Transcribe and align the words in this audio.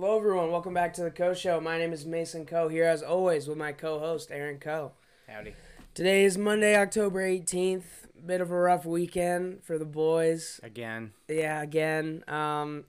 Hello, 0.00 0.16
everyone. 0.16 0.52
Welcome 0.52 0.74
back 0.74 0.94
to 0.94 1.02
the 1.02 1.10
Coe 1.10 1.34
Show. 1.34 1.60
My 1.60 1.76
name 1.76 1.92
is 1.92 2.06
Mason 2.06 2.46
Coe. 2.46 2.68
Here, 2.68 2.84
as 2.84 3.02
always, 3.02 3.48
with 3.48 3.58
my 3.58 3.72
co-host 3.72 4.30
Aaron 4.30 4.60
Coe. 4.60 4.92
Howdy. 5.26 5.54
Today 5.92 6.24
is 6.24 6.38
Monday, 6.38 6.76
October 6.76 7.20
eighteenth. 7.20 8.06
Bit 8.24 8.40
of 8.40 8.52
a 8.52 8.54
rough 8.56 8.84
weekend 8.86 9.64
for 9.64 9.76
the 9.76 9.84
boys. 9.84 10.60
Again. 10.62 11.14
Yeah, 11.26 11.60
again. 11.62 12.22
Um, 12.28 12.84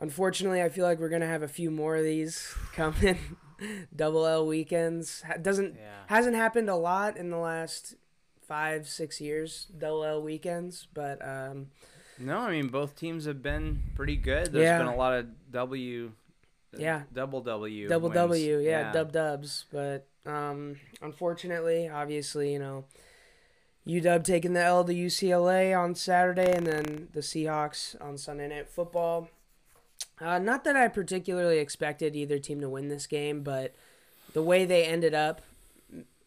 unfortunately, 0.00 0.60
I 0.60 0.68
feel 0.68 0.84
like 0.84 0.98
we're 0.98 1.10
gonna 1.10 1.28
have 1.28 1.44
a 1.44 1.48
few 1.48 1.70
more 1.70 1.94
of 1.94 2.02
these 2.02 2.52
coming. 2.74 3.18
Double 3.94 4.26
L 4.26 4.44
weekends 4.44 5.22
doesn't 5.42 5.76
Yeah. 5.76 5.90
hasn't 6.08 6.34
happened 6.34 6.68
a 6.68 6.74
lot 6.74 7.16
in 7.16 7.30
the 7.30 7.38
last 7.38 7.94
five 8.48 8.88
six 8.88 9.20
years. 9.20 9.68
Double 9.78 10.02
L 10.04 10.20
weekends, 10.20 10.88
but 10.92 11.24
um, 11.24 11.68
No, 12.18 12.38
I 12.38 12.50
mean 12.50 12.66
both 12.66 12.96
teams 12.96 13.26
have 13.26 13.44
been 13.44 13.80
pretty 13.94 14.16
good. 14.16 14.50
There's 14.52 14.64
Yeah. 14.64 14.78
been 14.78 14.88
a 14.88 14.96
lot 14.96 15.12
of 15.12 15.26
W. 15.52 16.10
Yeah. 16.76 17.02
Double 17.12 17.40
W. 17.42 17.88
double 17.88 18.08
wins. 18.08 18.16
W, 18.16 18.58
yeah, 18.58 18.92
dub 18.92 19.12
dubs. 19.12 19.66
But 19.72 20.06
um, 20.24 20.76
unfortunately, 21.00 21.88
obviously, 21.88 22.52
you 22.52 22.58
know, 22.58 22.84
UW 23.86 24.24
taking 24.24 24.52
the 24.52 24.62
L 24.62 24.84
to 24.84 24.92
UCLA 24.92 25.78
on 25.78 25.94
Saturday, 25.94 26.56
and 26.56 26.66
then 26.66 27.08
the 27.12 27.20
Seahawks 27.20 28.00
on 28.00 28.16
Sunday 28.16 28.48
Night 28.48 28.68
Football. 28.68 29.28
Uh, 30.20 30.38
not 30.38 30.64
that 30.64 30.76
I 30.76 30.88
particularly 30.88 31.58
expected 31.58 32.14
either 32.14 32.38
team 32.38 32.60
to 32.60 32.68
win 32.68 32.88
this 32.88 33.06
game, 33.06 33.42
but 33.42 33.74
the 34.32 34.42
way 34.42 34.64
they 34.64 34.84
ended 34.84 35.14
up, 35.14 35.42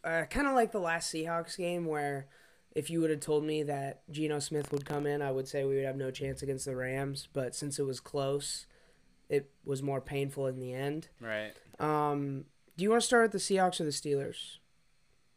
uh, 0.03 0.23
kind 0.29 0.47
of 0.47 0.53
like 0.53 0.71
the 0.71 0.79
last 0.79 1.13
Seahawks 1.13 1.57
game, 1.57 1.85
where 1.85 2.27
if 2.75 2.89
you 2.89 2.99
would 2.99 3.09
have 3.09 3.21
told 3.21 3.45
me 3.45 3.63
that 3.63 4.01
Geno 4.11 4.39
Smith 4.39 4.71
would 4.73 4.85
come 4.85 5.07
in, 5.07 5.21
I 5.21 5.31
would 5.31 5.47
say 5.47 5.63
we 5.63 5.75
would 5.75 5.85
have 5.85 5.95
no 5.95 6.11
chance 6.11 6.41
against 6.41 6.65
the 6.65 6.75
Rams. 6.75 7.29
But 7.31 7.55
since 7.55 7.79
it 7.79 7.83
was 7.83 8.01
close, 8.01 8.65
it 9.29 9.49
was 9.63 9.81
more 9.81 10.01
painful 10.01 10.47
in 10.47 10.59
the 10.59 10.73
end. 10.73 11.07
Right. 11.19 11.53
Um, 11.79 12.45
do 12.77 12.83
you 12.83 12.89
want 12.89 13.01
to 13.01 13.07
start 13.07 13.23
with 13.23 13.31
the 13.31 13.37
Seahawks 13.55 13.79
or 13.79 13.85
the 13.85 13.89
Steelers? 13.91 14.57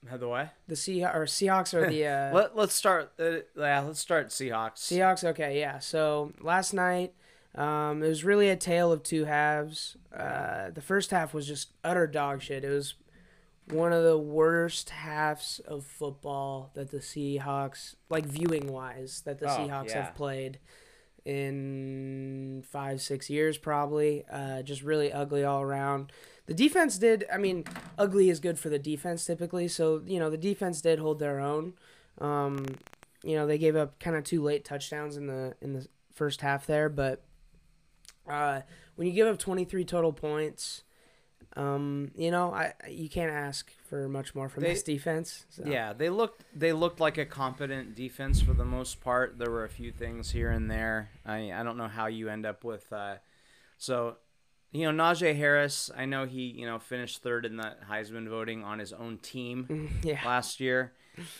How 0.09 0.17
the 0.17 0.29
way? 0.29 0.51
The 0.69 0.75
Seah 0.77 1.15
or 1.15 1.25
Seahawks 1.25 1.75
or 1.75 1.89
the 1.91 2.07
uh, 2.07 2.33
Let 2.33 2.57
Let's 2.57 2.75
start. 2.75 3.13
Uh, 3.19 3.39
yeah, 3.57 3.81
let's 3.81 3.99
start 4.01 4.29
Seahawks. 4.29 4.77
Seahawks? 4.79 5.25
Okay, 5.25 5.59
yeah. 5.59 5.79
So 5.81 6.33
last 6.41 6.73
night, 6.73 7.15
um, 7.55 8.03
it 8.03 8.09
was 8.09 8.25
really 8.25 8.49
a 8.49 8.57
tale 8.57 8.93
of 8.93 9.03
two 9.03 9.25
halves. 9.25 9.97
Uh, 10.17 10.71
the 10.71 10.81
first 10.81 11.11
half 11.11 11.35
was 11.35 11.47
just 11.47 11.73
utter 11.83 12.07
dog 12.07 12.43
shit. 12.43 12.65
It 12.65 12.71
was 12.71 12.95
one 13.71 13.93
of 13.93 14.05
the 14.05 14.17
worst 14.19 14.91
halves 14.91 15.61
of 15.67 15.85
football 15.85 16.71
that 16.75 16.91
the 16.91 16.99
Seahawks, 16.99 17.97
like 18.09 18.25
viewing 18.25 18.73
wise, 18.73 19.23
that 19.25 19.41
the 19.41 19.47
Oh, 19.47 19.59
Seahawks 19.59 19.89
yeah. 19.89 20.05
have 20.05 20.15
played 20.15 20.59
in 21.29 22.65
five, 22.67 23.03
six 23.03 23.29
years, 23.29 23.59
probably. 23.59 24.25
Uh, 24.33 24.63
just 24.63 24.83
really 24.83 25.13
ugly 25.13 25.45
all 25.45 25.61
around. 25.61 26.11
The 26.47 26.55
defense 26.55 26.97
did. 26.97 27.27
I 27.31 27.37
mean, 27.37 27.65
ugly 27.99 28.31
is 28.31 28.41
good 28.41 28.59
for 28.59 28.71
the 28.71 28.79
defense 28.79 29.27
typically. 29.27 29.69
So 29.69 30.03
you 30.07 30.19
know, 30.19 30.31
the 30.31 30.39
defense 30.39 30.81
did 30.81 30.99
hold 30.99 31.19
their 31.19 31.39
own. 31.39 31.75
Um, 32.19 32.65
you 33.23 33.37
know, 33.37 33.47
they 33.47 33.59
gave 33.59 33.77
up 33.77 34.01
kind 34.01 34.17
of 34.17 34.25
two 34.25 34.43
late 34.43 34.65
touchdowns 34.65 35.19
in 35.19 35.27
the 35.27 35.55
in 35.61 35.75
the 35.75 35.87
first 36.15 36.41
half 36.41 36.67
there, 36.67 36.89
but 36.89 37.23
uh, 38.27 38.63
when 38.97 39.07
you 39.07 39.13
give 39.13 39.27
up 39.27 39.39
23 39.39 39.85
total 39.85 40.13
points, 40.13 40.83
um, 41.57 42.11
you 42.17 42.31
know, 42.31 42.53
I 42.53 42.75
you 42.89 43.09
can't 43.09 43.31
ask 43.33 43.73
for 43.89 44.09
much 44.09 44.35
more 44.35 44.49
from 44.49 44.63
They- 44.63 44.71
this 44.71 44.83
defense. 44.83 45.47
So. 45.49 45.65
Yeah, 45.67 45.93
they 45.93 46.11
looked 46.11 46.45
they 46.55 46.73
looked 46.73 47.01
like 47.01 47.19
a 47.19 47.25
competent 47.27 47.95
defense 47.95 48.41
for 48.41 48.53
the 48.53 48.65
most 48.65 49.01
part. 49.01 49.39
There 49.39 49.51
were 49.51 49.65
a 49.65 49.69
few 49.69 49.91
things 49.91 50.31
here 50.31 50.51
and 50.51 50.71
there. 50.71 51.11
I 51.27 51.53
I 51.53 51.63
don't 51.63 51.77
know 51.77 51.89
how 51.89 52.07
you 52.07 52.29
end 52.29 52.47
up 52.47 52.65
with 52.65 52.93
uh 52.93 53.17
so 53.79 54.17
you 54.73 54.91
know 54.91 55.05
Najee 55.05 55.35
Harris, 55.37 55.91
I 55.97 56.05
know 56.05 56.27
he, 56.27 56.43
you 56.43 56.67
know, 56.67 56.79
finished 56.79 57.23
third 57.23 57.47
in 57.47 57.57
the 57.57 57.75
Heisman 57.91 58.29
voting 58.29 58.63
on 58.65 58.79
his 58.79 58.93
own 58.93 59.19
team 59.19 59.91
yeah, 60.03 60.21
last 60.25 60.61
year. 60.61 60.93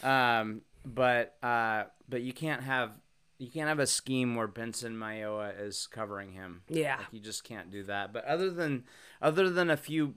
Um 0.03 0.63
but 0.85 1.37
uh 1.43 1.85
but 2.09 2.23
you 2.23 2.33
can't 2.33 2.63
have 2.63 2.99
you 3.39 3.49
can't 3.49 3.69
have 3.69 3.79
a 3.79 3.87
scheme 3.87 4.35
where 4.35 4.47
Benson 4.49 4.97
Mayowa 4.97 5.53
is 5.61 5.87
covering 5.87 6.33
him. 6.33 6.63
yeah, 6.69 6.97
Like 6.99 7.07
you 7.13 7.21
just 7.21 7.45
can't 7.45 7.71
do 7.71 7.85
that. 7.85 8.13
But 8.13 8.25
other 8.25 8.51
than 8.51 8.85
other 9.23 9.49
than 9.51 9.71
a 9.71 9.77
few 9.77 10.15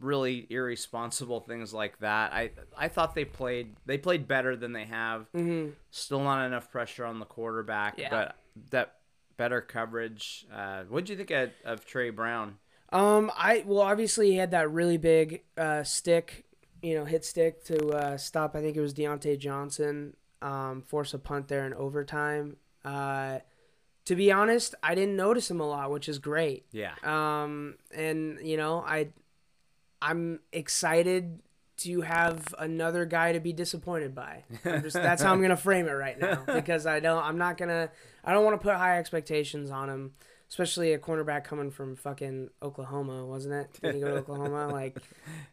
really 0.00 0.46
irresponsible 0.50 1.40
things 1.40 1.74
like 1.74 1.98
that, 2.00 2.32
I 2.32 2.50
I 2.76 2.88
thought 2.88 3.14
they 3.14 3.24
played 3.24 3.76
they 3.86 3.98
played 3.98 4.26
better 4.28 4.56
than 4.56 4.72
they 4.72 4.84
have. 4.86 5.26
hmm 5.34 5.68
Still 5.90 6.22
not 6.24 6.44
enough 6.46 6.70
pressure 6.70 7.04
on 7.04 7.18
the 7.18 7.26
quarterback, 7.26 7.98
Yeah. 7.98 8.08
but 8.10 8.36
that 8.70 8.96
better 9.36 9.60
coverage. 9.60 10.46
Uh, 10.52 10.80
what 10.84 10.90
would 10.92 11.08
you 11.08 11.16
think 11.16 11.30
of, 11.30 11.50
of 11.64 11.86
Tre 11.86 12.10
Brown? 12.10 12.58
Um, 12.92 13.30
I 13.36 13.62
well, 13.66 13.80
obviously 13.80 14.30
he 14.32 14.36
had 14.36 14.50
that 14.50 14.70
really 14.70 14.96
big 14.98 15.42
uh, 15.56 15.84
stick, 15.84 16.44
you 16.82 16.94
know, 16.94 17.04
hit 17.04 17.24
stick 17.24 17.64
to 17.66 17.88
uh, 17.90 18.16
stop. 18.16 18.54
I 18.56 18.60
think 18.60 18.76
it 18.76 18.80
was 18.80 18.92
Diontae 18.94 19.38
Johnson. 19.38 20.16
Um, 20.42 20.82
force 20.82 21.12
a 21.14 21.18
punt 21.18 21.48
there 21.48 21.66
in 21.66 21.74
overtime. 21.74 22.56
Uh, 22.84 23.40
to 24.06 24.16
be 24.16 24.32
honest, 24.32 24.74
I 24.82 24.94
didn't 24.94 25.16
notice 25.16 25.50
him 25.50 25.60
a 25.60 25.68
lot, 25.68 25.90
which 25.90 26.08
is 26.08 26.18
great. 26.18 26.64
Yeah, 26.72 26.94
Um, 27.04 27.76
and 27.94 28.38
you 28.42 28.56
know, 28.56 28.82
I, 28.86 29.08
I'm 30.00 30.40
excited 30.52 31.40
to 31.78 32.00
have 32.02 32.54
another 32.58 33.04
guy 33.04 33.32
to 33.32 33.40
be 33.40 33.52
disappointed 33.52 34.14
by. 34.14 34.44
I'm 34.64 34.82
just 34.82 34.94
that's 34.94 35.22
how 35.22 35.32
I'm 35.32 35.40
gonna 35.42 35.56
frame 35.56 35.86
it 35.88 35.92
right 35.92 36.18
now 36.18 36.42
because 36.46 36.86
I 36.86 37.00
don't. 37.00 37.22
I'm 37.22 37.38
not 37.38 37.56
gonna. 37.58 37.90
I 38.24 38.32
don't 38.32 38.44
want 38.44 38.58
to 38.60 38.64
put 38.66 38.76
high 38.76 38.98
expectations 38.98 39.70
on 39.70 39.88
him, 39.88 40.12
especially 40.50 40.92
a 40.92 40.98
cornerback 40.98 41.44
coming 41.44 41.70
from 41.70 41.96
fucking 41.96 42.50
Oklahoma, 42.62 43.24
wasn't 43.24 43.54
it? 43.54 43.78
Did 43.80 43.94
he 43.94 44.00
go 44.00 44.08
to 44.08 44.16
Oklahoma? 44.16 44.68
Like, 44.72 44.98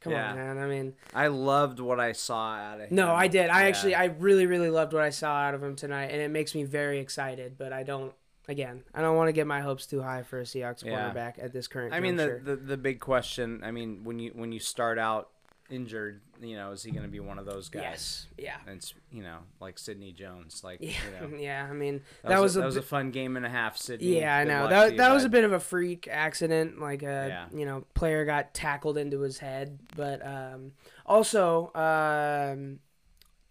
come 0.02 0.12
Yeah. 0.14 0.32
on, 0.32 0.36
man. 0.36 0.58
I 0.58 0.68
mean, 0.68 0.94
I 1.14 1.28
loved 1.28 1.80
what 1.80 2.00
I 2.00 2.12
saw 2.12 2.56
out 2.56 2.82
of 2.82 2.90
him. 2.90 2.96
no, 2.96 3.14
I 3.14 3.28
did. 3.28 3.50
I 3.50 3.62
Yeah. 3.62 3.68
actually, 3.70 3.96
I 3.96 4.06
really, 4.06 4.46
really 4.48 4.70
loved 4.70 4.92
what 4.94 5.04
I 5.04 5.12
saw 5.12 5.30
out 5.36 5.54
of 5.54 5.64
him 5.64 5.76
tonight, 5.76 6.08
and 6.12 6.22
it 6.22 6.30
makes 6.30 6.54
me 6.54 6.64
very 6.64 7.00
excited. 7.00 7.58
But 7.58 7.72
I 7.72 7.84
don't. 7.84 8.14
Again, 8.50 8.84
I 8.94 9.02
don't 9.02 9.18
want 9.18 9.28
to 9.28 9.34
get 9.34 9.46
my 9.46 9.60
hopes 9.60 9.86
too 9.86 10.02
high 10.02 10.24
for 10.24 10.40
a 10.40 10.44
Seahawks 10.44 10.82
Yeah. 10.84 10.94
cornerback 11.12 11.34
at 11.44 11.52
this 11.52 11.68
current. 11.68 11.94
I 11.94 12.00
mean 12.00 12.16
the, 12.16 12.40
the 12.42 12.56
the 12.56 12.78
big 12.78 13.02
question. 13.02 13.62
I 13.62 13.72
mean 13.72 14.06
when 14.06 14.20
you 14.20 14.32
when 14.34 14.54
you 14.54 14.60
start 14.60 14.98
out 14.98 15.30
injured, 15.70 16.22
you 16.42 16.56
know, 16.56 16.72
is 16.72 16.84
he 16.84 16.92
going 16.92 17.04
to 17.04 17.10
be 17.12 17.20
one 17.20 17.38
of 17.40 17.46
those 17.46 17.70
guys? 17.70 17.82
Yes. 17.84 18.28
Yeah. 18.38 18.56
And 18.66 18.78
it's 18.78 18.94
you 19.12 19.22
know 19.24 19.40
like 19.60 19.78
Sidney 19.78 20.12
Jones, 20.12 20.62
like 20.64 20.80
Yeah. 20.82 20.92
you 21.22 21.30
know. 21.32 21.38
Yeah. 21.42 21.68
I 21.70 21.74
mean, 21.74 22.02
That, 22.24 22.30
that, 22.30 22.42
was, 22.42 22.56
a, 22.56 22.60
that 22.62 22.66
was 22.66 22.78
a 22.78 22.82
fun 22.82 23.12
game 23.12 23.36
and 23.38 23.46
a 23.46 23.50
half, 23.50 23.78
Sidney. 23.78 24.20
yeah. 24.20 24.38
I 24.38 24.44
know 24.44 24.68
that 24.70 24.92
you, 24.94 24.98
that 24.98 25.12
was 25.14 25.24
a 25.26 25.30
bit 25.30 25.44
of 25.44 25.52
a 25.54 25.60
freak 25.60 26.08
accident. 26.10 26.80
Like 26.80 27.04
a 27.04 27.26
Yeah. 27.30 27.46
you 27.58 27.66
know 27.66 27.86
player 27.94 28.24
got 28.26 28.54
tackled 28.54 28.98
into 28.98 29.20
his 29.22 29.40
head, 29.40 29.80
but 29.96 30.26
um, 30.26 30.72
also 31.06 31.72
um, 31.76 32.80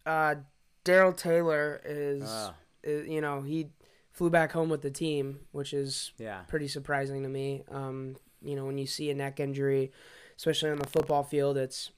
uh, 0.04 0.36
Darrell 0.84 1.12
Taylor 1.12 1.80
is, 1.84 2.22
Ah. 2.26 2.54
is 2.82 3.08
you 3.08 3.20
know 3.20 3.42
he 3.42 3.68
flew 4.12 4.30
back 4.30 4.52
home 4.52 4.68
with 4.70 4.80
the 4.82 4.90
team, 4.90 5.40
which 5.52 5.74
is 5.74 6.12
Yeah, 6.18 6.40
pretty 6.48 6.68
surprising 6.68 7.22
to 7.24 7.28
me. 7.28 7.64
Um, 7.70 8.16
you 8.42 8.54
know, 8.56 8.64
when 8.64 8.78
you 8.78 8.86
see 8.86 9.10
a 9.10 9.14
neck 9.14 9.40
injury, 9.40 9.92
especially 10.38 10.70
on 10.70 10.78
the 10.78 10.86
football 10.86 11.22
field, 11.22 11.56
it's 11.58 11.90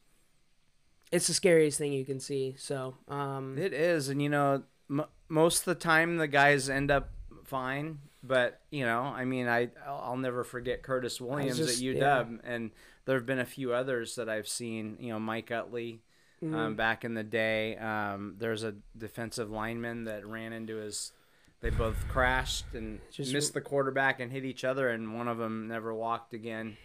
it's 1.12 1.26
the 1.26 1.34
scariest 1.34 1.78
thing 1.78 1.92
you 1.92 2.04
can 2.04 2.20
see. 2.20 2.54
So, 2.58 2.94
um, 3.08 3.56
it 3.58 3.72
is, 3.72 4.08
and 4.08 4.20
you 4.22 4.28
know, 4.28 4.62
m- 4.90 5.04
most 5.28 5.60
of 5.60 5.64
the 5.66 5.74
time 5.74 6.16
the 6.16 6.28
guys 6.28 6.68
end 6.68 6.90
up 6.90 7.10
fine. 7.44 7.98
But 8.22 8.60
you 8.70 8.84
know, 8.84 9.02
I 9.02 9.24
mean, 9.24 9.46
I 9.48 9.68
I'll 9.86 10.16
never 10.16 10.44
forget 10.44 10.82
Curtis 10.82 11.20
Williams 11.20 11.56
just- 11.58 11.78
at 11.78 11.84
UW, 11.84 11.96
yeah. 11.98 12.24
and 12.44 12.70
there 13.04 13.16
have 13.16 13.26
been 13.26 13.38
a 13.38 13.44
few 13.46 13.72
others 13.72 14.16
that 14.16 14.28
I've 14.28 14.48
seen. 14.48 14.96
You 15.00 15.12
know, 15.12 15.20
Mike 15.20 15.50
Utley. 15.50 16.02
mhm. 16.42 16.54
um, 16.54 16.74
back 16.76 17.04
in 17.04 17.14
the 17.14 17.24
day. 17.24 17.76
Um, 17.76 18.36
there's 18.38 18.62
a 18.62 18.74
defensive 18.96 19.50
lineman 19.50 20.04
that 20.04 20.24
ran 20.26 20.52
into 20.52 20.76
his. 20.76 21.12
They 21.60 21.70
both 21.70 21.96
crashed 22.08 22.66
and 22.74 23.00
Just- 23.10 23.32
missed 23.32 23.54
the 23.54 23.60
quarterback 23.60 24.20
and 24.20 24.30
hit 24.30 24.44
each 24.44 24.62
other, 24.62 24.88
and 24.88 25.16
one 25.16 25.26
of 25.26 25.38
them 25.38 25.66
never 25.66 25.92
walked 25.92 26.34
again. 26.34 26.76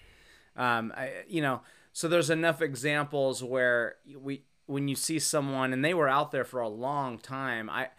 Um, 0.56 0.92
I, 0.96 1.12
you 1.28 1.42
know, 1.42 1.62
so 1.94 2.07
there's 2.07 2.30
enough 2.30 2.62
examples 2.62 3.44
where 3.44 3.95
we, 4.19 4.44
when 4.66 4.88
you 4.88 4.95
see 4.95 5.19
someone, 5.19 5.72
and 5.72 5.86
they 5.86 5.94
were 5.94 6.10
out 6.10 6.31
there 6.31 6.44
for 6.44 6.60
a 6.60 6.68
long 6.68 7.19
time. 7.19 7.69
I, 7.69 7.90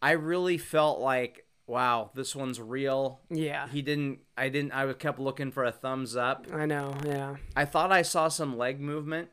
I 0.00 0.12
really 0.12 0.58
felt 0.58 1.00
like, 1.00 1.46
wow, 1.66 2.10
this 2.14 2.36
one's 2.36 2.60
real. 2.60 3.20
yeah, 3.30 3.66
He 3.68 3.82
didn't. 3.82 4.20
I 4.36 4.48
didn't. 4.50 4.72
I 4.72 4.92
kept 4.92 5.18
looking 5.18 5.50
for 5.50 5.64
a 5.64 5.72
thumbs 5.72 6.14
up. 6.14 6.46
I 6.52 6.66
know. 6.66 6.94
Yeah. 7.04 7.36
I 7.56 7.64
thought 7.64 7.90
I 7.90 8.02
saw 8.02 8.28
some 8.28 8.56
leg 8.56 8.80
movement, 8.80 9.28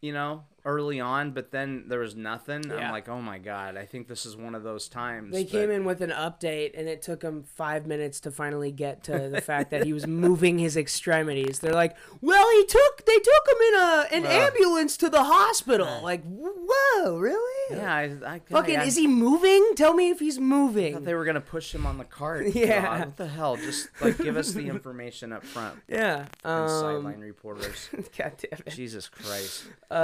you 0.00 0.12
know, 0.12 0.44
early 0.64 1.00
on, 1.00 1.32
but 1.32 1.50
then 1.50 1.84
there 1.88 2.00
was 2.00 2.14
nothing. 2.14 2.64
Yeah. 2.68 2.76
I'm 2.86 2.92
like, 2.92 3.08
oh 3.08 3.20
my 3.20 3.38
god, 3.38 3.76
I 3.76 3.84
think 3.86 4.08
this 4.08 4.26
is 4.26 4.36
one 4.36 4.54
of 4.54 4.62
those 4.62 4.88
times. 4.88 5.32
They 5.32 5.44
but- 5.44 5.52
came 5.52 5.70
in 5.70 5.84
with 5.84 6.00
an 6.00 6.10
update, 6.10 6.72
and 6.78 6.88
it 6.88 7.02
took 7.02 7.20
them 7.20 7.42
five 7.42 7.86
minutes 7.86 8.20
to 8.20 8.30
finally 8.30 8.70
get 8.72 9.02
to 9.04 9.28
the 9.28 9.40
fact 9.40 9.70
that 9.70 9.84
he 9.84 9.92
was 9.92 10.06
moving 10.26 10.58
his 10.58 10.76
extremities. 10.76 11.58
They're 11.60 11.72
like, 11.74 11.96
"Well, 12.20 12.46
he 12.52 12.64
took 12.66 13.04
they 13.06 13.18
took 13.18 13.48
him 13.48 13.56
in 13.68 13.74
a 13.74 14.06
an 14.12 14.22
Well. 14.24 14.46
ambulance 14.46 14.96
to 14.98 15.08
the 15.10 15.24
hospital." 15.24 16.00
Like, 16.02 16.22
whoa, 16.24 17.16
really? 17.18 17.76
Yeah, 17.76 17.94
I, 17.94 18.34
I 18.34 18.38
Fucking, 18.48 18.76
I, 18.78 18.84
is 18.84 18.96
he 18.96 19.06
moving? 19.06 19.72
Tell 19.76 19.94
me 19.94 20.10
if 20.10 20.18
he's 20.18 20.38
moving. 20.40 20.94
thought 20.94 21.04
they 21.04 21.14
were 21.14 21.24
gonna 21.24 21.40
push 21.40 21.74
him 21.74 21.86
on 21.86 21.98
the 21.98 22.04
cart. 22.04 22.46
Yeah. 22.60 22.82
God, 22.82 22.98
what 23.00 23.16
the 23.16 23.28
hell? 23.28 23.56
Just 23.56 23.88
like 24.00 24.18
give 24.18 24.36
us 24.36 24.52
the 24.52 24.66
information 24.66 25.32
up 25.32 25.44
front. 25.44 25.78
yeah. 25.88 26.26
And 26.44 26.62
Um, 26.64 26.68
sideline 26.68 27.20
reporters. 27.20 27.88
God 28.18 28.32
damn 28.38 28.60
it. 28.66 28.70
Jesus 28.70 29.08
Christ. 29.08 29.64
Uh, 29.90 29.94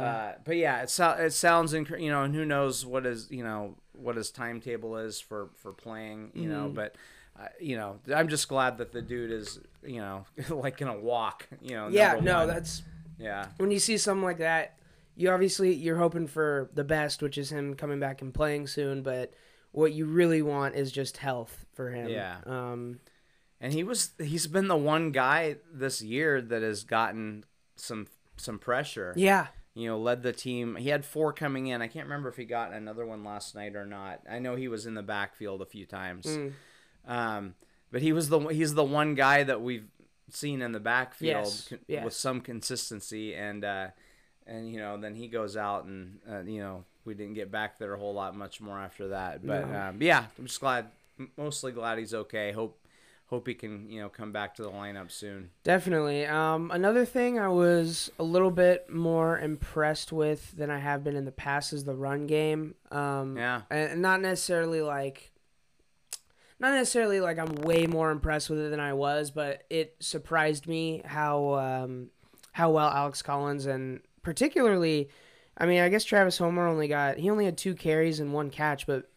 Uh, 0.00 0.32
but 0.44 0.56
yeah, 0.56 0.82
it, 0.82 0.90
so, 0.90 1.10
it 1.10 1.30
sounds 1.32 1.72
inc- 1.72 2.00
you 2.00 2.10
know, 2.10 2.22
and 2.22 2.34
who 2.34 2.44
knows 2.44 2.84
what 2.86 3.06
is 3.06 3.28
you 3.30 3.42
know 3.44 3.76
what 3.92 4.16
his 4.16 4.30
timetable 4.30 4.96
is 4.96 5.20
for 5.20 5.50
for 5.56 5.72
playing, 5.72 6.30
you 6.34 6.48
Mm. 6.48 6.52
know, 6.52 6.68
but. 6.68 6.94
Uh, 7.38 7.46
you 7.60 7.76
know, 7.76 7.98
I'm 8.14 8.28
just 8.28 8.48
glad 8.48 8.78
that 8.78 8.92
the 8.92 9.00
dude 9.00 9.30
is, 9.30 9.60
you 9.82 10.00
know, 10.00 10.26
like 10.50 10.76
gonna 10.76 10.98
walk. 10.98 11.46
You 11.62 11.74
know. 11.76 11.88
yeah. 11.88 12.18
No, 12.20 12.38
one. 12.40 12.48
that's 12.48 12.82
yeah, 13.18 13.46
when 13.56 13.70
you 13.70 13.78
see 13.78 13.96
something 13.96 14.24
like 14.24 14.38
that. 14.38 14.76
You 15.16 15.30
obviously 15.30 15.72
you're 15.72 15.96
hoping 15.96 16.26
for 16.26 16.68
the 16.74 16.84
best, 16.84 17.22
which 17.22 17.38
is 17.38 17.50
him 17.50 17.74
coming 17.76 17.98
back 18.00 18.20
and 18.20 18.34
playing 18.34 18.66
soon. 18.66 19.02
But 19.02 19.32
what 19.72 19.92
you 19.92 20.04
really 20.06 20.42
want 20.42 20.74
is 20.74 20.90
just 20.92 21.18
health 21.18 21.64
for 21.72 21.90
him. 21.90 22.08
Yeah. 22.10 22.38
Um. 22.44 23.00
and 23.60 23.72
he 23.72 23.84
was 23.84 24.10
he's 24.18 24.46
been 24.46 24.68
the 24.68 24.76
one 24.76 25.10
guy 25.12 25.56
this 25.72 26.02
year 26.02 26.42
that 26.42 26.62
has 26.62 26.82
gotten 26.84 27.44
some 27.76 28.06
some 28.36 28.58
pressure. 28.58 29.14
Yeah. 29.16 29.46
You 29.74 29.86
know, 29.88 29.98
led 29.98 30.22
the 30.22 30.32
team. 30.32 30.76
He 30.76 30.88
had 30.88 31.04
four 31.04 31.32
coming 31.32 31.68
in. 31.68 31.80
I 31.82 31.86
can't 31.86 32.06
remember 32.06 32.28
if 32.28 32.36
he 32.36 32.44
got 32.44 32.72
another 32.72 33.06
one 33.06 33.22
last 33.24 33.54
night 33.54 33.76
or 33.76 33.86
not. 33.86 34.20
I 34.28 34.38
know 34.38 34.56
he 34.56 34.68
was 34.68 34.86
in 34.86 34.94
the 34.94 35.02
backfield 35.02 35.62
a 35.62 35.66
few 35.66 35.86
times. 35.86 36.26
Mm. 36.26 36.52
Um, 37.06 37.54
but 37.92 38.02
he 38.02 38.12
was 38.12 38.28
the 38.28 38.38
he's 38.48 38.74
the 38.74 38.84
one 38.84 39.14
guy 39.14 39.42
that 39.42 39.60
we've 39.62 39.86
seen 40.30 40.62
in 40.62 40.72
the 40.72 40.80
backfield 40.80 41.44
Yes, 41.46 41.68
con- 41.68 41.78
yes. 41.88 42.04
with 42.04 42.14
some 42.14 42.40
consistency 42.40 43.34
and 43.34 43.64
uh, 43.64 43.88
and 44.46 44.70
you 44.70 44.78
know 44.78 44.96
then 44.96 45.14
he 45.14 45.26
goes 45.28 45.56
out 45.56 45.84
and 45.86 46.18
uh, 46.30 46.40
you 46.42 46.60
know 46.60 46.84
we 47.04 47.14
didn't 47.14 47.34
get 47.34 47.50
back 47.50 47.78
there 47.78 47.94
a 47.94 47.98
whole 47.98 48.14
lot 48.14 48.36
much 48.36 48.60
more 48.60 48.78
after 48.78 49.08
that. 49.08 49.44
But 49.46 49.68
No. 49.70 49.78
um, 49.80 50.02
yeah, 50.02 50.26
I'm 50.38 50.46
just 50.46 50.60
glad, 50.60 50.86
mostly 51.36 51.72
glad 51.72 51.98
he's 51.98 52.12
okay. 52.14 52.52
Hope 52.52 52.78
hope 53.30 53.46
he 53.46 53.54
can 53.54 53.88
you 53.88 54.00
know 54.00 54.08
come 54.08 54.32
back 54.32 54.54
to 54.56 54.62
the 54.62 54.70
lineup 54.70 55.10
soon. 55.10 55.50
Definitely. 55.64 56.26
Um, 56.26 56.70
another 56.72 57.04
thing 57.04 57.38
I 57.38 57.48
was 57.48 58.10
a 58.18 58.24
little 58.24 58.50
bit 58.50 58.90
more 58.90 59.38
impressed 59.38 60.12
with 60.12 60.56
than 60.56 60.68
I 60.70 60.78
have 60.78 61.02
been 61.04 61.16
in 61.16 61.24
the 61.24 61.32
past 61.32 61.72
is 61.72 61.84
the 61.84 61.94
run 61.94 62.26
game. 62.26 62.74
Um, 62.90 63.36
Yeah. 63.36 63.62
and 63.70 64.02
not 64.02 64.20
necessarily 64.20 64.82
like, 64.82 65.30
not 66.58 66.72
necessarily 66.74 67.20
like 67.20 67.38
I'm 67.38 67.54
way 67.54 67.86
more 67.86 68.10
impressed 68.10 68.50
with 68.50 68.58
it 68.60 68.70
than 68.70 68.80
I 68.80 68.92
was, 68.92 69.30
but 69.30 69.62
it 69.70 69.96
surprised 70.00 70.66
me 70.66 71.02
how 71.04 71.54
um, 71.54 72.10
how 72.52 72.70
well 72.70 72.88
Alex 72.90 73.22
Collins 73.22 73.66
and 73.66 74.00
particularly, 74.22 75.08
I 75.56 75.66
mean, 75.66 75.80
I 75.80 75.88
guess 75.88 76.04
Travis 76.04 76.38
Homer 76.38 76.66
only 76.66 76.88
got 76.88 77.18
he 77.18 77.30
only 77.30 77.44
had 77.44 77.56
two 77.56 77.74
carries 77.74 78.20
and 78.20 78.32
one 78.32 78.50
catch, 78.50 78.86
but 78.86 79.09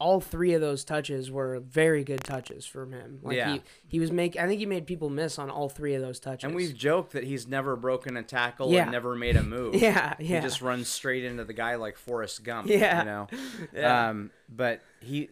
all 0.00 0.20
three 0.20 0.54
of 0.54 0.60
those 0.60 0.82
touches 0.82 1.30
were 1.30 1.60
very 1.60 2.02
good 2.02 2.24
touches 2.24 2.64
from 2.66 2.92
him. 2.92 3.18
Like 3.22 3.36
Yeah. 3.36 3.52
he, 3.52 3.62
he 3.86 4.00
was 4.00 4.10
make 4.10 4.36
I 4.36 4.46
think 4.48 4.58
he 4.58 4.66
made 4.66 4.86
people 4.86 5.10
miss 5.10 5.38
on 5.38 5.50
all 5.50 5.68
three 5.68 5.94
of 5.94 6.00
those 6.02 6.18
touches. 6.18 6.44
And 6.44 6.54
we've 6.54 6.74
joked 6.74 7.12
that 7.12 7.24
he's 7.24 7.46
never 7.46 7.76
broken 7.76 8.16
a 8.16 8.22
tackle 8.22 8.72
Yeah. 8.72 8.82
and 8.84 8.92
never 8.92 9.14
made 9.14 9.36
a 9.36 9.42
move. 9.42 9.74
yeah, 9.76 10.14
yeah. 10.18 10.40
He 10.40 10.42
just 10.42 10.62
runs 10.62 10.88
straight 10.88 11.24
into 11.24 11.44
the 11.44 11.52
guy 11.52 11.74
like 11.76 11.96
Forrest 11.98 12.42
Gump. 12.42 12.68
Yeah. 12.68 12.98
You 13.00 13.04
know. 13.04 13.26
Yeah. 13.74 14.08
Um, 14.08 14.30
but 14.48 14.80
he 15.00 15.28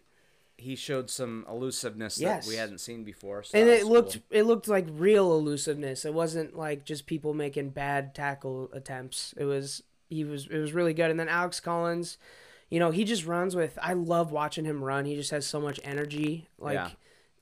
he 0.60 0.74
showed 0.76 1.08
some 1.08 1.46
elusiveness 1.48 2.18
Yes. 2.20 2.44
that 2.44 2.50
we 2.50 2.56
hadn't 2.56 2.78
seen 2.78 3.04
before. 3.04 3.42
So 3.44 3.56
and 3.58 3.68
it 3.68 3.86
looked 3.86 4.12
cool. 4.14 4.22
it 4.30 4.42
looked 4.42 4.68
like 4.68 4.86
real 4.90 5.32
elusiveness. 5.32 6.04
It 6.04 6.12
wasn't 6.12 6.56
like 6.56 6.84
just 6.84 7.06
people 7.06 7.32
making 7.32 7.70
bad 7.70 8.14
tackle 8.14 8.68
attempts. 8.72 9.32
It 9.38 9.44
was 9.44 9.82
he 10.10 10.24
was 10.24 10.46
it 10.50 10.58
was 10.58 10.72
really 10.74 10.92
good. 10.94 11.10
And 11.10 11.18
then 11.18 11.28
Alex 11.28 11.58
Collins, 11.60 12.18
you 12.70 12.78
know, 12.78 12.90
he 12.90 13.04
just 13.04 13.24
runs 13.26 13.56
with 13.56 13.78
I 13.82 13.92
love 13.94 14.30
watching 14.32 14.64
him 14.64 14.82
run. 14.84 15.04
He 15.04 15.14
just 15.14 15.30
has 15.30 15.46
so 15.46 15.60
much 15.60 15.80
energy. 15.84 16.48
Like 16.58 16.74
Yeah. 16.74 16.90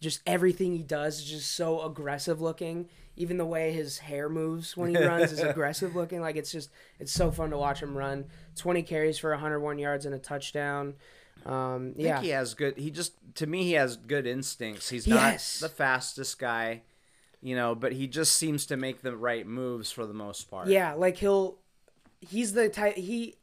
just 0.01 0.21
everything 0.27 0.73
he 0.77 0.83
does 0.83 1.19
is 1.21 1.25
just 1.25 1.53
so 1.53 1.83
aggressive 1.83 2.41
looking. 2.41 2.89
Even 3.19 3.39
the 3.39 3.47
way 3.47 3.73
his 3.73 3.99
hair 3.99 4.29
moves 4.29 4.77
when 4.77 4.91
he 4.95 5.03
runs 5.03 5.33
is 5.33 5.41
aggressive 5.53 5.97
looking. 5.97 6.21
Like 6.21 6.37
it's 6.37 6.53
just 6.53 6.71
it's 7.01 7.13
so 7.13 7.31
fun 7.31 7.51
to 7.51 7.57
watch 7.59 7.81
him 7.83 7.97
run. 7.97 8.27
20 8.57 8.83
carries 8.83 9.19
for 9.19 9.31
101 9.31 9.79
yards 9.79 10.05
and 10.07 10.15
a 10.15 10.19
touchdown. 10.19 10.95
Um, 11.45 11.93
I 11.95 11.97
think 11.97 12.09
yeah. 12.09 12.21
he 12.21 12.29
has 12.31 12.55
good. 12.55 12.77
He 12.77 12.91
just 12.91 13.13
to 13.37 13.47
me 13.47 13.65
he 13.65 13.73
has 13.73 13.97
good 13.97 14.27
instincts. 14.27 14.89
He's 14.91 15.07
not 15.07 15.17
Yes. 15.33 15.61
the 15.61 15.69
fastest 15.69 16.39
guy, 16.39 16.83
you 17.41 17.55
know, 17.57 17.75
but 17.75 17.93
he 17.93 18.07
just 18.07 18.37
seems 18.37 18.67
to 18.67 18.77
make 18.77 19.03
the 19.03 19.17
right 19.17 19.47
moves 19.47 19.91
for 19.91 20.07
the 20.07 20.15
most 20.15 20.51
part. 20.51 20.69
Yeah, 20.69 20.95
like 20.95 21.17
he'll 21.17 21.59
he's 22.21 22.53
the 22.53 22.69
type 22.69 22.97
he 22.97 23.35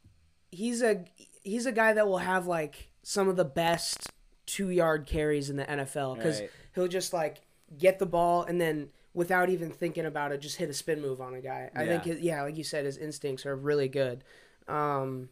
he's 0.51 0.81
a 0.81 1.03
he's 1.43 1.65
a 1.65 1.71
guy 1.71 1.93
that 1.93 2.07
will 2.07 2.19
have 2.19 2.47
like 2.47 2.89
some 3.03 3.27
of 3.27 3.35
the 3.35 3.45
best 3.45 4.09
2-yard 4.47 5.05
carries 5.05 5.49
in 5.49 5.55
the 5.57 5.65
NFL 5.65 6.21
cuz 6.21 6.39
Right. 6.41 6.49
he'll 6.75 6.87
just 6.87 7.13
like 7.13 7.41
get 7.77 7.99
the 7.99 8.05
ball 8.05 8.43
and 8.43 8.59
then 8.61 8.89
without 9.13 9.49
even 9.49 9.69
thinking 9.69 10.05
about 10.05 10.31
it 10.31 10.41
just 10.41 10.57
hit 10.57 10.69
a 10.69 10.73
spin 10.73 11.01
move 11.01 11.21
on 11.21 11.33
a 11.35 11.41
guy. 11.41 11.69
I 11.75 11.85
think 11.85 12.05
Yeah. 12.05 12.13
his, 12.13 12.21
yeah, 12.21 12.41
like 12.43 12.57
you 12.57 12.63
said 12.63 12.85
his 12.85 12.97
instincts 12.97 13.45
are 13.45 13.55
really 13.55 13.87
good. 13.87 14.23
Um 14.67 15.29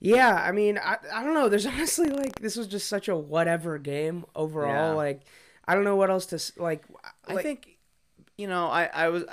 yeah, 0.00 0.34
I 0.44 0.52
mean, 0.52 0.78
I, 0.78 0.96
I 1.12 1.24
don't 1.24 1.34
know. 1.34 1.48
There's 1.48 1.66
honestly 1.74 2.10
like 2.10 2.38
this 2.40 2.56
was 2.56 2.66
just 2.68 2.88
such 2.88 3.08
a 3.08 3.16
whatever 3.16 3.78
game 3.78 4.24
overall. 4.36 4.90
Yeah. 4.90 4.92
Like, 4.92 5.22
I 5.66 5.74
don't 5.74 5.82
know 5.84 5.96
what 5.96 6.08
else 6.10 6.26
to 6.26 6.62
like. 6.62 6.84
I 7.26 7.34
like- 7.34 7.42
think, 7.44 7.78
you 8.36 8.46
know, 8.46 8.66
I 8.68 8.84
I 8.86 9.08
was. 9.08 9.24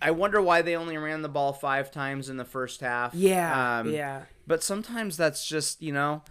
I 0.00 0.12
wonder 0.12 0.40
why 0.40 0.62
they 0.62 0.76
only 0.76 0.96
ran 0.96 1.22
the 1.22 1.28
ball 1.28 1.52
five 1.52 1.90
times 1.90 2.28
in 2.30 2.36
the 2.36 2.44
first 2.44 2.80
half. 2.80 3.12
Yeah, 3.14 3.80
Um, 3.80 3.90
yeah, 3.92 4.22
But 4.48 4.62
sometimes 4.64 5.16
that's 5.16 5.46
just, 5.46 5.80
you 5.82 5.92
know, 5.92 6.22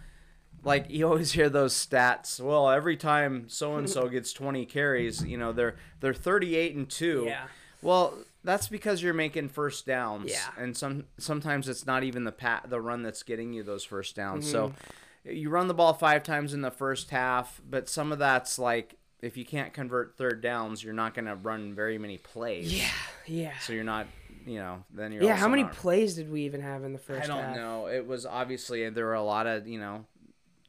like 0.64 0.90
you 0.90 1.06
always 1.06 1.32
hear 1.32 1.48
those 1.48 1.72
stats. 1.72 2.40
Well, 2.40 2.68
every 2.68 2.96
time 2.96 3.48
so 3.48 3.76
and 3.76 3.88
so 3.88 4.08
gets 4.08 4.32
20 4.32 4.66
carries, 4.66 5.24
you 5.24 5.38
know, 5.38 5.52
they're 5.52 5.76
they're 6.00 6.12
38 6.12 6.74
and 6.76 6.90
2. 6.90 7.24
yeah. 7.26 7.44
Well, 7.80 8.14
that's 8.42 8.66
because 8.68 9.02
you're 9.02 9.14
making 9.14 9.50
first 9.50 9.86
downs. 9.86 10.32
Yeah. 10.32 10.48
And 10.62 10.76
some 10.76 11.04
sometimes 11.16 11.68
it's 11.68 11.86
not 11.86 12.02
even 12.02 12.24
the 12.24 12.32
pat 12.32 12.68
the 12.68 12.80
run 12.80 13.02
that's 13.04 13.22
getting 13.22 13.52
you 13.52 13.62
those 13.62 13.84
first 13.84 14.16
downs. 14.16 14.50
So 14.50 14.68
Mm-hmm. 14.68 15.36
you 15.36 15.48
run 15.50 15.68
the 15.68 15.74
ball 15.74 15.94
5 15.94 16.22
times 16.24 16.54
in 16.54 16.60
the 16.62 16.70
first 16.72 17.10
half, 17.10 17.60
but 17.68 17.88
some 17.88 18.10
of 18.12 18.18
that's 18.18 18.58
like 18.58 18.96
if 19.20 19.36
you 19.36 19.44
can't 19.44 19.72
convert 19.72 20.16
third 20.16 20.40
downs, 20.40 20.82
you're 20.82 20.92
not 20.94 21.14
going 21.14 21.24
to 21.26 21.34
run 21.36 21.74
very 21.74 21.98
many 21.98 22.18
plays. 22.18 22.72
Yeah, 22.76 22.88
yeah. 23.26 23.58
So 23.58 23.72
you're 23.72 23.82
not, 23.84 24.06
you 24.48 24.58
know, 24.58 24.84
then 24.92 25.12
you're 25.12 25.22
Yeah, 25.22 25.36
how 25.36 25.48
many 25.48 25.62
not- 25.64 25.72
plays 25.72 26.14
did 26.14 26.30
we 26.30 26.42
even 26.42 26.60
have 26.62 26.84
in 26.84 26.92
the 26.92 26.98
first 26.98 27.24
I 27.24 27.26
don't 27.34 27.44
half? 27.44 27.56
know. 27.56 27.86
It 27.86 28.06
was 28.06 28.24
obviously 28.26 28.88
there 28.90 29.06
were 29.06 29.14
a 29.14 29.22
lot 29.22 29.46
of 29.46 29.66
you 29.68 29.78
know 29.78 30.06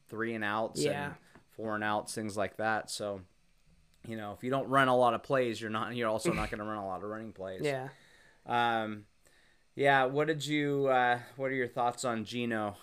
three 0.10 0.34
and 0.34 0.44
outs 0.44 0.82
Yeah. 0.84 1.06
and 1.06 1.14
four 1.52 1.76
and 1.76 1.84
outs, 1.84 2.14
things 2.14 2.36
like 2.38 2.58
that. 2.58 2.90
So 2.90 3.22
you 4.08 4.16
know, 4.16 4.34
if 4.34 4.44
you 4.44 4.50
don't 4.50 4.68
run 4.70 4.88
a 4.88 4.96
lot 4.96 5.14
of 5.14 5.24
plays, 5.24 5.60
you're 5.62 5.70
not. 5.70 5.96
You're 5.96 6.10
also 6.10 6.32
not 6.32 6.50
going 6.50 6.60
to 6.60 6.66
run 6.66 6.78
a 6.78 6.88
lot 6.88 7.04
of 7.04 7.10
running 7.10 7.34
plays. 7.34 7.62
Yeah. 7.64 7.90
Um. 8.46 9.06
Yeah. 9.76 10.06
What 10.06 10.28
did 10.28 10.46
you? 10.46 10.88
Uh, 10.88 11.20
what 11.36 11.48
are 11.52 11.56
your 11.56 11.68
thoughts 11.68 12.06
on 12.06 12.24
Geno? 12.26 12.78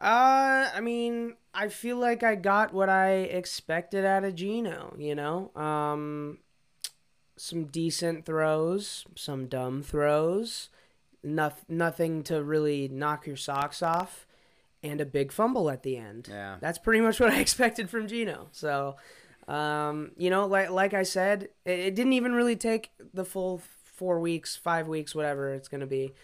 Uh, 0.00 0.70
I 0.74 0.80
mean, 0.80 1.34
I 1.52 1.68
feel 1.68 1.96
like 1.96 2.22
I 2.22 2.36
got 2.36 2.72
what 2.72 2.88
I 2.88 3.12
expected 3.14 4.04
out 4.04 4.22
of 4.22 4.36
Geno, 4.36 4.94
you 4.96 5.16
know? 5.16 5.50
Um, 5.56 6.27
some 7.40 7.64
decent 7.64 8.24
throws, 8.24 9.04
some 9.14 9.46
dumb 9.46 9.82
throws, 9.82 10.68
noth- 11.22 11.64
nothing 11.68 12.22
to 12.24 12.42
really 12.42 12.88
knock 12.88 13.26
your 13.26 13.36
socks 13.36 13.82
off, 13.82 14.26
and 14.82 15.00
a 15.00 15.06
big 15.06 15.32
fumble 15.32 15.70
at 15.70 15.82
the 15.82 15.96
end. 15.96 16.28
Yeah. 16.30 16.56
That's 16.60 16.78
pretty 16.78 17.00
much 17.00 17.20
what 17.20 17.30
I 17.30 17.40
expected 17.40 17.90
from 17.90 18.06
Geno. 18.06 18.48
So, 18.52 18.96
um, 19.46 20.12
you 20.16 20.30
know, 20.30 20.46
like 20.46 20.70
like 20.70 20.94
I 20.94 21.02
said, 21.02 21.48
it, 21.64 21.78
it 21.78 21.94
didn't 21.94 22.12
even 22.12 22.32
really 22.32 22.56
take 22.56 22.90
the 23.14 23.24
full 23.24 23.62
four 23.84 24.20
weeks, 24.20 24.56
five 24.56 24.86
weeks, 24.86 25.14
whatever 25.14 25.52
it's 25.52 25.68
gonna 25.68 25.86
be. 25.86 26.14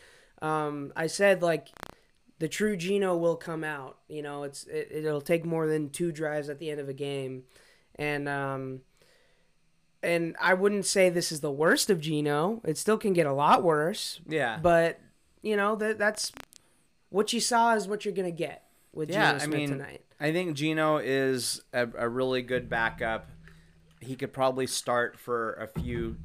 Um, 0.42 0.92
I 0.94 1.06
said 1.06 1.42
like 1.42 1.68
the 2.38 2.49
true 2.49 2.76
Geno 2.76 3.16
will 3.16 3.37
come 3.37 3.64
out. 3.64 3.99
You 4.09 4.23
know, 4.23 4.42
it's 4.42 4.64
it, 4.66 4.88
it'll 4.90 5.21
take 5.21 5.44
more 5.44 5.66
than 5.66 5.90
two 5.90 6.12
drives 6.12 6.49
at 6.49 6.59
the 6.59 6.71
end 6.71 6.80
of 6.80 6.88
a 6.88 6.92
game, 6.92 7.44
and 7.97 8.28
um, 8.28 8.80
and 10.04 10.37
I 10.40 10.54
wouldn't 10.54 10.87
say 10.87 11.11
this 11.11 11.32
is 11.32 11.40
the 11.40 11.50
worst 11.50 11.90
of 11.90 12.00
Geno. 12.00 12.61
It 12.64 12.78
still 12.78 12.99
can 12.99 13.12
get 13.12 13.26
a 13.26 13.32
lot 13.32 13.62
worse, 13.62 14.20
Yeah. 14.28 14.58
but 14.62 15.00
you 15.42 15.56
know 15.56 15.76
that 15.76 15.99
that's 15.99 16.32
what 17.11 17.32
you 17.32 17.40
saw 17.40 17.75
is 17.75 17.87
what 17.88 18.04
you're 18.04 18.14
gonna 18.14 18.30
get 18.30 18.64
with 18.92 19.11
Yeah, 19.11 19.38
Geno 19.38 19.44
I 19.44 19.46
mean, 19.46 19.68
tonight. 19.68 20.02
I 20.20 20.32
think 20.32 20.54
Geno 20.56 20.99
is 20.99 21.62
a, 21.73 21.88
a 21.96 22.08
really 22.08 22.42
good 22.42 22.68
backup. 22.68 23.28
He 24.00 24.16
could 24.16 24.32
probably 24.32 24.66
start 24.66 25.18
for 25.18 25.54
a 25.54 25.66
few 25.80 26.16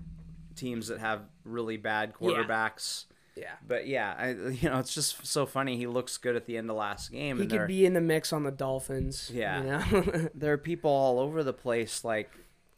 teams 0.55 0.87
that 0.87 0.99
have 0.99 1.21
really 1.43 1.77
bad 1.77 2.13
quarterbacks. 2.13 3.05
Yeah. 3.35 3.53
But 3.65 3.87
yeah, 3.87 4.13
I 4.17 4.29
you 4.31 4.69
know 4.69 4.79
it's 4.79 4.93
just 4.93 5.25
so 5.25 5.45
funny. 5.45 5.77
He 5.77 5.87
looks 5.87 6.17
good 6.17 6.35
at 6.35 6.45
the 6.45 6.57
end 6.57 6.69
of 6.69 6.75
last 6.75 7.11
game. 7.11 7.39
He 7.39 7.47
could 7.47 7.67
be 7.67 7.85
in 7.85 7.93
the 7.93 8.01
mix 8.01 8.33
on 8.33 8.43
the 8.43 8.51
Dolphins. 8.51 9.31
Yeah. 9.33 9.59
You 9.61 10.01
know? 10.01 10.29
there 10.35 10.53
are 10.53 10.57
people 10.57 10.91
all 10.91 11.19
over 11.19 11.43
the 11.43 11.53
place. 11.53 12.03
Like, 12.03 12.29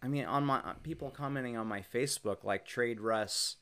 I 0.04 0.08
mean, 0.08 0.26
on 0.26 0.46
my 0.46 0.58
uh, 0.60 0.74
people 0.84 1.10
commenting 1.12 1.58
on 1.58 1.68
my 1.68 1.84
Facebook, 1.94 2.44
like 2.44 2.66
trade 2.66 3.00
Russ. 3.00 3.58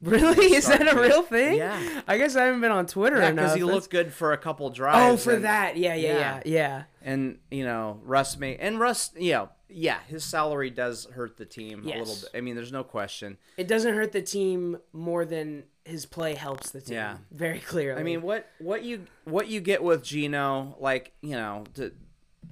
really? 0.00 0.46
Is 0.54 0.66
that 0.66 0.92
a 0.92 0.98
real 1.00 1.22
thing? 1.22 1.58
Yeah. 1.58 2.02
I 2.08 2.16
guess 2.18 2.36
I 2.36 2.44
haven't 2.44 2.60
been 2.62 2.70
on 2.70 2.86
Twitter 2.86 3.16
Yeah, 3.18 3.28
enough. 3.28 3.34
because 3.36 3.54
he 3.54 3.60
That's- 3.60 3.74
looked 3.74 3.90
good 3.90 4.12
for 4.12 4.32
a 4.32 4.38
couple 4.38 4.66
oh, 4.66 4.70
drives. 4.72 5.12
Oh, 5.12 5.16
for 5.16 5.34
and- 5.36 5.44
that. 5.44 5.76
Yeah, 5.76 5.94
yeah, 5.94 6.12
yeah, 6.12 6.18
Yeah. 6.18 6.40
yeah. 6.46 6.82
and 7.02 7.38
you 7.50 7.64
know 7.64 8.00
Russ 8.04 8.36
may 8.38 8.56
and 8.56 8.80
Russ, 8.80 9.10
you 9.16 9.32
know, 9.32 9.48
yeah, 9.68 9.98
his 10.06 10.22
salary 10.24 10.70
does 10.70 11.06
hurt 11.06 11.36
the 11.36 11.44
team 11.44 11.82
a 11.82 11.86
little 11.98 12.04
bit. 12.14 12.28
I 12.34 12.40
mean, 12.40 12.54
there's 12.54 12.70
no 12.72 12.84
question. 12.84 13.38
It 13.56 13.66
doesn't 13.66 13.92
hurt 13.94 14.12
the 14.12 14.22
team 14.22 14.78
more 14.92 15.24
than 15.24 15.64
his 15.84 16.06
play 16.06 16.34
helps 16.34 16.70
the 16.70 16.80
team. 16.80 16.94
Yeah. 16.94 17.16
Very 17.32 17.58
clearly. 17.58 18.00
I 18.00 18.04
mean, 18.04 18.22
what 18.22 18.48
what 18.58 18.84
you 18.84 19.04
what 19.24 19.48
you 19.48 19.60
get 19.60 19.82
with 19.82 20.02
Geno, 20.04 20.76
like 20.80 21.12
you 21.20 21.32
know, 21.32 21.64
to 21.74 21.92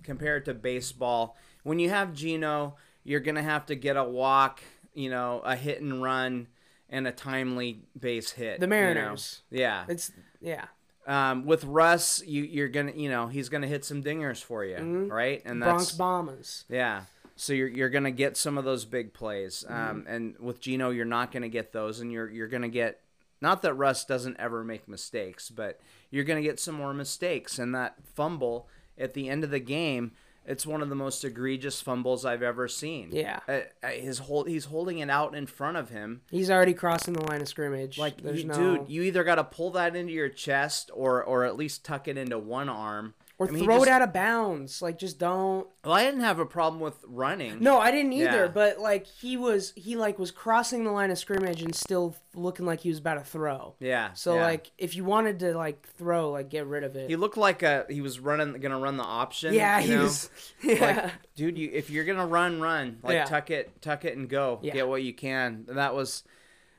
compare 0.02 0.36
it 0.38 0.44
to 0.46 0.54
baseball, 0.54 1.36
when 1.62 1.78
you 1.78 1.90
have 1.90 2.12
Geno, 2.12 2.74
you're 3.04 3.20
gonna 3.20 3.42
have 3.42 3.66
to 3.66 3.74
get 3.74 3.96
a 3.96 4.04
walk, 4.04 4.60
you 4.94 5.10
know, 5.10 5.40
a 5.44 5.56
hit 5.56 5.80
and 5.80 6.02
run, 6.02 6.48
and 6.88 7.06
a 7.06 7.12
timely 7.12 7.82
base 7.98 8.30
hit. 8.32 8.60
The 8.60 8.66
you 8.66 8.70
know? 8.70 8.76
Mariners. 8.76 9.42
Yeah. 9.50 9.84
it's 9.88 10.12
yeah. 10.40 10.66
Um, 11.06 11.46
with 11.46 11.64
Russ, 11.64 12.22
you 12.24 12.42
you're 12.44 12.68
gonna 12.68 12.92
you 12.94 13.08
know 13.10 13.26
he's 13.26 13.48
gonna 13.48 13.66
hit 13.66 13.84
some 13.84 14.02
dingers 14.02 14.42
for 14.42 14.64
you, 14.64 14.76
right? 15.10 15.42
And 15.44 15.54
Mm-hmm. 15.56 15.62
Bronx 15.64 15.84
that's 15.86 15.96
Bombers. 15.98 16.64
yeah. 16.68 17.02
So 17.34 17.52
you're 17.52 17.66
you're 17.68 17.88
gonna 17.88 18.10
get 18.12 18.36
some 18.36 18.56
of 18.58 18.64
those 18.64 18.84
big 18.84 19.12
plays, 19.12 19.64
Mm-hmm. 19.68 19.90
um, 19.90 20.04
and 20.08 20.36
with 20.38 20.60
Geno, 20.60 20.90
you're 20.90 21.04
not 21.04 21.32
gonna 21.32 21.48
get 21.48 21.72
those, 21.72 21.98
and 22.00 22.12
you're 22.12 22.30
you're 22.30 22.46
gonna 22.48 22.68
get 22.68 23.00
not 23.40 23.62
that 23.62 23.74
Russ 23.74 24.04
doesn't 24.04 24.36
ever 24.38 24.62
make 24.62 24.86
mistakes, 24.86 25.50
but 25.50 25.80
you're 26.10 26.22
gonna 26.24 26.42
get 26.42 26.60
some 26.60 26.76
more 26.76 26.94
mistakes, 26.94 27.58
and 27.58 27.74
that 27.74 27.96
fumble 28.14 28.68
at 28.96 29.14
the 29.14 29.28
end 29.28 29.42
of 29.42 29.50
the 29.50 29.58
game. 29.58 30.12
It's 30.46 30.66
one 30.66 30.82
of 30.82 30.88
the 30.88 30.94
most 30.94 31.24
egregious 31.24 31.80
fumbles 31.80 32.24
I've 32.24 32.42
ever 32.42 32.66
seen. 32.66 33.10
Yeah. 33.12 33.40
uh, 33.48 33.60
uh, 33.82 33.88
his 33.88 34.18
hold, 34.18 34.48
he's 34.48 34.64
holding 34.66 34.98
it 34.98 35.08
out 35.08 35.34
in 35.34 35.46
front 35.46 35.76
of 35.76 35.90
him, 35.90 36.22
He's 36.30 36.50
already 36.50 36.74
crossing 36.74 37.14
the 37.14 37.22
line 37.22 37.40
of 37.40 37.48
scrimmage. 37.48 37.96
like, 37.98 38.14
you, 38.22 38.44
no 38.44 38.54
dude, 38.78 38.88
you 38.88 39.02
either 39.02 39.22
got 39.24 39.36
to 39.36 39.44
pull 39.44 39.70
that 39.72 39.94
into 39.94 40.12
your 40.12 40.28
chest 40.28 40.90
or 40.94 41.22
or 41.22 41.44
at 41.44 41.56
least 41.56 41.84
tuck 41.84 42.08
it 42.08 42.18
into 42.18 42.38
one 42.38 42.68
arm, 42.68 43.14
or 43.38 43.48
I 43.48 43.50
mean, 43.50 43.64
throw 43.64 43.78
just- 43.78 43.88
it 43.88 43.90
out 43.90 44.02
of 44.02 44.12
bounds. 44.12 44.82
Like 44.82 44.98
just 44.98 45.18
don't. 45.18 45.66
Well, 45.84 45.94
I 45.94 46.04
didn't 46.04 46.20
have 46.20 46.38
a 46.38 46.46
problem 46.46 46.80
with 46.80 46.96
running. 47.06 47.60
No, 47.60 47.78
I 47.78 47.90
didn't 47.90 48.12
either. 48.12 48.44
Yeah. 48.44 48.48
But 48.48 48.78
like 48.78 49.06
he 49.06 49.36
was, 49.36 49.72
he 49.74 49.96
like 49.96 50.18
was 50.18 50.30
crossing 50.30 50.84
the 50.84 50.90
line 50.92 51.10
of 51.10 51.18
scrimmage 51.18 51.62
and 51.62 51.74
still 51.74 52.14
looking 52.34 52.66
like 52.66 52.80
he 52.80 52.88
was 52.88 52.98
about 52.98 53.14
to 53.14 53.24
throw. 53.24 53.74
Yeah. 53.80 54.12
So 54.12 54.36
yeah. 54.36 54.42
like, 54.42 54.70
if 54.78 54.94
you 54.94 55.04
wanted 55.04 55.40
to 55.40 55.56
like 55.56 55.86
throw, 55.98 56.30
like 56.30 56.50
get 56.50 56.66
rid 56.66 56.84
of 56.84 56.94
it. 56.94 57.08
he 57.08 57.16
looked 57.16 57.36
like 57.36 57.62
a 57.62 57.86
he 57.88 58.00
was 58.00 58.20
running 58.20 58.52
gonna 58.60 58.78
run 58.78 58.96
the 58.96 59.02
option. 59.04 59.54
yeah, 59.54 59.80
you 59.80 59.88
he 59.88 59.94
know? 59.96 60.02
was. 60.02 60.30
Yeah. 60.62 61.02
Like, 61.02 61.12
dude, 61.34 61.58
you 61.58 61.70
if 61.72 61.90
you're 61.90 62.04
gonna 62.04 62.26
run, 62.26 62.60
run. 62.60 62.98
Like 63.02 63.14
Yeah. 63.14 63.24
tuck 63.24 63.50
it, 63.50 63.80
tuck 63.82 64.04
it, 64.04 64.16
and 64.16 64.28
go. 64.28 64.60
Yeah. 64.62 64.72
Get 64.74 64.88
what 64.88 65.02
you 65.02 65.12
can. 65.14 65.64
That 65.68 65.94
was, 65.94 66.22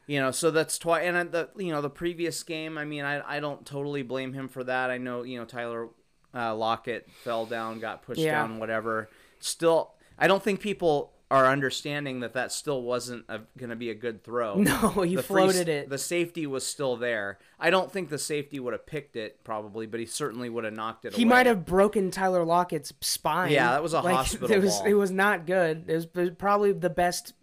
you 0.07 0.19
know, 0.21 0.31
so 0.31 0.51
that's 0.51 0.77
twice. 0.77 1.03
And 1.05 1.17
uh, 1.17 1.23
the 1.25 1.49
you 1.63 1.71
know 1.73 1.81
the 1.81 1.89
previous 1.89 2.41
game. 2.43 2.77
I 2.77 2.85
mean, 2.85 3.03
I 3.03 3.37
I 3.37 3.39
don't 3.41 3.65
totally 3.65 4.03
blame 4.03 4.31
him 4.33 4.47
for 4.47 4.63
that. 4.63 4.89
I 4.89 4.97
know 4.97 5.23
you 5.23 5.37
know 5.39 5.45
Tyler 5.45 5.89
uh, 6.33 6.55
Lockett 6.55 7.09
fell 7.23 7.45
down, 7.45 7.79
got 7.79 8.03
pushed 8.03 8.19
Yeah. 8.21 8.31
down, 8.41 8.59
whatever. 8.59 9.09
Still, 9.39 9.91
I 10.17 10.27
don't 10.27 10.41
think 10.43 10.59
people 10.61 11.11
are 11.31 11.47
understanding 11.47 12.19
that 12.19 12.33
that 12.33 12.51
still 12.51 12.83
wasn't 12.83 13.25
gonna 13.57 13.75
be 13.75 13.89
a 13.89 13.95
good 13.95 14.23
throw. 14.23 14.55
no, 14.57 14.89
he 15.01 15.15
The 15.15 15.23
free- 15.23 15.41
floated 15.41 15.67
it. 15.67 15.89
The 15.89 15.97
safety 15.97 16.45
was 16.45 16.63
still 16.65 16.95
there. 16.95 17.39
I 17.59 17.71
don't 17.71 17.91
think 17.91 18.09
the 18.09 18.19
safety 18.19 18.59
would 18.59 18.73
have 18.73 18.85
picked 18.85 19.15
it 19.15 19.43
probably, 19.43 19.87
but 19.87 19.99
he 19.99 20.05
certainly 20.05 20.47
would 20.49 20.63
have 20.63 20.73
knocked 20.73 21.05
it 21.05 21.15
He 21.15 21.23
away. 21.23 21.29
might 21.29 21.45
have 21.47 21.65
broken 21.65 22.11
Tyler 22.11 22.43
Lockett's 22.43 22.93
spine. 23.01 23.51
Yeah, 23.51 23.71
that 23.71 23.81
was 23.81 23.93
a 23.93 24.01
like, 24.01 24.15
hospital 24.17 24.51
It 24.51 24.61
was 24.61 24.77
ball. 24.77 24.85
it 24.85 24.93
was 24.93 25.09
not 25.11 25.47
good. 25.47 25.85
It 25.87 25.95
was, 25.95 26.03
it 26.05 26.15
was 26.15 26.29
probably 26.37 26.71
the 26.71 26.89
best 26.91 27.33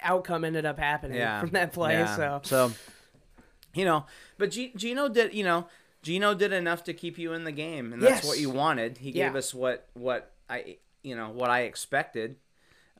outcome 0.00 0.44
ended 0.44 0.64
up 0.64 0.78
happening 0.78 1.18
yeah, 1.18 1.40
from 1.40 1.50
that 1.50 1.74
play. 1.74 1.92
yeah. 1.92 2.16
So 2.16 2.40
so, 2.42 2.72
you 3.74 3.84
know, 3.84 4.06
but 4.38 4.50
G- 4.50 4.72
Geno 4.76 5.08
did, 5.10 5.34
you 5.34 5.44
know, 5.44 5.66
Geno 6.06 6.34
did 6.34 6.52
enough 6.52 6.84
to 6.84 6.94
keep 6.94 7.18
you 7.18 7.32
in 7.32 7.42
the 7.42 7.50
game, 7.50 7.92
and 7.92 8.00
that's 8.00 8.18
Yes. 8.22 8.24
what 8.24 8.38
you 8.38 8.48
wanted. 8.48 8.98
He 8.98 9.10
Yeah. 9.10 9.26
gave 9.26 9.34
us 9.34 9.52
what 9.52 9.88
what 9.94 10.32
I 10.48 10.76
you 11.02 11.16
know 11.16 11.30
what 11.30 11.50
I 11.50 11.62
expected. 11.62 12.36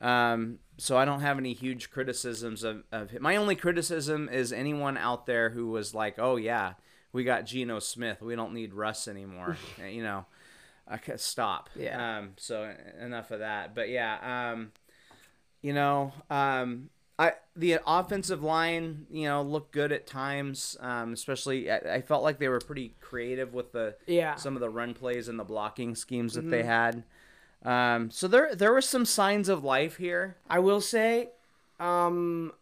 Um, 0.01 0.59
so 0.77 0.97
I 0.97 1.05
don't 1.05 1.21
have 1.21 1.37
any 1.37 1.53
huge 1.53 1.89
criticisms 1.89 2.63
of, 2.63 2.83
of 2.91 3.11
him. 3.11 3.23
My 3.23 3.37
only 3.37 3.55
criticism 3.55 4.27
is 4.27 4.51
anyone 4.51 4.97
out 4.97 5.25
there 5.25 5.51
who 5.51 5.69
was 5.69 5.95
like, 5.95 6.19
"Oh 6.19 6.35
yeah, 6.35 6.73
we 7.13 7.23
got 7.23 7.45
Geno 7.45 7.79
Smith. 7.79 8.21
We 8.21 8.35
don't 8.35 8.53
need 8.53 8.73
Russ 8.73 9.07
anymore." 9.07 9.55
you 9.89 10.03
know, 10.03 10.25
I 10.85 10.97
could 10.97 11.21
stop. 11.21 11.69
Yeah. 11.77 12.17
Um, 12.17 12.33
so 12.35 12.75
enough 12.99 13.31
of 13.31 13.39
that. 13.39 13.73
But 13.73 13.87
yeah, 13.87 14.51
um, 14.51 14.73
you 15.61 15.71
know, 15.71 16.11
um, 16.29 16.89
I 17.19 17.33
the 17.55 17.79
offensive 17.87 18.43
line, 18.43 19.07
you 19.09 19.25
know, 19.27 19.41
looked 19.41 19.71
good 19.71 19.91
at 19.91 20.05
times. 20.05 20.77
Um, 20.79 21.13
especially, 21.13 21.71
I, 21.71 21.77
I 21.95 22.01
felt 22.01 22.21
like 22.23 22.37
they 22.37 22.47
were 22.47 22.59
pretty 22.59 22.93
creative 23.01 23.53
with 23.53 23.71
the 23.71 23.95
Yeah. 24.05 24.35
some 24.35 24.55
of 24.55 24.59
the 24.61 24.69
run 24.69 24.93
plays 24.93 25.27
and 25.27 25.39
the 25.39 25.43
blocking 25.43 25.95
schemes 25.95 26.35
that 26.35 26.49
they 26.49 26.63
had. 26.63 27.03
Um, 27.65 28.11
so 28.11 28.27
there 28.27 28.53
there 28.55 28.71
were 28.71 28.81
some 28.81 29.03
signs 29.05 29.49
of 29.49 29.63
life 29.63 29.97
here. 29.97 30.37
I 30.49 30.59
will 30.59 30.79
say, 30.81 31.29
um, 31.79 32.53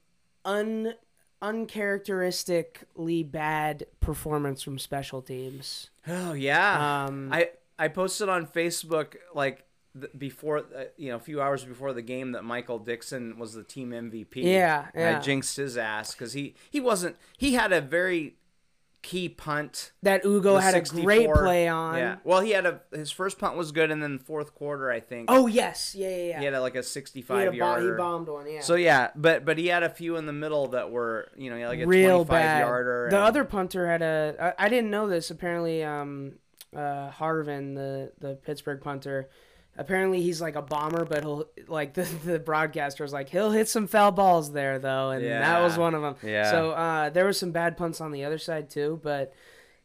un 0.46 0.94
uncharacteristically 1.42 3.24
bad 3.24 3.86
performance 4.00 4.62
from 4.62 4.80
special 4.80 5.22
teams. 5.22 5.90
Oh 6.08 6.34
yeah. 6.34 7.06
Um, 7.06 7.30
I 7.32 7.50
I 7.78 7.88
posted 7.90 8.30
on 8.30 8.48
Facebook 8.48 9.16
like 9.34 9.64
before 10.18 10.60
uh, 10.60 10.84
you 10.98 11.10
know 11.10 11.16
a 11.16 11.20
few 11.20 11.42
hours 11.42 11.64
before 11.64 11.94
the 11.94 12.02
game 12.02 12.34
that 12.34 12.44
Michael 12.44 12.80
Dickson 12.80 13.38
was 13.40 13.54
the 13.54 13.64
team 13.64 13.92
MVP. 13.92 14.36
Yeah, 14.44 14.88
And 14.94 15.16
I 15.18 15.20
jinxed 15.20 15.58
his 15.58 15.78
ass 15.78 16.12
because 16.14 16.34
he 16.34 16.56
he 16.70 16.80
wasn't 16.80 17.16
he 17.38 17.54
had 17.54 17.72
a 17.72 17.82
very 17.82 18.36
key 19.02 19.30
punt. 19.30 19.92
that 20.02 20.25
Ugo 20.25 20.58
had 20.58 20.74
a 20.74 20.82
great 20.82 21.32
play 21.32 21.68
on. 21.68 21.96
Yeah. 21.98 22.16
Well, 22.24 22.42
he 22.42 22.52
had 22.52 22.66
a 22.66 22.82
his 22.92 23.12
first 23.12 23.38
punt 23.38 23.56
was 23.56 23.72
good, 23.72 23.92
and 23.92 24.02
then 24.02 24.18
fourth 24.18 24.56
quarter 24.56 24.90
I 24.90 25.00
think 25.00 25.28
Oh 25.32 25.46
yes, 25.46 25.94
yeah, 25.96 26.10
yeah, 26.10 26.16
yeah. 26.24 26.40
he 26.40 26.46
had 26.46 26.54
a, 26.56 26.62
like 26.62 26.74
a 26.75 26.80
He 26.80 26.84
sixty-five 26.84 27.54
a 27.54 27.56
yarder. 27.56 27.92
he 27.94 27.98
bombed 27.98 28.28
one. 28.28 28.50
Yeah. 28.52 28.62
So 28.62 28.74
yeah, 28.75 29.12
but 29.16 29.46
but 29.46 29.58
he 29.60 29.68
had 29.68 29.84
a 29.84 29.90
few 29.90 30.16
in 30.18 30.25
the 30.25 30.34
middle 30.34 30.68
that 30.70 30.90
were 30.92 31.30
you 31.38 31.52
know 31.52 31.68
like 31.68 31.80
a 31.82 31.86
real 31.86 32.25
bad. 32.25 32.62
yarder. 32.62 33.08
The 33.12 33.18
and- 33.18 33.25
other 33.25 33.44
punter 33.46 33.88
had 33.88 34.02
a. 34.02 34.54
I, 34.60 34.66
I 34.66 34.70
didn't 34.70 34.90
know 34.90 35.08
this. 35.08 35.30
Apparently, 35.30 35.84
um, 35.84 36.34
uh, 36.75 37.12
Harvin, 37.12 37.75
the 37.75 38.12
the 38.20 38.34
Pittsburgh 38.38 38.82
punter, 38.82 39.30
apparently 39.77 40.22
he's 40.22 40.41
like 40.41 40.55
a 40.55 40.62
bomber, 40.62 41.05
but 41.05 41.24
he'll 41.24 41.46
like 41.67 41.94
the 41.96 42.03
the 42.24 42.39
broadcaster 42.39 43.03
was 43.03 43.13
like 43.13 43.29
he'll 43.29 43.51
hit 43.51 43.67
some 43.67 43.88
foul 43.88 44.12
balls 44.12 44.51
there 44.51 44.79
though, 44.79 45.12
and 45.12 45.25
that 45.25 45.62
was 45.62 45.77
one 45.77 45.94
of 45.94 46.01
them. 46.01 46.15
Yeah. 46.24 46.51
So 46.51 46.72
uh, 46.72 47.10
there 47.10 47.25
were 47.25 47.34
some 47.34 47.51
bad 47.51 47.77
punts 47.77 48.01
on 48.01 48.12
the 48.12 48.24
other 48.25 48.38
side 48.38 48.70
too, 48.70 49.00
but. 49.03 49.34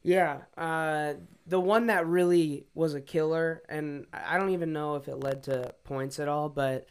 Yeah, 0.03 0.39
uh, 0.57 1.13
the 1.47 1.61
one 1.61 1.89
that 1.89 2.07
really 2.07 2.65
was 2.73 2.95
a 2.95 3.03
killer, 3.03 3.63
and 3.69 4.07
I 4.15 4.37
I 4.37 4.39
don't 4.39 4.49
even 4.49 4.73
know 4.73 4.95
if 4.95 5.09
it 5.09 5.17
led 5.17 5.43
to 5.43 5.75
points 5.85 6.19
at 6.19 6.27
all, 6.27 6.49
but 6.49 6.87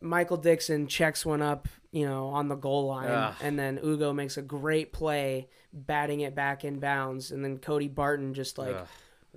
Michael 0.00 0.36
Dickson 0.36 0.86
checks 0.86 1.26
one 1.26 1.42
up, 1.42 1.66
you 1.90 2.06
know, 2.06 2.28
on 2.28 2.48
the 2.48 2.54
goal 2.54 2.86
line, 2.86 3.10
Ugh. 3.10 3.34
and 3.42 3.58
then 3.58 3.80
Ugo 3.82 4.12
makes 4.12 4.36
a 4.36 4.42
great 4.42 4.92
play, 4.92 5.48
batting 5.72 6.20
it 6.20 6.34
back 6.34 6.64
in 6.64 6.78
bounds, 6.78 7.32
and 7.32 7.44
then 7.44 7.58
Cody 7.58 7.88
Barton 7.88 8.34
just 8.34 8.58
like 8.58 8.76
Ugh. 8.76 8.86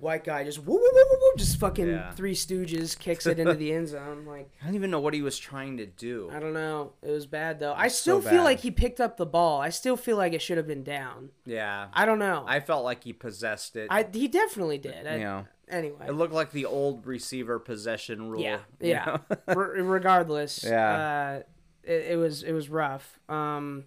White 0.02 0.24
guy 0.24 0.42
just 0.44 0.58
whoop, 0.58 0.66
whoop, 0.82 0.92
whoop, 0.92 1.06
whoop, 1.10 1.20
whoop, 1.22 1.36
just 1.38 1.58
fucking 1.58 1.86
Yeah. 1.88 2.10
Three 2.12 2.34
Stooges 2.34 2.98
kicks 2.98 3.24
it 3.26 3.38
into 3.38 3.54
the 3.54 3.72
end 3.72 3.88
zone. 3.88 4.26
Like 4.26 4.50
I 4.60 4.66
don't 4.66 4.74
even 4.74 4.90
know 4.90 5.00
what 5.00 5.14
he 5.14 5.22
was 5.22 5.38
trying 5.38 5.76
to 5.78 5.86
do. 5.86 6.28
I 6.32 6.40
don't 6.40 6.52
know, 6.52 6.92
it 7.02 7.10
was 7.10 7.26
bad 7.26 7.60
though. 7.60 7.72
I 7.72 7.88
still 7.88 8.20
so 8.20 8.28
feel 8.28 8.38
bad. 8.40 8.44
like 8.44 8.60
he 8.60 8.70
picked 8.70 9.00
up 9.00 9.16
the 9.16 9.26
ball. 9.26 9.60
I 9.60 9.68
still 9.70 9.96
feel 9.96 10.16
like 10.16 10.32
it 10.32 10.42
should 10.42 10.56
have 10.56 10.66
been 10.66 10.82
down. 10.82 11.30
Yeah, 11.46 11.86
I 11.92 12.04
don't 12.04 12.18
know. 12.18 12.44
I 12.46 12.60
felt 12.60 12.84
like 12.84 13.04
he 13.04 13.12
possessed 13.12 13.76
it. 13.76 13.86
I 13.90 14.06
he 14.12 14.28
definitely 14.28 14.78
did. 14.78 15.06
I, 15.06 15.14
you 15.14 15.20
know, 15.24 15.46
Anyway, 15.68 16.04
it 16.06 16.12
looked 16.12 16.34
like 16.34 16.50
the 16.50 16.66
old 16.66 17.06
receiver 17.06 17.58
possession 17.58 18.28
rule. 18.28 18.42
yeah, 18.42 18.58
yeah. 18.80 19.18
Re- 19.46 19.80
regardless, 19.80 20.64
Yeah. 20.68 21.40
uh, 21.40 21.42
it, 21.84 22.06
it 22.10 22.16
was 22.18 22.42
it 22.42 22.52
was 22.52 22.68
rough. 22.68 23.18
Um, 23.28 23.84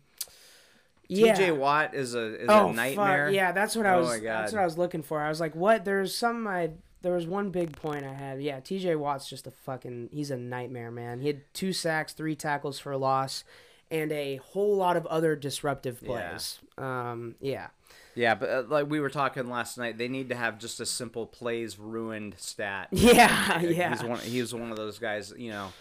yeah. 1.08 1.36
TJ 1.36 1.58
Watt 1.58 1.94
is 1.94 2.16
a 2.16 2.42
is 2.42 2.50
oh, 2.50 2.70
a 2.70 2.74
nightmare. 2.74 3.28
Fuck. 3.28 3.36
Yeah, 3.36 3.52
that's 3.52 3.76
what 3.76 3.86
I 3.86 3.94
Oh 3.96 4.00
was. 4.00 4.08
my 4.10 4.20
God. 4.20 4.42
That's 4.42 4.54
what 4.54 4.62
I 4.62 4.66
was 4.66 4.78
looking 4.78 5.02
for. 5.04 5.22
I 5.22 5.30
was 5.30 5.40
like, 5.40 5.56
what? 5.56 5.86
There's 5.86 6.14
some. 6.16 6.48
I 6.48 6.72
there 7.02 7.14
was 7.14 7.28
one 7.28 7.52
big 7.52 7.72
point 7.74 8.04
I 8.04 8.14
had. 8.14 8.42
Yeah, 8.42 8.60
T.J. 8.60 8.96
Watt's 8.96 9.30
just 9.30 9.46
a 9.48 9.52
fucking. 9.52 10.10
He's 10.12 10.32
a 10.32 10.38
nightmare, 10.38 10.92
man. 10.92 11.20
He 11.22 11.28
had 11.28 11.42
two 11.54 11.72
sacks, 11.74 12.14
three 12.14 12.36
tackles 12.36 12.80
for 12.80 12.92
a 12.92 12.98
loss, 12.98 13.44
and 13.92 14.12
a 14.12 14.38
whole 14.38 14.76
lot 14.76 14.98
of 14.98 15.06
other 15.08 15.36
disruptive 15.36 16.00
Yeah. 16.02 16.08
plays. 16.30 16.60
Um, 16.78 17.36
yeah. 17.40 17.68
Yeah, 18.16 18.34
but 18.34 18.50
uh, 18.50 18.64
like 18.68 18.90
we 18.90 19.00
were 19.02 19.10
talking 19.10 19.50
last 19.50 19.78
night, 19.78 19.98
they 19.98 20.08
need 20.08 20.30
to 20.30 20.36
have 20.36 20.58
just 20.58 20.80
a 20.80 20.86
simple 20.86 21.26
plays 21.28 21.78
ruined 21.78 22.36
stat. 22.38 22.88
Yeah, 22.94 23.60
yeah. 23.62 23.90
He's 23.90 24.04
one. 24.04 24.20
He's 24.20 24.54
one 24.54 24.72
of 24.72 24.78
those 24.78 25.00
guys. 25.00 25.34
You 25.38 25.52
know, 25.52 25.74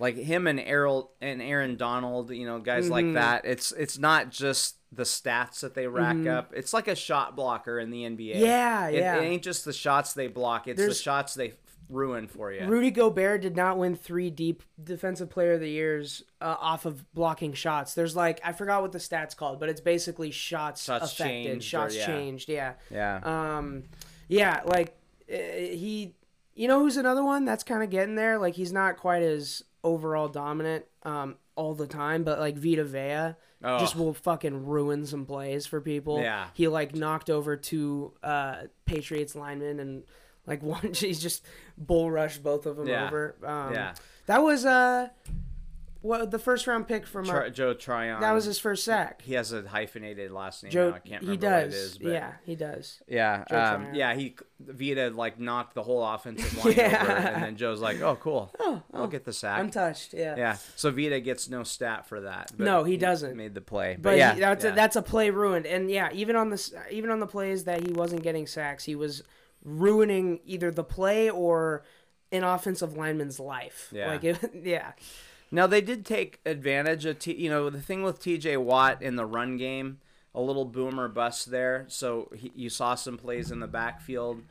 like 0.00 0.16
him 0.16 0.46
and 0.48 0.58
Errol 0.58 1.12
and 1.20 1.40
Aaron 1.40 1.76
Donald, 1.76 2.30
you 2.30 2.46
know, 2.46 2.58
guys 2.58 2.88
like 2.90 3.04
Mm-hmm. 3.04 3.14
that. 3.14 3.44
It's 3.44 3.70
it's 3.72 3.98
not 3.98 4.30
just 4.30 4.76
the 4.92 5.04
stats 5.04 5.60
that 5.60 5.74
they 5.74 5.86
rack 5.86 6.26
up. 6.26 6.52
It's 6.56 6.72
like 6.74 6.88
a 6.88 6.96
shot 6.96 7.36
blocker 7.36 7.78
in 7.78 7.90
the 7.90 8.02
NBA. 8.02 8.34
Mm-hmm. 8.34 8.44
Yeah, 8.44 8.88
It- 8.88 8.94
yeah. 8.98 9.16
It, 9.20 9.24
ain't 9.24 9.42
just 9.44 9.64
the 9.64 9.72
shots 9.72 10.14
they 10.14 10.26
block; 10.26 10.66
it's 10.66 10.84
the 10.84 10.94
shots 10.94 11.34
they 11.34 11.52
ruin 11.88 12.26
for 12.28 12.52
you. 12.52 12.64
Rudy 12.66 12.90
Gobert 12.92 13.42
did 13.42 13.56
not 13.56 13.76
win 13.76 13.94
three 13.96 14.30
deep 14.30 14.62
defensive 14.82 15.28
player 15.28 15.54
of 15.54 15.60
the 15.60 15.68
years 15.68 16.22
uh, 16.40 16.54
off 16.60 16.86
of 16.86 17.12
blocking 17.14 17.52
shots. 17.52 17.94
There's 17.94 18.16
like 18.16 18.40
I 18.44 18.52
forgot 18.52 18.80
what 18.82 18.92
the 18.92 18.98
stats 18.98 19.36
called, 19.36 19.60
but 19.60 19.68
it's 19.68 19.80
basically 19.80 20.30
shots, 20.30 20.84
Shots 20.84 21.12
affected, 21.12 21.44
changed 21.44 21.66
or- 21.66 21.68
shots 21.68 21.96
yeah. 21.96 22.06
changed. 22.06 22.48
Yeah, 22.48 22.72
yeah. 22.90 23.20
um, 23.58 23.84
yeah, 24.28 24.62
like 24.66 24.96
uh, 25.32 25.36
he, 25.36 26.14
you 26.54 26.68
know, 26.68 26.78
who's 26.80 26.96
another 26.96 27.24
one 27.24 27.44
that's 27.44 27.62
kind 27.64 27.82
of 27.82 27.90
getting 27.90 28.14
there. 28.14 28.38
Like 28.38 28.54
he's 28.54 28.72
not 28.72 28.96
quite 28.96 29.22
as 29.22 29.62
overall 29.84 30.28
dominant 30.28 30.84
um, 31.02 31.36
all 31.56 31.74
the 31.74 31.86
time, 31.86 32.24
but 32.24 32.38
like 32.38 32.56
Vita 32.56 32.84
Vea 32.84 33.34
just 33.78 33.96
Oh. 33.96 34.02
will 34.04 34.14
fucking 34.14 34.66
ruin 34.66 35.04
some 35.06 35.26
plays 35.26 35.66
for 35.66 35.80
people. 35.80 36.20
Yeah. 36.20 36.46
he 36.54 36.66
like 36.68 36.94
knocked 36.94 37.28
over 37.30 37.56
two 37.56 38.12
uh, 38.22 38.62
Patriots 38.86 39.34
linemen 39.34 39.80
and. 39.80 40.02
Like 40.46 40.62
one, 40.64 40.94
he's 40.94 41.20
just 41.20 41.44
bull 41.76 42.10
rushed 42.10 42.42
both 42.42 42.64
of 42.64 42.76
them 42.76 42.88
Yeah. 42.88 43.06
over. 43.06 43.36
Um, 43.44 43.74
Yeah. 43.74 43.94
that 44.26 44.42
was 44.42 44.64
uh, 44.64 45.10
what 46.02 46.30
the 46.30 46.38
first 46.38 46.66
round 46.66 46.88
pick 46.88 47.06
from 47.06 47.28
our, 47.28 47.50
Joe 47.50 47.74
Tryon. 47.74 48.20
that 48.20 48.32
was 48.32 48.44
his 48.44 48.58
first 48.58 48.84
sack. 48.84 49.22
He 49.22 49.34
has 49.34 49.52
a 49.52 49.62
hyphenated 49.68 50.30
last 50.30 50.62
name. 50.62 50.72
Joe, 50.72 50.90
now. 50.90 50.96
I 50.96 50.98
can't 51.00 51.22
he 51.22 51.30
remember 51.30 51.46
what 51.46 51.64
does. 51.64 51.74
it 51.74 51.76
is. 51.76 51.98
But 51.98 52.12
yeah, 52.12 52.32
he 52.44 52.56
does. 52.56 53.02
Yeah, 53.06 53.44
um, 53.50 53.94
yeah. 53.94 54.14
He 54.14 54.36
Vita 54.58 55.10
like 55.10 55.38
knocked 55.38 55.74
the 55.74 55.82
whole 55.82 56.04
offensive 56.04 56.56
line 56.64 56.74
Yeah. 56.76 57.02
over, 57.02 57.12
and 57.12 57.42
then 57.42 57.56
Joe's 57.56 57.80
like, 57.80 58.00
"Oh, 58.00 58.16
cool. 58.16 58.50
Oh, 58.58 58.82
I'll 58.94 59.08
get 59.08 59.24
the 59.24 59.32
sack." 59.32 59.58
I'm 59.58 59.70
touched." 59.70 60.14
Yeah. 60.14 60.36
yeah. 60.36 60.56
So 60.76 60.90
Vita 60.90 61.20
gets 61.20 61.48
no 61.48 61.62
stat 61.64 62.06
for 62.06 62.22
that. 62.22 62.52
but 62.56 62.64
No, 62.64 62.84
he 62.84 62.96
doesn't. 62.96 63.36
Made 63.36 63.54
the 63.54 63.60
play, 63.60 63.94
but, 63.96 64.10
But 64.10 64.16
yeah, 64.18 64.34
he, 64.34 64.40
that's 64.40 64.64
yeah. 64.64 64.72
a, 64.72 64.74
that's 64.74 64.96
a 64.96 65.02
play 65.02 65.30
ruined, 65.30 65.66
and 65.66 65.90
yeah, 65.90 66.08
even 66.12 66.36
on 66.36 66.50
the 66.50 66.72
even 66.90 67.10
on 67.10 67.20
the 67.20 67.26
plays 67.26 67.64
that 67.64 67.86
he 67.86 67.92
wasn't 67.92 68.22
getting 68.22 68.46
sacks, 68.46 68.84
he 68.84 68.94
was 68.94 69.22
ruining 69.64 70.40
either 70.44 70.70
the 70.70 70.84
play 70.84 71.28
or 71.30 71.84
an 72.32 72.44
offensive 72.44 72.96
lineman's 72.96 73.40
life. 73.40 73.88
Yeah. 73.92 74.08
Like, 74.08 74.24
it, 74.24 74.38
yeah, 74.62 74.92
Now 75.50 75.66
they 75.66 75.80
did 75.80 76.04
take 76.06 76.40
advantage 76.46 77.04
of 77.06 77.18
T. 77.18 77.34
You 77.34 77.50
know 77.50 77.70
the 77.70 77.80
thing 77.82 78.02
with 78.02 78.20
T.J. 78.20 78.56
Watt 78.58 79.02
in 79.02 79.16
the 79.16 79.26
run 79.26 79.56
game, 79.56 79.98
a 80.34 80.40
little 80.40 80.64
boomer 80.64 81.08
bust 81.08 81.50
there. 81.50 81.86
So 81.88 82.30
he, 82.36 82.52
you 82.54 82.70
saw 82.70 82.94
some 82.94 83.18
plays 83.18 83.50
in 83.50 83.58
the 83.60 83.66
backfield, 83.66 84.42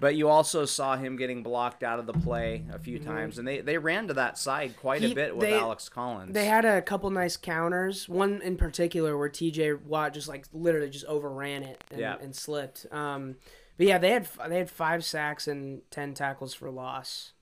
but 0.00 0.14
you 0.16 0.28
also 0.28 0.64
saw 0.64 0.96
him 0.96 1.16
getting 1.16 1.42
blocked 1.42 1.82
out 1.82 1.98
of 1.98 2.06
the 2.06 2.14
play 2.14 2.64
a 2.72 2.78
few 2.78 2.98
times, 2.98 3.38
and 3.38 3.46
they 3.46 3.60
they 3.60 3.76
ran 3.76 4.08
to 4.08 4.14
that 4.14 4.38
side 4.38 4.76
quite 4.78 5.02
Mm-hmm. 5.02 5.06
He- 5.08 5.12
a 5.12 5.14
bit 5.14 5.36
with 5.36 5.46
they- 5.48 5.58
Alex 5.58 5.88
Collins. 5.90 6.32
they 6.32 6.46
had 6.46 6.64
a 6.64 6.80
couple 6.80 7.10
nice 7.10 7.36
counters. 7.36 8.08
One 8.08 8.40
in 8.40 8.56
particular 8.56 9.16
where 9.18 9.28
T.J. 9.28 9.74
Watt 9.74 10.14
just 10.14 10.28
like 10.28 10.46
literally 10.54 10.88
just 10.90 11.04
overran 11.04 11.64
it 11.64 11.84
and, 11.90 12.00
Yeah. 12.00 12.16
and 12.20 12.34
slipped. 12.34 12.86
Um, 12.90 13.36
but 13.76 13.86
yeah, 13.86 13.98
they 13.98 14.10
had 14.12 14.26
they 14.48 14.56
had 14.56 14.70
five 14.70 15.04
sacks 15.04 15.46
and 15.46 15.82
ten 15.90 16.14
tackles 16.14 16.54
for 16.54 16.70
loss, 16.70 17.32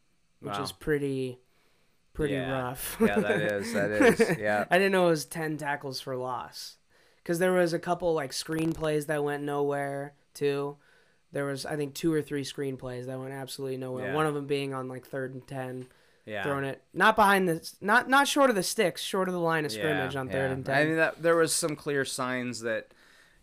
which 0.41 0.55
Wow. 0.55 0.63
is 0.65 0.73
pretty 0.73 1.39
pretty 2.15 2.35
Yeah. 2.35 2.51
rough. 2.51 2.97
yeah, 3.01 3.19
that 3.21 3.41
is 3.43 3.73
that 3.75 3.91
is 3.91 4.39
yeah. 4.39 4.65
I 4.71 4.79
didn't 4.79 4.93
know 4.93 5.07
it 5.09 5.11
was 5.11 5.25
10 5.27 5.59
tackles 5.59 6.01
for 6.01 6.17
loss. 6.17 6.77
Because 7.23 7.39
there 7.39 7.53
was 7.53 7.73
a 7.73 7.79
couple 7.79 8.15
like 8.15 8.33
screen 8.33 8.73
plays 8.73 9.07
that 9.07 9.23
went 9.25 9.43
nowhere 9.43 10.15
too. 10.33 10.77
There 11.33 11.45
was 11.45 11.67
I 11.67 11.77
think 11.77 11.95
two 11.95 12.13
or 12.13 12.23
three 12.23 12.45
screen 12.45 12.77
plays 12.77 13.07
that 13.07 13.19
went 13.19 13.33
absolutely 13.33 13.77
nowhere. 13.77 14.07
Yeah. 14.07 14.15
One 14.15 14.27
of 14.27 14.35
them 14.35 14.47
being 14.47 14.73
on 14.73 14.89
like 14.89 15.07
third 15.07 15.35
and 15.35 15.47
ten, 15.47 15.87
Yeah. 16.27 16.43
throwing 16.45 16.65
it 16.65 16.83
not 16.93 17.17
behind 17.17 17.49
the 17.49 17.69
not 17.81 18.09
not 18.09 18.29
short 18.29 18.51
of 18.51 18.57
the 18.57 18.63
sticks, 18.63 19.03
short 19.03 19.27
of 19.29 19.35
the 19.35 19.41
line 19.41 19.65
of 19.65 19.73
Yeah, 19.73 19.79
scrimmage 19.81 20.17
on 20.17 20.29
third 20.29 20.49
yeah. 20.49 20.53
and 20.53 20.65
ten. 20.67 20.75
I 20.77 20.85
mean, 20.85 20.97
that, 20.97 21.23
there 21.23 21.35
was 21.37 21.53
some 21.55 21.75
clear 21.77 22.05
signs 22.05 22.61
that, 22.61 22.89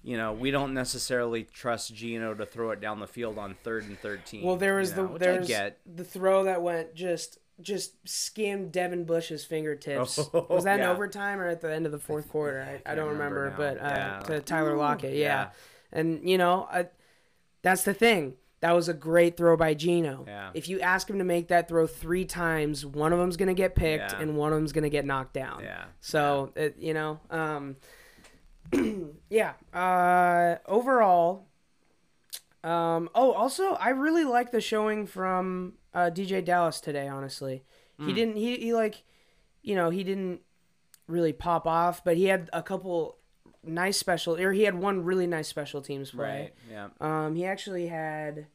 you 0.04 0.16
know, 0.16 0.32
we 0.32 0.52
don't 0.52 0.74
necessarily 0.74 1.44
trust 1.44 1.94
Geno 1.94 2.34
to 2.36 2.46
throw 2.46 2.72
it 2.72 2.80
down 2.82 3.00
the 3.00 3.08
field 3.08 3.38
on 3.38 3.56
third 3.64 3.84
and 3.86 4.00
thirteen. 4.00 4.44
well, 4.46 4.56
there 4.58 4.76
was 4.76 4.94
the 4.94 5.04
know, 5.04 5.18
there's 5.18 5.50
the 5.86 6.04
throw 6.06 6.44
that 6.46 6.62
went 6.62 6.94
just 6.96 7.40
just 7.62 7.94
skimmed 8.08 8.72
Devin 8.72 9.06
Bush's 9.06 9.46
fingertips. 9.46 10.20
Oh, 10.34 10.48
was 10.50 10.64
that 10.64 10.80
yeah. 10.80 10.86
in 10.86 10.96
overtime 10.96 11.40
or 11.40 11.48
at 11.48 11.62
the 11.62 11.74
end 11.74 11.86
of 11.86 11.92
the 11.92 12.00
fourth 12.00 12.30
quarter? 12.30 12.62
I, 12.62 12.92
I 12.92 12.96
don't 12.96 13.10
remember 13.10 13.42
remember, 13.42 13.78
but 13.78 13.84
uh, 13.84 13.96
Yeah. 13.96 14.20
to 14.28 14.40
Tyler 14.42 14.76
Lockett, 14.78 15.14
yeah. 15.16 15.26
yeah. 15.26 15.50
And 15.92 16.28
you 16.30 16.38
know, 16.38 16.68
I, 16.72 16.88
that's 17.62 17.84
the 17.84 17.94
thing. 17.94 18.36
That 18.62 18.74
was 18.74 18.88
a 18.88 18.94
great 18.94 19.38
throw 19.38 19.58
by 19.58 19.74
Geno. 19.74 20.24
Yeah. 20.28 20.52
If 20.54 20.70
you 20.70 20.80
ask 20.82 21.10
him 21.10 21.18
to 21.18 21.24
make 21.24 21.48
that 21.48 21.68
throw 21.68 21.88
three 21.88 22.26
times, 22.26 22.86
one 22.86 23.12
of 23.12 23.20
them's 23.20 23.36
gonna 23.38 23.54
get 23.56 23.76
picked 23.76 24.14
and 24.14 24.38
one 24.38 24.54
of 24.54 24.60
them's 24.60 24.72
gonna 24.72 24.90
get 24.90 25.06
knocked 25.06 25.34
down. 25.34 25.64
Yeah. 25.64 25.86
So 26.00 26.52
it, 26.56 26.76
you 26.78 26.94
know, 26.94 27.20
um, 27.30 27.76
yeah. 29.30 29.54
Uh, 29.74 30.58
overall, 30.68 31.48
um, 32.64 33.10
oh, 33.16 33.32
also, 33.32 33.74
I 33.74 33.90
really 33.90 34.24
like 34.24 34.52
the 34.52 34.62
showing 34.62 35.08
from 35.08 35.74
uh, 35.94 36.10
DeeJay 36.14 36.44
Dallas 36.46 36.80
today. 36.82 37.08
Honestly, 37.08 37.64
Hmm. 37.98 38.08
he 38.08 38.14
didn't. 38.14 38.36
He, 38.38 38.58
he 38.58 38.74
like, 38.74 39.04
you 39.62 39.76
know, 39.76 39.90
he 39.90 40.04
didn't 40.04 40.42
really 41.08 41.34
pop 41.34 41.68
off, 41.68 42.04
but 42.04 42.18
he 42.18 42.26
had 42.26 42.50
a 42.54 42.64
couple 42.64 43.18
nice 43.64 43.98
special, 43.98 44.40
or 44.40 44.54
he 44.54 44.64
had 44.64 44.76
one 44.76 45.04
really 45.04 45.28
nice 45.28 45.48
special 45.48 45.82
teams 45.82 46.12
play. 46.12 46.52
Right. 46.70 46.90
Yeah. 47.00 47.26
Um, 47.26 47.36
he 47.36 47.46
actually 47.46 47.88
had, 47.88 48.48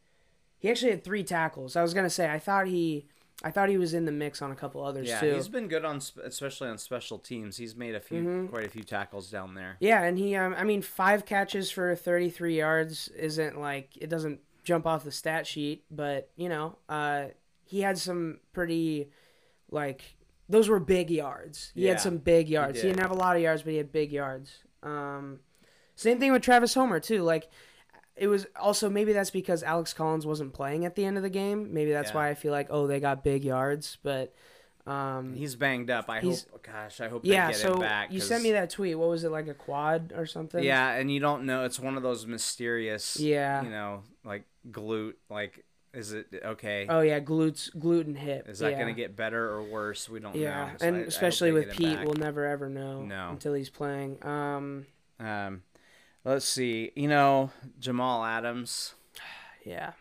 he 0.58 0.70
actually 0.70 0.90
had 0.92 1.04
three 1.04 1.22
tackles. 1.22 1.76
I 1.76 1.82
was 1.82 1.94
gonna 1.94 2.10
say, 2.10 2.28
I 2.30 2.38
thought 2.38 2.66
he, 2.66 3.06
I 3.44 3.50
thought 3.50 3.68
he 3.68 3.76
was 3.78 3.92
in 3.94 4.06
the 4.06 4.10
mix 4.12 4.40
on 4.42 4.50
a 4.50 4.56
couple 4.56 4.82
others 4.82 5.06
too. 5.06 5.12
Yeah, 5.12 5.20
too. 5.20 5.34
he's 5.34 5.48
been 5.48 5.68
good 5.68 5.84
on, 5.84 6.00
sp- 6.00 6.24
especially 6.24 6.68
on 6.70 6.78
special 6.78 7.18
teams. 7.18 7.58
He's 7.58 7.76
made 7.76 7.94
a 7.94 8.00
few, 8.00 8.22
Mm-hmm. 8.22 8.46
quite 8.46 8.64
a 8.66 8.70
few 8.70 8.82
tackles 8.82 9.30
down 9.30 9.54
there. 9.54 9.76
Yeah, 9.78 10.02
and 10.02 10.18
he, 10.18 10.34
um, 10.34 10.54
I 10.58 10.64
mean, 10.64 10.80
five 10.82 11.26
catches 11.26 11.70
for 11.70 11.94
33 11.94 12.56
yards 12.56 13.08
isn't 13.08 13.60
like 13.60 13.90
it 14.00 14.08
doesn't 14.08 14.40
jump 14.66 14.86
off 14.86 15.04
the 15.04 15.10
stat 15.12 15.46
sheet, 15.46 15.84
but 15.90 16.28
you 16.36 16.48
know, 16.50 16.76
uh, 16.90 17.26
he 17.64 17.80
had 17.80 17.96
some 17.96 18.40
pretty, 18.52 19.08
like, 19.70 20.02
those 20.48 20.68
were 20.68 20.78
big 20.80 21.10
yards. 21.10 21.72
He 21.74 21.82
Yeah, 21.86 21.92
had 21.92 22.00
some 22.00 22.18
big 22.18 22.48
yards. 22.48 22.76
He, 22.78 22.82
did. 22.82 22.88
didn't 22.96 23.02
have 23.02 23.10
a 23.10 23.14
lot 23.20 23.36
of 23.36 23.42
yards, 23.42 23.62
but 23.62 23.70
he 23.70 23.78
had 23.78 23.90
big 23.92 24.12
yards. 24.12 24.58
Um, 24.82 25.40
same 25.94 26.18
thing 26.20 26.32
with 26.32 26.42
Travis 26.42 26.74
Homer 26.74 27.00
too. 27.00 27.22
Like, 27.22 27.48
it 28.16 28.28
was 28.28 28.46
also 28.58 28.88
maybe 28.90 29.12
that's 29.12 29.30
because 29.30 29.62
Alex 29.62 29.92
Collins 29.92 30.26
wasn't 30.26 30.52
playing 30.52 30.84
at 30.84 30.94
the 30.96 31.04
end 31.04 31.16
of 31.16 31.22
the 31.22 31.30
game. 31.30 31.72
Maybe 31.72 31.92
that's 31.92 32.10
Yeah. 32.10 32.16
why 32.16 32.28
I 32.30 32.34
feel 32.34 32.52
like 32.52 32.66
oh 32.70 32.86
they 32.86 32.98
got 33.00 33.22
big 33.24 33.44
yards, 33.44 33.98
but. 34.02 34.34
Um, 34.86 35.34
He's 35.34 35.56
banged 35.56 35.90
up. 35.90 36.08
I 36.08 36.20
hope. 36.20 36.36
Gosh, 36.62 37.00
I 37.00 37.08
hope 37.08 37.22
yeah, 37.24 37.48
they 37.48 37.52
get 37.54 37.60
so 37.60 37.72
him 37.74 37.80
back. 37.80 38.12
you 38.12 38.20
sent 38.20 38.44
me 38.44 38.52
that 38.52 38.70
tweet. 38.70 38.96
What 38.96 39.08
was 39.08 39.24
it 39.24 39.32
like 39.32 39.48
a 39.48 39.54
quad 39.54 40.12
or 40.14 40.26
something? 40.26 40.62
Yeah, 40.62 40.92
and 40.92 41.10
you 41.10 41.18
don't 41.18 41.44
know. 41.44 41.64
It's 41.64 41.80
one 41.80 41.96
of 41.96 42.04
those 42.04 42.24
mysterious. 42.24 43.18
Yeah. 43.18 43.64
You 43.64 43.70
know, 43.70 44.04
like 44.24 44.44
glute. 44.70 45.14
Like, 45.30 45.64
is 45.94 46.12
it 46.12 46.26
okay? 46.44 46.86
Oh 46.88 47.00
yeah, 47.00 47.20
glutes, 47.20 47.74
glute 47.76 48.06
and 48.06 48.18
hip. 48.18 48.48
Is 48.48 48.58
that 48.58 48.72
yeah. 48.72 48.78
gonna 48.78 48.92
get 48.92 49.16
better 49.16 49.48
or 49.50 49.62
worse? 49.62 50.08
We 50.08 50.20
don't 50.20 50.34
Yeah, 50.36 50.66
know. 50.66 50.72
So 50.78 50.86
and 50.86 50.96
I- 50.96 51.00
I 51.00 51.02
especially 51.02 51.50
they 51.50 51.66
with 51.66 51.70
Pete, 51.70 51.98
we'll 52.04 52.14
never 52.14 52.44
ever 52.44 52.68
know. 52.68 53.02
No. 53.02 53.30
until 53.30 53.54
he's 53.54 53.70
playing. 53.70 54.24
Um, 54.24 54.86
Um, 55.18 55.62
let's 56.24 56.44
see. 56.44 56.92
You 56.94 57.08
know, 57.08 57.50
Jamal 57.78 58.24
Adams. 58.24 58.94
yeah. 59.64 59.92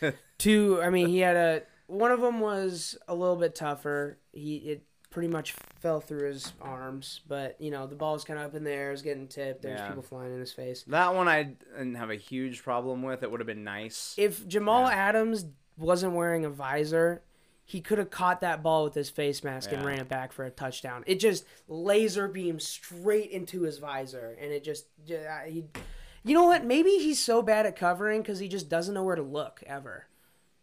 Two. 0.38 0.80
I 0.82 0.90
mean, 0.90 1.08
he 1.08 1.20
had 1.20 1.36
a. 1.36 1.62
One 1.86 2.10
of 2.10 2.20
them 2.20 2.40
was 2.40 2.98
a 3.08 3.14
little 3.14 3.36
bit 3.36 3.54
tougher. 3.54 4.18
He 4.32 4.56
it 4.56 4.82
pretty 5.16 5.28
much 5.28 5.52
fell 5.80 5.98
through 5.98 6.28
his 6.28 6.52
arms, 6.60 7.22
but 7.26 7.58
you 7.58 7.70
know 7.70 7.86
the 7.86 7.94
ball 7.94 8.12
was 8.12 8.22
kind 8.22 8.38
of 8.38 8.44
up 8.44 8.54
in 8.54 8.64
the 8.64 8.70
air, 8.70 8.88
it 8.88 8.92
was 8.92 9.00
getting 9.00 9.26
tipped. 9.26 9.62
There's 9.62 9.80
Yeah. 9.80 9.88
people 9.88 10.02
flying 10.02 10.30
in 10.34 10.38
his 10.40 10.52
face. 10.52 10.84
That 10.88 11.14
one 11.14 11.26
I 11.26 11.44
didn't 11.44 11.94
have 11.94 12.10
a 12.10 12.16
huge 12.16 12.62
problem 12.62 13.02
with. 13.02 13.22
It 13.22 13.30
would 13.30 13.40
have 13.40 13.46
been 13.46 13.64
nice. 13.64 14.14
If 14.18 14.46
Jamal 14.46 14.82
Yeah. 14.90 14.94
Adams 14.94 15.46
wasn't 15.78 16.12
wearing 16.12 16.44
a 16.44 16.50
visor, 16.50 17.22
he 17.64 17.80
could 17.80 17.96
have 17.96 18.10
caught 18.10 18.42
that 18.42 18.62
ball 18.62 18.84
with 18.84 18.92
his 18.92 19.08
face 19.08 19.42
mask 19.42 19.72
and 19.72 19.82
ran 19.86 20.00
it 20.00 20.08
back 20.08 20.32
for 20.32 20.44
a 20.44 20.50
touchdown. 20.50 21.02
It 21.06 21.14
just 21.14 21.46
laser 21.66 22.28
beamed 22.28 22.60
straight 22.60 23.30
into 23.30 23.62
his 23.62 23.78
visor, 23.78 24.36
and 24.38 24.52
it 24.52 24.62
just 24.64 24.84
yeah, 25.06 25.46
he. 25.46 25.64
You 26.24 26.34
know 26.34 26.44
what? 26.44 26.62
Maybe 26.62 26.90
he's 26.98 27.24
so 27.24 27.40
bad 27.40 27.64
at 27.64 27.74
covering 27.74 28.20
because 28.20 28.38
he 28.38 28.48
just 28.48 28.68
doesn't 28.68 28.92
know 28.92 29.02
where 29.02 29.16
to 29.16 29.22
look 29.22 29.62
ever. 29.66 30.08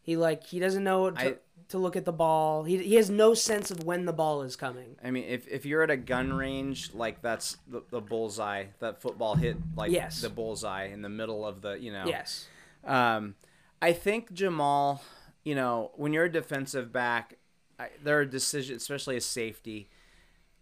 He 0.04 0.16
like 0.16 0.46
he 0.46 0.60
doesn't 0.60 0.84
know 0.84 1.10
to, 1.10 1.20
I- 1.20 1.38
to 1.69 1.78
look 1.78 1.95
at 1.95 2.06
the 2.06 2.12
ball. 2.12 2.63
He 2.63 2.78
he 2.78 2.95
has 2.95 3.10
no 3.10 3.34
sense 3.34 3.71
of 3.71 3.84
when 3.84 4.06
the 4.06 4.13
ball 4.13 4.41
is 4.43 4.56
coming. 4.56 4.95
I 5.04 5.12
mean, 5.12 5.26
if, 5.26 5.47
if 5.47 5.65
you're 5.65 5.84
at 5.84 5.89
a 5.89 5.97
gun 5.97 6.34
range, 6.34 6.93
like 6.93 7.21
that's 7.21 7.58
the, 7.67 7.84
the 7.89 8.02
bullseye. 8.02 8.65
That 8.80 9.02
football 9.02 9.36
hit 9.36 9.58
like 9.76 9.91
Yes. 9.91 10.21
the 10.21 10.30
bullseye 10.30 10.86
in 10.86 11.02
the 11.02 11.10
middle 11.10 11.45
of 11.45 11.62
the 11.62 11.73
you 11.73 11.91
know. 11.91 12.06
Yes. 12.06 12.47
Um, 12.86 13.36
I 13.82 13.93
think 13.93 14.34
Jamal, 14.34 15.02
you 15.43 15.56
know, 15.56 15.91
when 15.95 16.13
you're 16.13 16.26
a 16.26 16.32
defensive 16.32 16.91
back, 16.91 17.38
I, 17.80 17.89
there 18.04 18.19
are 18.19 18.26
decisions, 18.26 18.82
especially 18.82 19.17
a 19.17 19.21
safety. 19.21 19.89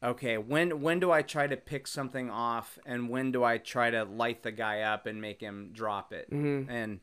Okay, 0.04 0.38
when 0.40 0.82
when 0.82 1.00
do 1.00 1.12
I 1.12 1.22
try 1.22 1.46
to 1.46 1.56
pick 1.56 1.86
something 1.86 2.30
off, 2.32 2.80
and 2.88 3.10
when 3.10 3.32
do 3.32 3.44
I 3.44 3.58
try 3.60 3.92
to 3.92 4.04
light 4.04 4.42
the 4.42 4.52
guy 4.52 4.82
up 4.82 5.06
and 5.06 5.22
make 5.22 5.40
him 5.42 5.70
drop 5.74 6.12
it? 6.12 6.28
And 6.32 7.00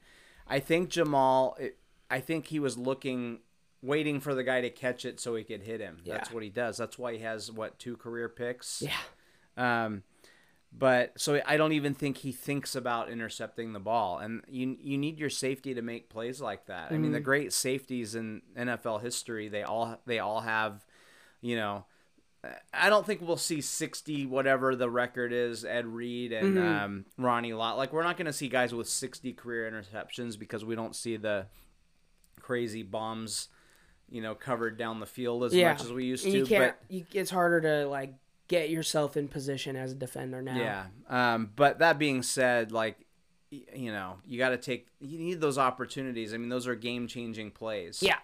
I 0.48 0.58
think 0.58 0.88
Jamal, 0.88 1.56
it, 1.60 1.78
I 2.10 2.18
think 2.20 2.46
he 2.48 2.58
was 2.58 2.76
looking 2.76 3.38
waiting 3.82 4.20
for 4.20 4.34
the 4.34 4.42
guy 4.42 4.60
to 4.60 4.70
catch 4.70 5.04
it 5.04 5.20
so 5.20 5.34
he 5.34 5.44
could 5.44 5.62
hit 5.62 5.80
him. 5.80 5.98
That's 6.06 6.32
what 6.32 6.42
he 6.42 6.50
does. 6.50 6.76
That's 6.76 6.98
why 6.98 7.12
he 7.12 7.20
has 7.20 7.50
what 7.50 7.78
two 7.78 7.96
career 7.96 8.28
picks. 8.28 8.82
Yeah. 8.82 8.92
Um, 9.56 10.02
but 10.76 11.18
so 11.18 11.40
I 11.46 11.56
don't 11.56 11.72
even 11.72 11.94
think 11.94 12.18
he 12.18 12.32
thinks 12.32 12.74
about 12.74 13.10
intercepting 13.10 13.72
the 13.72 13.80
ball, 13.80 14.18
and 14.18 14.42
you 14.48 14.76
you 14.80 14.98
need 14.98 15.18
your 15.18 15.30
safety 15.30 15.74
to 15.74 15.82
make 15.82 16.10
plays 16.10 16.40
like 16.40 16.66
that. 16.66 16.92
I 16.92 16.98
mean, 16.98 17.12
the 17.12 17.20
great 17.20 17.52
safeties 17.52 18.14
in 18.14 18.42
NFL 18.56 19.00
history, 19.00 19.48
they 19.48 19.62
all 19.62 19.98
they 20.06 20.18
all 20.18 20.40
have, 20.40 20.84
you 21.40 21.56
know. 21.56 21.86
I 22.72 22.88
don't 22.88 23.04
think 23.04 23.20
we'll 23.20 23.36
see 23.36 23.60
60 23.60 24.26
whatever 24.26 24.76
the 24.76 24.88
record 24.88 25.32
is 25.32 25.64
Ed 25.64 25.86
Reed 25.86 26.32
and 26.32 26.56
um, 26.56 27.04
Ronnie 27.18 27.52
Lott. 27.52 27.76
Like 27.76 27.92
we're 27.92 28.04
not 28.04 28.16
going 28.16 28.26
to 28.26 28.32
see 28.32 28.48
guys 28.48 28.72
with 28.72 28.88
60 28.88 29.32
career 29.32 29.68
interceptions 29.68 30.38
because 30.38 30.64
we 30.64 30.76
don't 30.76 30.94
see 30.94 31.16
the 31.16 31.46
crazy 32.40 32.84
bombs, 32.84 33.48
you 34.10 34.22
know, 34.22 34.34
covered 34.34 34.76
down 34.78 35.00
the 35.00 35.06
field 35.06 35.44
as 35.44 35.54
Yeah. 35.54 35.72
much 35.72 35.82
as 35.82 35.92
we 35.92 36.04
used 36.04 36.24
to. 36.24 36.30
you 36.30 36.46
can't. 36.46 36.74
but 36.78 36.94
You, 36.94 37.04
it's 37.12 37.30
harder 37.30 37.60
to 37.60 37.86
like 37.88 38.14
get 38.48 38.70
yourself 38.70 39.16
in 39.16 39.28
position 39.28 39.76
as 39.76 39.92
a 39.92 39.94
defender 39.94 40.40
now. 40.42 40.56
Yeah. 40.56 40.86
Um, 41.34 41.50
but 41.54 41.80
that 41.80 41.98
being 41.98 42.22
said, 42.22 42.72
like, 42.72 42.96
you 43.50 43.92
know, 43.92 44.16
you 44.26 44.38
got 44.38 44.50
to 44.50 44.56
take, 44.58 44.88
you 45.00 45.18
need 45.18 45.40
those 45.40 45.58
opportunities. 45.58 46.32
I 46.34 46.36
mean, 46.38 46.48
those 46.48 46.66
are 46.66 46.74
game 46.74 47.06
changing 47.08 47.50
plays. 47.50 48.02
Yeah. 48.02 48.16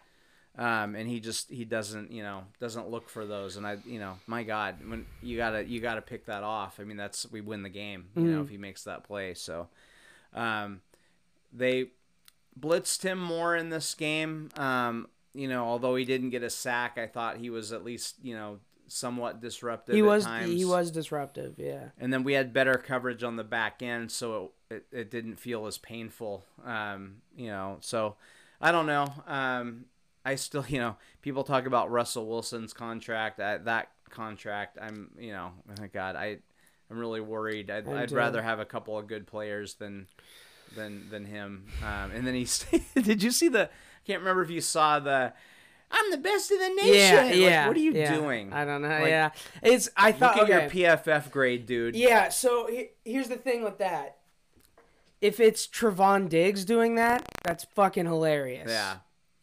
Um, 0.57 0.94
and 0.94 1.09
he 1.09 1.18
just, 1.18 1.51
he 1.51 1.64
doesn't, 1.64 2.12
you 2.12 2.23
know, 2.23 2.44
doesn't 2.61 2.88
look 2.88 3.09
for 3.09 3.27
those. 3.27 3.57
And 3.57 3.66
I, 3.66 3.79
you 3.85 3.99
know, 3.99 4.18
my 4.27 4.44
God, 4.44 4.77
when 4.88 5.05
you 5.23 5.37
gotta, 5.37 5.64
you 5.64 5.81
gotta 5.81 6.01
pick 6.03 6.27
that 6.27 6.42
off. 6.44 6.79
I 6.79 6.85
mean, 6.85 6.97
that's, 6.97 7.31
we 7.33 7.40
win 7.40 7.62
the 7.62 7.68
game, 7.70 8.07
you 8.14 8.23
know, 8.23 8.40
if 8.42 8.49
he 8.51 8.57
makes 8.57 8.85
that 8.85 9.03
play. 9.05 9.35
So, 9.35 9.68
um, 10.33 10.81
they 11.53 11.88
blitzed 12.59 13.03
him 13.03 13.18
more 13.18 13.57
in 13.57 13.70
this 13.70 13.94
game. 13.94 14.51
Um, 14.57 15.09
you 15.35 15.49
know, 15.49 15.64
although 15.64 15.97
he 15.97 16.05
didn't 16.05 16.31
get 16.31 16.42
a 16.42 16.51
sack, 16.51 16.97
I 16.97 17.07
thought 17.07 17.37
he 17.37 17.51
was 17.51 17.73
at 17.73 17.85
least, 17.85 18.16
you 18.23 18.35
know, 18.35 18.59
somewhat 18.87 19.40
disruptive. 19.40 19.94
He 19.94 20.01
at 20.01 20.07
was. 20.07 20.25
times 20.25 20.51
He 20.51 20.64
was 20.64 20.90
disruptive. 20.90 21.55
Yeah. 21.59 21.88
and 21.99 22.12
then 22.12 22.25
we 22.25 22.35
had 22.35 22.53
better 22.53 22.75
coverage 22.75 23.23
on 23.23 23.37
the 23.37 23.44
back 23.44 23.83
end, 23.83 24.11
so 24.11 24.53
it, 24.70 24.75
it, 24.75 24.99
it 25.01 25.11
didn't 25.11 25.37
feel 25.37 25.66
as 25.66 25.79
painful. 25.79 26.44
Um, 26.64 27.16
you 27.37 27.49
know, 27.49 27.79
so 27.81 28.16
I 28.61 28.73
don't 28.73 28.87
know. 28.87 29.12
Um, 29.27 29.87
I 30.25 30.37
still, 30.37 30.64
you 30.68 30.79
know, 30.79 30.97
people 31.23 31.44
talk 31.44 31.66
about 31.66 31.90
Russell 31.90 32.27
Wilson's 32.27 32.73
contract. 32.73 33.40
I, 33.40 33.59
that 33.59 33.90
contract, 34.11 34.79
I'm, 34.81 35.11
you 35.18 35.33
know, 35.33 35.53
oh 35.81 35.87
God, 35.92 36.16
I, 36.16 36.38
I'm 36.90 36.99
really 36.99 37.20
worried. 37.20 37.70
I'd, 37.70 37.88
I'd 37.88 38.12
rather 38.12 38.42
have 38.42 38.61
a 38.61 38.64
couple 38.64 38.97
of 38.99 39.07
good 39.07 39.27
players 39.27 39.75
than, 39.75 40.07
than, 40.77 41.09
than 41.11 41.25
him. 41.25 41.66
Um, 41.83 42.11
and 42.12 42.27
then 42.27 42.35
he's, 42.35 42.64
did 42.94 43.23
you 43.23 43.31
see 43.31 43.49
the? 43.49 43.70
Can't 44.07 44.21
remember 44.21 44.43
if 44.43 44.51
you 44.51 44.61
saw 44.61 45.01
the. 45.01 45.33
I'm 45.90 46.11
the 46.11 46.19
best 46.19 46.51
in 46.51 46.59
the 46.59 46.69
nation. 46.83 46.95
Yeah. 46.95 47.23
Like, 47.25 47.37
Yeah. 47.37 47.69
what 47.69 47.77
are 47.77 47.81
you 47.81 47.93
yeah. 47.93 48.14
doing? 48.14 48.53
I 48.53 48.64
don't 48.64 48.83
know. 48.83 48.88
Like, 48.88 49.09
yeah. 49.09 49.31
It's. 49.62 49.88
I 49.97 50.12
thought. 50.12 50.37
Look 50.37 50.51
at 50.51 50.64
okay. 50.64 50.81
your 50.81 50.97
PFF 50.97 51.31
grade, 51.31 51.67
dude. 51.67 51.95
Yeah, 51.97 52.29
so 52.29 52.67
he- 52.67 52.90
here's 53.05 53.29
the 53.29 53.37
thing 53.37 53.62
with 53.62 53.79
that. 53.79 54.19
If 55.21 55.40
it's 55.40 55.67
Trevon 55.67 56.29
Diggs 56.29 56.64
doing 56.64 56.97
that, 56.97 57.27
that's 57.45 57.64
fucking 57.64 58.07
hilarious. 58.07 58.71
Yeah. 58.71 58.97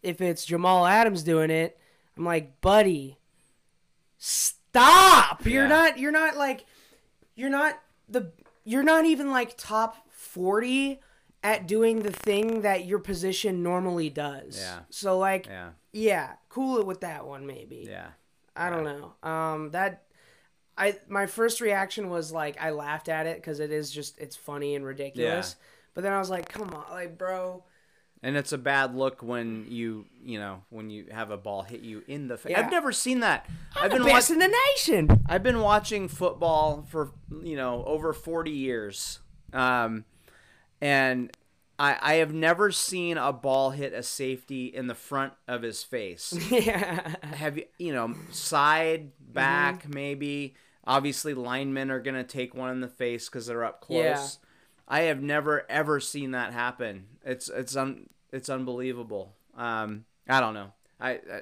If 0.04 0.22
it's 0.22 0.46
Jamal 0.46 0.86
Adams 0.86 1.24
doing 1.24 1.50
it, 1.50 1.80
I'm 2.18 2.26
like, 2.26 2.60
buddy, 2.62 3.18
stop. 4.18 5.46
You're 5.46 5.68
not. 5.68 5.98
You're 5.98 6.12
not 6.12 6.38
like. 6.38 6.66
You're 7.36 7.50
not 7.50 7.80
the. 8.10 8.32
You're 8.64 8.84
not 8.84 9.06
even 9.06 9.32
like 9.32 9.58
top 9.58 9.96
forty 10.12 11.00
at 11.44 11.68
doing 11.68 12.00
the 12.02 12.12
thing 12.12 12.62
that 12.62 12.86
your 12.86 13.00
position 13.00 13.64
normally 13.64 14.10
does. 14.10 14.58
Yeah. 14.60 14.80
So 14.90 15.18
like, 15.18 15.48
Yeah. 15.48 15.70
yeah, 15.92 16.34
cool 16.50 16.78
it 16.80 16.86
with 16.86 17.02
that 17.02 17.26
one 17.26 17.46
maybe. 17.46 17.86
Yeah. 17.90 18.10
I 18.56 18.70
don't 18.70 18.84
know. 18.84 19.14
Um, 19.28 19.72
that 19.72 20.04
I 20.78 20.98
my 21.08 21.26
first 21.26 21.62
reaction 21.62 22.10
was 22.10 22.32
like 22.32 22.58
I 22.62 22.72
laughed 22.72 23.10
at 23.10 23.26
it 23.28 23.38
because 23.38 23.60
it 23.60 23.72
is 23.72 23.92
just 23.92 24.20
it's 24.20 24.36
funny 24.36 24.76
and 24.76 24.86
ridiculous. 24.86 25.56
Yeah. 25.58 25.66
But 25.94 26.04
then 26.04 26.14
I 26.14 26.20
was 26.20 26.30
like, 26.30 26.50
come 26.50 26.70
on, 26.74 26.86
like 26.92 27.18
bro. 27.18 27.64
And 28.24 28.38
it's 28.38 28.52
a 28.52 28.58
bad 28.60 28.94
look 28.96 29.24
when 29.24 29.66
you, 29.68 30.06
you 30.24 30.38
know, 30.40 30.62
when 30.70 30.92
you 30.92 31.08
have 31.12 31.32
a 31.32 31.38
ball 31.38 31.64
hit 31.64 31.82
you 31.82 32.04
in 32.08 32.28
the 32.28 32.38
face. 32.38 32.52
Yeah. 32.52 32.60
I've 32.60 32.70
never 32.72 32.92
seen 32.92 33.22
that. 33.22 33.50
I've 33.76 33.90
the 33.90 33.98
been 33.98 34.06
best 34.06 34.30
watching. 34.30 34.42
in 34.44 34.52
the 34.52 34.58
nation. 34.76 35.24
I've 35.28 35.42
been 35.44 35.62
watching 35.62 36.08
football 36.08 36.86
for 36.88 37.12
you 37.44 37.56
know 37.56 37.84
over 37.86 38.14
forty 38.14 38.52
years, 38.52 39.20
um, 39.54 40.06
and 40.82 41.32
I 41.80 41.98
I 42.02 42.14
have 42.16 42.34
never 42.34 42.72
seen 42.72 43.18
a 43.18 43.32
ball 43.32 43.72
hit 43.72 43.94
a 43.94 44.04
safety 44.04 44.66
in 44.68 44.88
the 44.88 44.96
front 44.96 45.34
of 45.48 45.62
his 45.62 45.84
face. 45.84 46.34
yeah. 46.52 47.16
have 47.24 47.58
you 47.58 47.66
you 47.80 47.94
know 47.94 48.14
side 48.32 49.12
back 49.20 49.84
Mm-hmm. 49.84 49.94
maybe 49.94 50.56
obviously 50.86 51.34
linemen 51.34 51.90
are 51.92 52.00
gonna 52.02 52.24
take 52.24 52.54
one 52.56 52.72
in 52.72 52.82
the 52.82 52.88
face 52.90 53.30
because 53.30 53.46
they're 53.46 53.64
up 53.64 53.82
close 53.82 54.00
Yeah. 54.04 54.28
i 54.88 55.02
have 55.02 55.22
never 55.22 55.64
ever 55.70 56.00
seen 56.00 56.32
that 56.32 56.52
happen 56.54 57.06
it's 57.24 57.48
it's 57.50 57.76
un 57.78 58.10
it's 58.34 58.50
unbelievable 58.50 59.34
um 59.56 60.06
i 60.28 60.40
don't 60.42 60.54
know 60.56 60.72
i, 61.00 61.12
I 61.12 61.42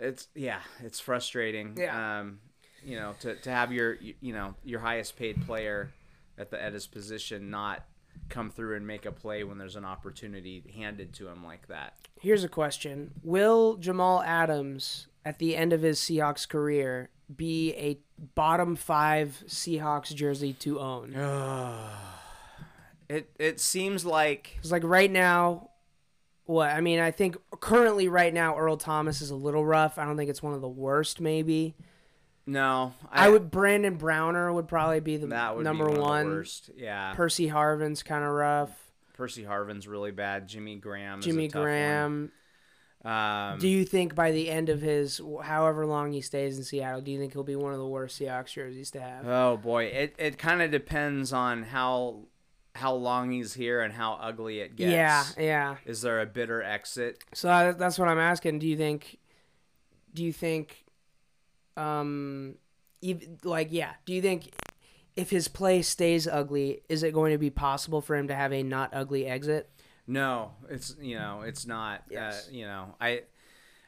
it's 0.00 0.28
yeah 0.34 0.60
it's 0.82 0.98
frustrating 0.98 1.76
Yeah. 1.78 2.20
um 2.20 2.40
you 2.84 2.96
know 2.98 3.14
to, 3.20 3.36
to 3.36 3.50
have 3.50 3.70
your 3.72 3.94
you 3.94 4.14
you 4.20 4.32
know 4.32 4.54
your 4.64 4.80
highest 4.80 5.16
paid 5.16 5.44
player 5.46 5.92
at 6.38 6.50
the 6.50 6.60
at 6.60 6.72
his 6.72 6.86
position 6.86 7.50
not 7.50 7.84
come 8.28 8.50
through 8.50 8.76
and 8.76 8.86
make 8.86 9.04
a 9.04 9.12
play 9.12 9.44
when 9.44 9.58
there's 9.58 9.76
an 9.76 9.84
opportunity 9.84 10.62
handed 10.74 11.12
to 11.12 11.28
him 11.28 11.44
like 11.44 11.66
that 11.68 11.94
Here's 12.20 12.44
a 12.44 12.48
question: 12.48 13.10
Will 13.24 13.76
Jamal 13.78 14.22
Adams, 14.22 15.08
at 15.24 15.38
the 15.40 15.56
end 15.56 15.72
of 15.72 15.82
his 15.82 15.98
Seahawks 15.98 16.48
career, 16.48 17.10
be 17.34 17.74
a 17.74 17.98
bottom 18.36 18.76
five 18.76 19.42
Seahawks 19.48 20.14
jersey 20.14 20.52
to 20.60 20.78
own? 20.78 21.14
It 23.08 23.28
it 23.38 23.60
seems 23.60 24.06
like 24.06 24.56
It's 24.58 24.72
like 24.72 24.84
right 24.84 25.10
now, 25.10 25.68
what 26.44 26.70
I 26.70 26.80
mean, 26.80 26.98
I 26.98 27.10
think 27.10 27.36
currently 27.60 28.08
right 28.08 28.32
now 28.32 28.56
Earl 28.56 28.78
Thomas 28.78 29.20
is 29.20 29.30
a 29.30 29.34
little 29.36 29.66
rough. 29.66 29.98
I 29.98 30.04
don't 30.06 30.16
think 30.16 30.30
it's 30.30 30.42
one 30.42 30.54
of 30.54 30.62
the 30.62 30.68
worst. 30.68 31.20
Maybe 31.20 31.74
no. 32.46 32.94
I, 33.10 33.28
would. 33.28 33.50
Brandon 33.50 33.96
Browner 33.96 34.52
would 34.52 34.68
probably 34.68 35.00
be 35.00 35.16
the 35.16 35.28
that 35.28 35.56
would 35.56 35.64
number 35.64 35.86
be 35.86 35.92
one. 35.92 36.00
one. 36.00 36.20
Of 36.20 36.26
the 36.28 36.34
worst. 36.36 36.70
Yeah, 36.76 37.12
Percy 37.14 37.48
Harvin's 37.48 38.02
kind 38.02 38.24
of 38.24 38.30
rough. 38.30 38.70
Percy 39.14 39.44
Harvin's 39.44 39.86
really 39.86 40.10
bad. 40.10 40.48
Jimmy 40.48 40.76
Graham. 40.76 41.20
Is 41.20 41.24
Jimmy 41.26 41.46
a 41.46 41.48
tough 41.48 41.60
one. 41.60 41.64
Graham. 41.64 42.32
Um, 43.04 43.58
Do 43.58 43.66
you 43.68 43.84
think 43.84 44.14
by 44.14 44.30
the 44.30 44.48
end 44.48 44.68
of 44.68 44.80
his, 44.80 45.20
however 45.42 45.84
long 45.86 46.12
he 46.12 46.20
stays 46.20 46.56
in 46.56 46.62
Seattle, 46.62 47.00
do 47.00 47.10
you 47.10 47.18
think 47.18 47.32
he'll 47.32 47.42
be 47.42 47.56
one 47.56 47.72
of 47.72 47.80
the 47.80 47.86
worst 47.86 48.20
Seahawks 48.20 48.52
jerseys 48.52 48.92
to 48.92 49.00
have? 49.00 49.26
oh 49.26 49.56
boy, 49.56 49.86
it 49.86 50.14
it 50.18 50.38
kind 50.38 50.62
of 50.62 50.70
depends 50.70 51.32
on 51.32 51.64
how 51.64 52.20
how 52.76 52.94
long 52.94 53.32
he's 53.32 53.54
here 53.54 53.80
and 53.80 53.92
how 53.92 54.14
ugly 54.14 54.60
it 54.60 54.76
gets. 54.76 54.92
yeah, 54.92 55.24
yeah. 55.36 55.76
Is 55.84 56.00
there 56.02 56.20
a 56.20 56.26
bitter 56.26 56.62
exit? 56.62 57.18
So 57.34 57.74
that's 57.76 57.98
what 57.98 58.06
I'm 58.08 58.20
asking. 58.20 58.60
Do 58.60 58.68
you 58.68 58.76
think? 58.76 59.18
Do 60.14 60.22
you 60.24 60.32
think? 60.32 60.81
Um, 61.76 62.56
ev- 63.02 63.26
like 63.44 63.68
yeah. 63.70 63.92
Do 64.04 64.12
you 64.14 64.22
think 64.22 64.52
if 65.16 65.30
his 65.30 65.48
play 65.48 65.82
stays 65.82 66.26
ugly, 66.26 66.82
is 66.88 67.02
it 67.02 67.12
going 67.12 67.32
to 67.32 67.38
be 67.38 67.50
possible 67.50 68.00
for 68.00 68.16
him 68.16 68.28
to 68.28 68.34
have 68.34 68.52
a 68.52 68.62
not 68.62 68.90
ugly 68.92 69.26
exit? 69.26 69.68
No, 70.06 70.52
it's 70.68 70.96
you 71.00 71.16
know 71.16 71.42
it's 71.42 71.66
not. 71.66 72.02
Yes. 72.10 72.48
Uh, 72.48 72.52
you 72.52 72.64
know 72.66 72.94
I. 73.00 73.22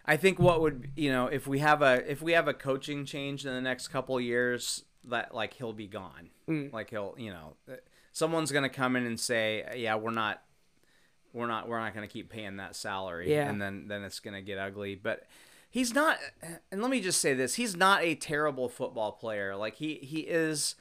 I 0.07 0.19
think 0.19 0.39
what 0.39 0.61
would 0.61 0.91
you 0.97 1.11
know 1.11 1.29
if 1.29 1.47
we 1.47 1.61
have 1.61 1.81
a 1.81 2.11
if 2.11 2.21
we 2.21 2.33
have 2.33 2.47
a 2.47 2.53
coaching 2.53 3.07
change 3.07 3.47
in 3.47 3.55
the 3.55 3.61
next 3.63 3.89
couple 3.89 4.21
years 4.21 4.85
that 5.05 5.35
like 5.35 5.55
he'll 5.55 5.73
be 5.73 5.87
gone 5.87 6.29
Mm. 6.47 6.71
like 6.75 6.91
he'll 6.91 7.15
you 7.17 7.31
know 7.31 7.55
uh, 7.73 7.77
someone's 8.13 8.53
gonna 8.53 8.69
come 8.69 8.97
in 8.97 9.07
and 9.07 9.19
say 9.19 9.65
yeah 9.77 9.95
we're 9.97 10.11
not 10.11 10.43
we're 11.33 11.47
not 11.47 11.69
we're 11.71 11.81
not 11.81 11.95
gonna 11.95 12.07
keep 12.07 12.29
paying 12.29 12.57
that 12.59 12.77
salary 12.77 13.31
Yeah. 13.31 13.49
and 13.49 13.59
then 13.63 13.89
then 13.89 14.03
it's 14.05 14.21
gonna 14.21 14.43
get 14.43 14.59
ugly 14.59 14.95
but 14.95 15.23
he's 15.75 15.93
not 15.93 16.19
and 16.71 16.81
let 16.81 16.89
me 16.89 17.01
just 17.01 17.21
say 17.21 17.35
this 17.35 17.55
he's 17.57 17.75
not 17.77 18.01
a 18.05 18.15
terrible 18.15 18.69
football 18.69 19.11
player 19.11 19.57
like 19.57 19.75
he 19.75 19.95
he 19.97 20.21
is 20.21 20.77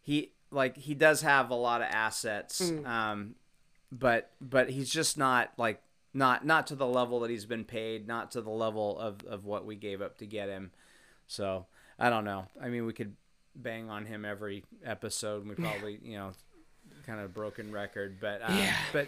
he 0.00 0.32
like 0.50 0.78
he 0.78 0.94
does 0.94 1.20
have 1.20 1.50
a 1.50 1.54
lot 1.54 1.82
of 1.82 1.88
assets 1.90 2.58
Mm. 2.70 2.86
um 2.86 3.34
but 3.92 4.30
but 4.40 4.70
he's 4.70 4.88
just 4.90 5.18
not 5.18 5.50
like 5.58 5.82
not 6.14 6.46
not 6.46 6.66
to 6.68 6.74
the 6.74 6.86
level 6.86 7.20
that 7.20 7.28
he's 7.30 7.44
been 7.44 7.64
paid 7.64 8.08
not 8.08 8.30
to 8.30 8.40
the 8.40 8.48
level 8.50 8.98
of 8.98 9.22
of 9.28 9.44
what 9.44 9.66
we 9.66 9.76
gave 9.76 10.00
up 10.00 10.16
to 10.18 10.26
get 10.26 10.48
him 10.48 10.70
so 11.26 11.66
i 11.98 12.08
don't 12.08 12.24
know 12.24 12.46
i 12.62 12.68
mean 12.70 12.86
we 12.86 12.94
could 12.94 13.14
bang 13.54 13.90
on 13.90 14.06
him 14.06 14.24
every 14.24 14.64
episode 14.84 15.42
and 15.44 15.50
we 15.50 15.54
probably 15.54 15.98
you 16.02 16.16
know 16.16 16.32
kind 17.06 17.20
of 17.20 17.34
broken 17.34 17.70
record 17.72 18.16
but 18.20 18.40
um, 18.42 18.56
Yeah. 18.56 18.74
but 18.92 19.06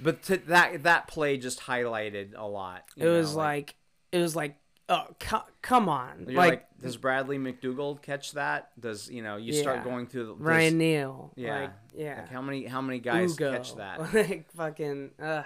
but 0.00 0.22
to 0.24 0.36
that 0.48 0.82
that 0.82 1.08
play 1.08 1.38
just 1.38 1.60
highlighted 1.60 2.32
a 2.36 2.46
lot 2.46 2.84
It 2.98 3.04
know, 3.04 3.12
was 3.16 3.34
like, 3.34 3.76
it 4.12 4.18
was 4.18 4.34
like, 4.36 4.56
oh, 4.88 5.06
co- 5.18 5.42
come 5.62 5.88
on, 5.88 6.26
like, 6.26 6.36
like, 6.36 6.66
does 6.80 6.96
Bradley 6.96 7.38
McDougald 7.38 8.02
catch 8.02 8.32
that? 8.32 8.70
Does 8.78 9.10
you 9.10 9.22
know 9.22 9.36
you 9.36 9.52
start 9.52 9.84
going 9.84 10.06
through 10.06 10.26
the, 10.26 10.34
Ryan 10.34 10.78
Neal, 10.78 11.32
yeah, 11.36 11.60
like, 11.60 11.72
yeah, 11.96 12.16
Like 12.20 12.30
how 12.30 12.42
many 12.42 12.64
how 12.66 12.80
many 12.80 12.98
guys 12.98 13.32
Ugo. 13.32 13.52
catch 13.52 13.76
that? 13.76 14.14
like 14.14 14.50
fucking, 14.52 15.10
uh, 15.20 15.42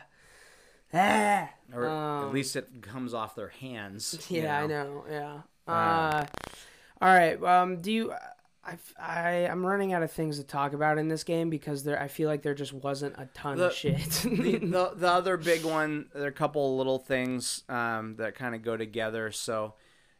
ah. 0.94 1.50
or 1.72 1.86
Um, 1.86 2.26
at 2.28 2.32
least 2.32 2.56
it 2.56 2.82
comes 2.82 3.14
off 3.14 3.34
their 3.34 3.48
hands. 3.48 4.26
you 4.30 4.42
Yeah, 4.42 4.62
I 4.62 4.66
know? 4.66 4.84
know. 4.84 5.04
Yeah. 5.10 5.72
Uh, 5.72 6.26
all 7.00 7.08
right. 7.14 7.42
Um, 7.42 7.80
do 7.80 7.92
you? 7.92 8.12
I, 8.68 8.76
I 8.98 9.30
I'm 9.48 9.64
running 9.64 9.92
out 9.92 10.02
of 10.02 10.10
things 10.12 10.38
to 10.38 10.44
talk 10.44 10.72
about 10.72 10.98
in 10.98 11.08
this 11.08 11.24
game 11.24 11.48
because 11.50 11.84
there 11.84 12.00
I 12.00 12.08
feel 12.08 12.28
like 12.28 12.42
there 12.42 12.54
just 12.54 12.72
wasn't 12.72 13.14
a 13.18 13.26
ton 13.34 13.56
The- 13.58 13.66
of 13.68 13.74
shit. 13.74 13.98
the, 14.22 14.58
the 14.58 14.92
the 14.96 15.08
other 15.10 15.36
big 15.36 15.64
one, 15.64 16.06
there 16.14 16.24
are 16.24 16.26
a 16.26 16.32
couple 16.32 16.76
little 16.76 16.98
things 16.98 17.64
um, 17.68 18.16
that 18.16 18.34
kind 18.34 18.54
of 18.54 18.62
go 18.62 18.76
together. 18.76 19.30
So, 19.32 19.74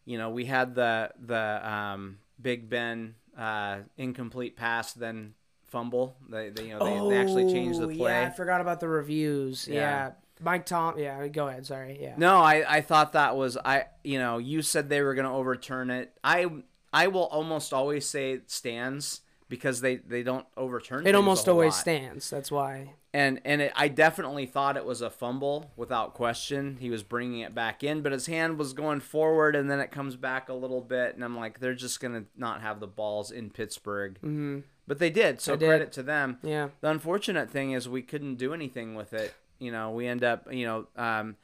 you 0.05 0.19
know, 0.19 0.31
we 0.31 0.45
had 0.47 0.75
the 0.75 1.11
the 1.19 1.69
um, 1.71 2.19
Big 2.41 2.69
Ben 2.71 3.15
uh, 3.37 3.79
incomplete 3.97 4.57
pass, 4.57 4.93
then 4.93 5.35
fumble. 5.67 6.17
They, 6.31 6.51
they 6.51 6.69
you 6.69 6.79
know 6.79 7.09
they, 7.11 7.15
they 7.15 7.21
actually 7.21 7.53
changed 7.53 7.79
the 7.81 7.85
Oh, 7.89 7.95
play. 7.95 8.11
Yeah, 8.13 8.29
I 8.29 8.31
forgot 8.31 8.61
about 8.61 8.81
the 8.81 8.89
reviews. 8.89 9.69
Yeah. 9.69 9.75
Yeah. 9.75 10.11
Mike 10.41 10.67
Tom. 10.67 10.97
Yeah, 10.99 11.27
go 11.27 11.49
ahead. 11.49 11.67
Sorry. 11.67 11.99
Yeah. 12.01 12.15
No, 12.17 12.39
I, 12.39 12.77
I 12.77 12.81
thought 12.81 13.15
that 13.15 13.37
was 13.37 13.57
I 13.57 13.87
you 14.05 14.19
know 14.21 14.39
you 14.39 14.63
said 14.63 14.89
they 14.89 15.03
were 15.03 15.15
going 15.15 15.27
to 15.27 15.33
overturn 15.33 15.91
it. 15.91 16.13
I 16.23 16.47
I 16.93 17.09
will 17.09 17.27
almost 17.27 17.73
always 17.73 18.07
say 18.07 18.33
it 18.33 18.51
stands 18.51 19.21
because 19.49 19.81
they 19.81 19.97
they 19.97 20.23
don't 20.23 20.47
overturn. 20.57 21.07
It 21.07 21.15
almost 21.15 21.49
always 21.49 21.73
lot. 21.73 21.81
stands. 21.81 22.31
That's 22.31 22.51
why. 22.51 22.95
And 23.15 23.41
and 23.45 23.63
it, 23.63 23.73
I 23.75 23.89
definitely 23.89 24.45
thought 24.47 24.77
it 24.77 24.85
was 24.85 25.01
a 25.01 25.09
fumble 25.11 25.71
without 25.77 26.13
question. 26.15 26.77
He 26.81 26.91
was 26.91 27.03
bringing 27.03 27.41
it 27.41 27.55
back 27.55 27.83
in, 27.83 28.03
but 28.03 28.13
his 28.13 28.27
hand 28.27 28.59
was 28.59 28.75
going 28.75 29.01
forward, 29.01 29.57
and 29.57 29.71
then 29.71 29.81
it 29.81 29.91
comes 29.91 30.15
back 30.17 30.49
a 30.51 30.55
little 30.55 30.83
bit, 30.83 31.15
and 31.15 31.25
I'm 31.25 31.37
like, 31.37 31.59
they're 31.61 31.75
just 31.75 32.01
gonna 32.01 32.25
not 32.37 32.61
have 32.61 32.81
the 32.81 32.87
balls 32.87 33.31
in 33.31 33.49
Pittsburgh. 33.51 34.19
hmm 34.21 34.61
But 34.87 34.99
they 34.99 35.09
did, 35.11 35.41
so 35.41 35.53
They 35.53 35.61
did. 35.61 35.67
credit 35.69 35.93
to 35.93 36.03
them. 36.03 36.39
Yeah. 36.43 36.69
The 36.83 36.91
unfortunate 36.91 37.51
thing 37.51 37.73
is 37.73 37.89
we 37.89 38.03
couldn't 38.03 38.35
do 38.37 38.53
anything 38.53 38.95
with 38.95 39.15
it. 39.15 39.35
You 39.59 39.73
know, 39.73 39.91
we 39.91 40.07
end 40.07 40.23
up, 40.23 40.53
you 40.53 40.67
know, 40.67 40.87
um, 40.95 41.37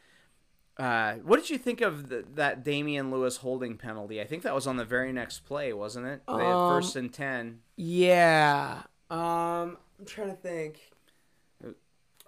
uh, 0.78 1.14
what 1.24 1.38
did 1.40 1.50
you 1.50 1.58
think 1.58 1.80
of 1.80 2.08
the, 2.08 2.24
that 2.34 2.64
Damien 2.64 3.10
Lewis 3.10 3.36
holding 3.38 3.76
penalty? 3.76 4.20
I 4.20 4.24
think 4.24 4.42
that 4.42 4.54
was 4.54 4.66
on 4.66 4.76
the 4.76 4.84
very 4.84 5.12
next 5.12 5.40
play, 5.40 5.72
wasn't 5.72 6.06
it? 6.06 6.22
They 6.26 6.32
had 6.34 6.42
Um, 6.52 6.72
first 6.82 6.96
and 6.96 7.12
ten. 7.12 7.60
Yeah. 7.76 8.82
Um, 9.10 9.76
I'm 9.98 10.06
trying 10.06 10.30
to 10.30 10.36
think. 10.36 10.80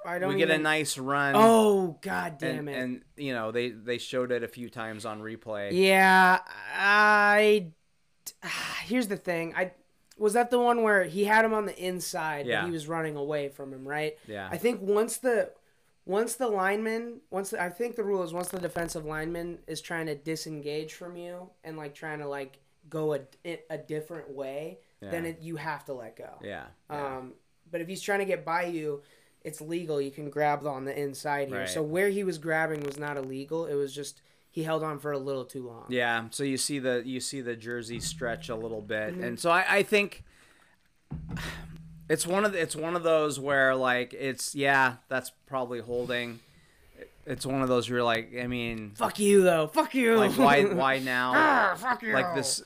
I 0.04 0.20
don't. 0.20 0.28
We 0.34 0.36
get 0.36 0.50
a 0.50 0.58
nice 0.58 0.98
run. 0.98 1.34
Oh 1.36 1.98
God 2.00 2.38
damn 2.38 2.68
and, 2.68 2.68
it! 2.68 2.76
and 2.78 3.00
you 3.16 3.34
know 3.34 3.50
they 3.50 3.70
they 3.70 3.98
showed 3.98 4.30
it 4.30 4.44
a 4.44 4.48
few 4.48 4.70
times 4.70 5.04
on 5.04 5.20
replay. 5.20 5.70
Yeah, 5.72 6.38
I. 6.76 7.66
Here's 8.84 9.08
the 9.08 9.16
thing. 9.16 9.54
I 9.56 9.72
was 10.16 10.34
that 10.34 10.50
the 10.50 10.60
one 10.60 10.82
where 10.82 11.02
he 11.04 11.24
had 11.24 11.44
him 11.44 11.52
on 11.52 11.66
the 11.66 11.76
inside, 11.76 12.46
Yeah. 12.46 12.60
but 12.62 12.66
he 12.66 12.72
was 12.72 12.86
running 12.86 13.16
away 13.16 13.48
from 13.48 13.72
him, 13.72 13.86
right? 13.86 14.16
Yeah. 14.28 14.48
I 14.50 14.56
think 14.58 14.80
once 14.80 15.16
the 15.18 15.50
once 16.06 16.36
the 16.36 16.48
lineman, 16.48 17.20
once 17.30 17.50
the, 17.50 17.60
I 17.62 17.68
think 17.68 17.96
the 17.96 18.04
rule 18.04 18.22
is 18.22 18.32
once 18.32 18.48
the 18.48 18.58
defensive 18.60 19.04
lineman 19.04 19.58
is 19.66 19.80
trying 19.80 20.06
to 20.06 20.14
disengage 20.14 20.94
from 20.94 21.16
you 21.16 21.50
and 21.64 21.76
like 21.76 21.94
trying 21.94 22.20
to 22.20 22.28
like 22.28 22.60
go 22.88 23.14
a, 23.14 23.20
a 23.68 23.76
different 23.76 24.30
way, 24.30 24.78
then 25.02 25.26
it, 25.26 25.38
you 25.40 25.56
have 25.56 25.84
to 25.84 25.92
let 25.92 26.16
go. 26.16 26.30
Yeah. 26.42 26.64
yeah. 26.90 27.16
Um, 27.18 27.32
but 27.70 27.80
if 27.80 27.88
he's 27.88 28.00
trying 28.00 28.20
to 28.20 28.24
get 28.24 28.44
by 28.44 28.64
you, 28.66 29.02
it's 29.42 29.60
legal. 29.60 30.00
You 30.00 30.10
can 30.10 30.30
grab 30.30 30.66
on 30.66 30.84
the 30.84 30.98
inside 30.98 31.48
here. 31.48 31.58
Right. 31.60 31.68
So 31.68 31.82
where 31.82 32.08
he 32.08 32.24
was 32.24 32.38
grabbing 32.38 32.82
was 32.84 32.98
not 32.98 33.16
illegal. 33.16 33.66
It 33.66 33.74
was 33.74 33.94
just 33.94 34.22
he 34.50 34.62
held 34.62 34.82
on 34.82 34.98
for 34.98 35.12
a 35.12 35.18
little 35.18 35.44
too 35.44 35.66
long. 35.66 35.86
Yeah, 35.88 36.24
so 36.30 36.42
you 36.44 36.56
see 36.56 36.78
the 36.78 37.02
you 37.04 37.20
see 37.20 37.40
the 37.42 37.54
jersey 37.56 38.00
stretch 38.00 38.48
a 38.48 38.56
little 38.56 38.80
bit, 38.80 39.12
Mm-hmm. 39.14 39.22
and 39.24 39.38
so 39.40 39.50
I, 39.50 39.64
I 39.68 39.82
think 39.82 40.24
it's 42.08 42.26
one 42.26 42.44
of 42.44 42.52
the, 42.52 42.60
it's 42.60 42.76
one 42.76 42.96
of 42.96 43.02
those 43.02 43.38
where 43.40 43.74
like 43.74 44.14
it's 44.14 44.54
yeah 44.54 44.96
that's 45.08 45.32
probably 45.46 45.80
holding. 45.80 46.40
It's 47.26 47.44
one 47.44 47.60
of 47.60 47.68
those 47.68 47.88
where 47.90 47.98
you're 47.98 48.04
like 48.04 48.32
I 48.40 48.46
mean 48.46 48.92
Fuck 48.94 49.18
you 49.18 49.42
though. 49.42 49.66
Fuck 49.66 49.94
you. 49.94 50.16
like 50.16 50.32
why 50.38 50.62
why 50.72 50.98
now 51.00 51.32
Ah, 51.34 51.74
fuck 51.76 52.02
you. 52.02 52.12
like 52.12 52.34
this 52.36 52.62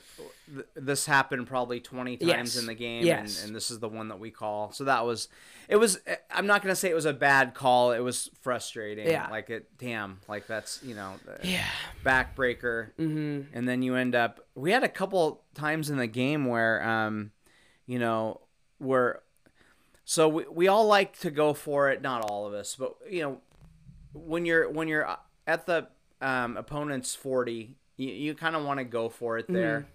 th- 0.53 0.65
this 0.75 1.05
happened 1.07 1.47
probably 1.47 1.79
20 1.79 2.17
times 2.17 2.29
Yes. 2.29 2.57
in 2.57 2.67
the 2.67 2.75
game 2.75 3.03
Yes. 3.05 3.39
and, 3.39 3.47
and 3.47 3.55
this 3.55 3.71
is 3.71 3.79
the 3.79 3.89
one 3.89 4.09
that 4.09 4.19
we 4.19 4.29
call 4.29 4.71
so 4.71 4.83
that 4.83 5.03
was 5.05 5.29
it 5.67 5.77
was 5.77 5.97
i'm 6.29 6.45
not 6.45 6.61
gonna 6.61 6.75
say 6.75 6.89
it 6.91 6.93
was 6.93 7.05
a 7.05 7.13
bad 7.13 7.53
call 7.55 7.91
it 7.93 7.99
was 8.01 8.29
frustrating 8.41 9.07
Yeah. 9.07 9.29
like 9.31 9.49
it 9.49 9.67
damn 9.79 10.19
like 10.27 10.45
that's 10.45 10.79
you 10.83 10.93
know 10.93 11.15
the 11.25 11.47
Yeah. 11.47 11.65
backbreaker 12.05 12.91
Mm-hmm. 12.99 13.55
and 13.57 13.67
then 13.67 13.81
you 13.81 13.95
end 13.95 14.13
up 14.13 14.41
we 14.55 14.71
had 14.71 14.83
a 14.83 14.89
couple 14.89 15.41
times 15.55 15.89
in 15.89 15.97
the 15.97 16.07
game 16.07 16.45
where 16.45 16.83
um 16.87 17.31
you 17.87 17.97
know 17.97 18.41
where 18.77 19.21
so 20.05 20.27
we, 20.27 20.45
we 20.51 20.67
all 20.67 20.85
like 20.87 21.17
to 21.19 21.29
go 21.31 21.53
for 21.53 21.89
it 21.89 22.01
not 22.01 22.21
all 22.29 22.45
of 22.47 22.53
us 22.53 22.75
but 22.75 22.95
you 23.09 23.21
know 23.21 23.37
when 24.13 24.45
you're 24.45 24.69
when 24.69 24.87
you're 24.87 25.07
at 25.47 25.65
the 25.65 25.87
um, 26.21 26.57
opponent's 26.57 27.15
40 27.15 27.75
you, 27.97 28.09
you 28.09 28.33
kind 28.35 28.55
of 28.55 28.63
want 28.63 28.79
to 28.79 28.83
go 28.83 29.09
for 29.09 29.37
it 29.37 29.45
there 29.47 29.87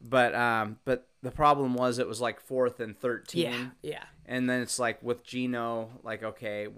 but 0.00 0.34
um 0.34 0.78
but 0.84 1.06
the 1.22 1.30
problem 1.30 1.74
was 1.74 1.98
it 1.98 2.08
was 2.08 2.20
like 2.20 2.40
fourth 2.40 2.80
and 2.80 2.98
13 2.98 3.42
Yeah. 3.42 3.66
Yeah. 3.82 4.04
and 4.26 4.48
then 4.48 4.60
it's 4.62 4.78
like 4.78 5.02
with 5.02 5.22
Geno 5.22 5.90
like 6.02 6.22
okay 6.22 6.68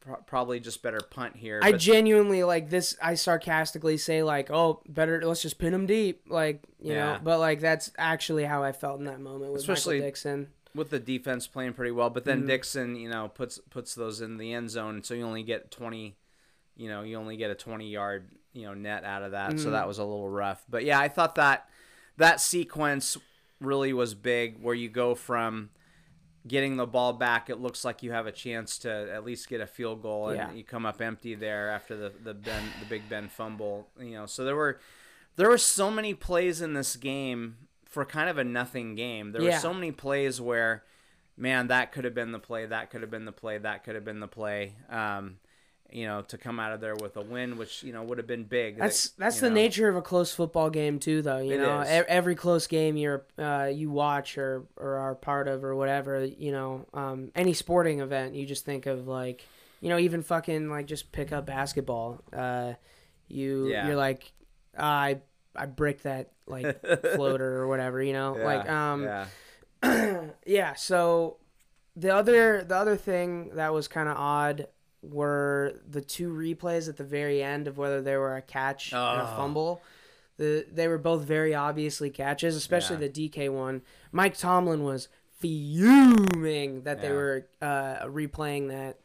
pro- 0.00 0.16
probably 0.16 0.60
just 0.60 0.82
better 0.82 1.00
punt 1.00 1.36
here 1.36 1.60
I 1.62 1.72
genuinely 1.72 2.42
like 2.44 2.68
this. 2.70 2.96
I 3.00 3.14
sarcastically 3.14 3.96
say 3.96 4.22
like, 4.22 4.50
"Oh, 4.50 4.82
better 4.88 5.22
let's 5.26 5.40
just 5.40 5.58
pin 5.58 5.72
him 5.72 5.86
deep," 5.86 6.24
like 6.28 6.62
you 6.80 6.92
Yeah. 6.92 7.14
know. 7.14 7.20
But 7.24 7.38
like 7.38 7.60
that's 7.60 7.90
actually 7.96 8.44
how 8.44 8.62
I 8.62 8.72
felt 8.72 8.98
in 8.98 9.06
that 9.06 9.18
moment 9.20 9.52
with 9.52 9.60
Especially- 9.62 9.96
Michael 9.96 10.08
Dickson. 10.08 10.48
With 10.74 10.90
the 10.90 10.98
defense 10.98 11.46
playing 11.46 11.74
pretty 11.74 11.92
well, 11.92 12.10
but 12.10 12.24
then 12.24 12.42
Mhm. 12.42 12.46
Dickson, 12.48 12.96
you 12.96 13.08
know, 13.08 13.28
puts 13.28 13.58
puts 13.70 13.94
those 13.94 14.20
in 14.20 14.38
the 14.38 14.52
end 14.52 14.70
zone, 14.70 15.02
so 15.04 15.14
you 15.14 15.22
only 15.22 15.44
get 15.44 15.70
twenty, 15.70 16.16
you 16.76 16.88
know, 16.88 17.02
you 17.02 17.16
only 17.16 17.36
get 17.36 17.50
a 17.50 17.54
twenty 17.54 17.90
yard, 17.90 18.28
you 18.52 18.62
know, 18.62 18.74
net 18.74 19.04
out 19.04 19.22
of 19.22 19.30
that. 19.30 19.60
So 19.60 19.68
Mhm. 19.68 19.72
that 19.72 19.86
was 19.86 19.98
a 19.98 20.04
little 20.04 20.28
rough. 20.28 20.64
But 20.68 20.84
yeah, 20.84 20.98
I 20.98 21.08
thought 21.08 21.36
that 21.36 21.68
that 22.16 22.40
sequence 22.40 23.16
really 23.60 23.92
was 23.92 24.14
big, 24.14 24.60
where 24.60 24.74
you 24.74 24.88
go 24.88 25.14
from 25.14 25.70
getting 26.46 26.76
the 26.76 26.86
ball 26.86 27.12
back, 27.12 27.48
it 27.48 27.56
looks 27.60 27.84
like 27.84 28.02
you 28.02 28.10
have 28.12 28.26
a 28.26 28.32
chance 28.32 28.76
to 28.78 28.90
at 29.12 29.24
least 29.24 29.48
get 29.48 29.60
a 29.60 29.66
field 29.66 30.02
goal, 30.02 30.28
and 30.28 30.36
Yeah. 30.36 30.52
you 30.52 30.64
come 30.64 30.84
up 30.84 31.00
empty 31.00 31.34
there 31.36 31.70
after 31.70 31.96
the 31.96 32.10
the 32.22 32.34
Ben 32.34 32.64
the 32.80 32.86
Big 32.86 33.08
Ben 33.08 33.28
fumble. 33.28 33.88
You 33.98 34.10
know, 34.10 34.26
so 34.26 34.44
there 34.44 34.56
were 34.56 34.80
there 35.36 35.48
were 35.48 35.56
so 35.58 35.90
many 35.90 36.14
plays 36.14 36.60
in 36.60 36.74
this 36.74 36.96
game 36.96 37.63
for 37.94 38.04
kind 38.04 38.28
of 38.28 38.36
a 38.36 38.44
nothing 38.44 38.94
game. 38.94 39.32
There 39.32 39.40
Yeah. 39.42 39.52
were 39.54 39.58
so 39.60 39.72
many 39.72 39.90
plays 39.92 40.40
where, 40.40 40.84
man, 41.36 41.68
that 41.68 41.92
could 41.92 42.04
have 42.04 42.14
been 42.14 42.32
the 42.32 42.38
play, 42.38 42.66
that 42.66 42.90
could 42.90 43.00
have 43.00 43.10
been 43.10 43.24
the 43.24 43.32
play, 43.32 43.56
that 43.58 43.84
could 43.84 43.94
have 43.94 44.04
been 44.04 44.20
the 44.20 44.28
play. 44.28 44.74
Um, 44.90 45.38
you 45.90 46.06
know, 46.06 46.22
to 46.22 46.36
come 46.38 46.58
out 46.58 46.72
of 46.72 46.80
there 46.80 46.96
with 46.96 47.16
a 47.16 47.20
win, 47.22 47.56
which 47.56 47.84
you 47.84 47.92
know 47.92 48.02
would 48.02 48.18
have 48.18 48.26
been 48.26 48.42
big. 48.44 48.78
That's 48.78 49.10
that- 49.10 49.18
that's 49.18 49.38
the 49.40 49.48
know. 49.48 49.54
nature 49.54 49.88
of 49.88 49.94
a 49.94 50.02
close 50.02 50.34
football 50.34 50.68
game 50.68 50.98
too, 50.98 51.22
though. 51.22 51.38
You 51.38 51.52
It 51.52 51.58
know. 51.58 51.82
E- 51.82 51.86
every 51.86 52.34
close 52.34 52.66
game 52.66 52.96
you're 52.96 53.24
uh, 53.38 53.70
you 53.72 53.90
watch 53.90 54.36
or 54.36 54.66
or 54.76 54.96
are 54.96 55.14
part 55.14 55.46
of 55.46 55.62
or 55.64 55.76
whatever. 55.76 56.24
You 56.24 56.50
know, 56.50 56.86
um, 56.94 57.30
any 57.36 57.52
sporting 57.52 58.00
event, 58.00 58.34
you 58.34 58.44
just 58.44 58.64
think 58.64 58.86
of 58.86 59.06
like, 59.06 59.46
you 59.80 59.88
know, 59.88 59.98
even 59.98 60.22
fucking 60.22 60.68
like 60.68 60.86
just 60.86 61.12
pick 61.12 61.30
up 61.32 61.46
basketball. 61.46 62.20
Uh, 62.32 62.72
you 63.28 63.68
Yeah. 63.68 63.86
you're 63.86 63.96
like, 63.96 64.32
I 64.76 65.20
I 65.56 65.66
brick 65.66 66.02
that 66.02 66.30
like 66.46 66.80
floater 67.14 67.56
or 67.58 67.68
whatever. 67.68 68.02
You 68.02 68.12
know, 68.12 68.36
Yeah, 68.38 68.44
like 68.44 68.68
um 68.70 69.02
yeah, 69.04 69.26
yeah 70.46 70.74
so 70.74 71.36
the 71.96 72.14
other 72.14 72.64
the 72.64 72.76
other 72.76 72.96
thing 72.96 73.50
that 73.54 73.72
was 73.72 73.86
kind 73.88 74.08
of 74.08 74.16
odd 74.16 74.66
were 75.02 75.74
the 75.88 76.00
two 76.00 76.32
replays 76.32 76.88
at 76.88 76.96
the 76.96 77.04
very 77.04 77.42
end 77.42 77.68
of 77.68 77.76
whether 77.78 78.00
they 78.00 78.16
were 78.16 78.36
a 78.36 78.42
catch 78.42 78.92
and 78.92 79.00
a 79.20 79.30
Oh. 79.32 79.36
fumble. 79.36 79.82
The 80.38 80.66
they 80.72 80.88
were 80.88 80.98
both 80.98 81.22
very 81.22 81.54
obviously 81.54 82.10
catches 82.10 82.56
especially 82.56 82.96
Yeah. 82.96 83.08
the 83.08 83.28
DK 83.30 83.48
one. 83.50 83.82
Mike 84.12 84.36
Tomlin 84.36 84.82
was 84.82 85.08
fuming 85.38 86.82
that 86.82 87.00
they 87.00 87.10
were 87.12 87.46
uh, 87.62 88.04
replaying 88.06 88.68
that. 88.68 88.98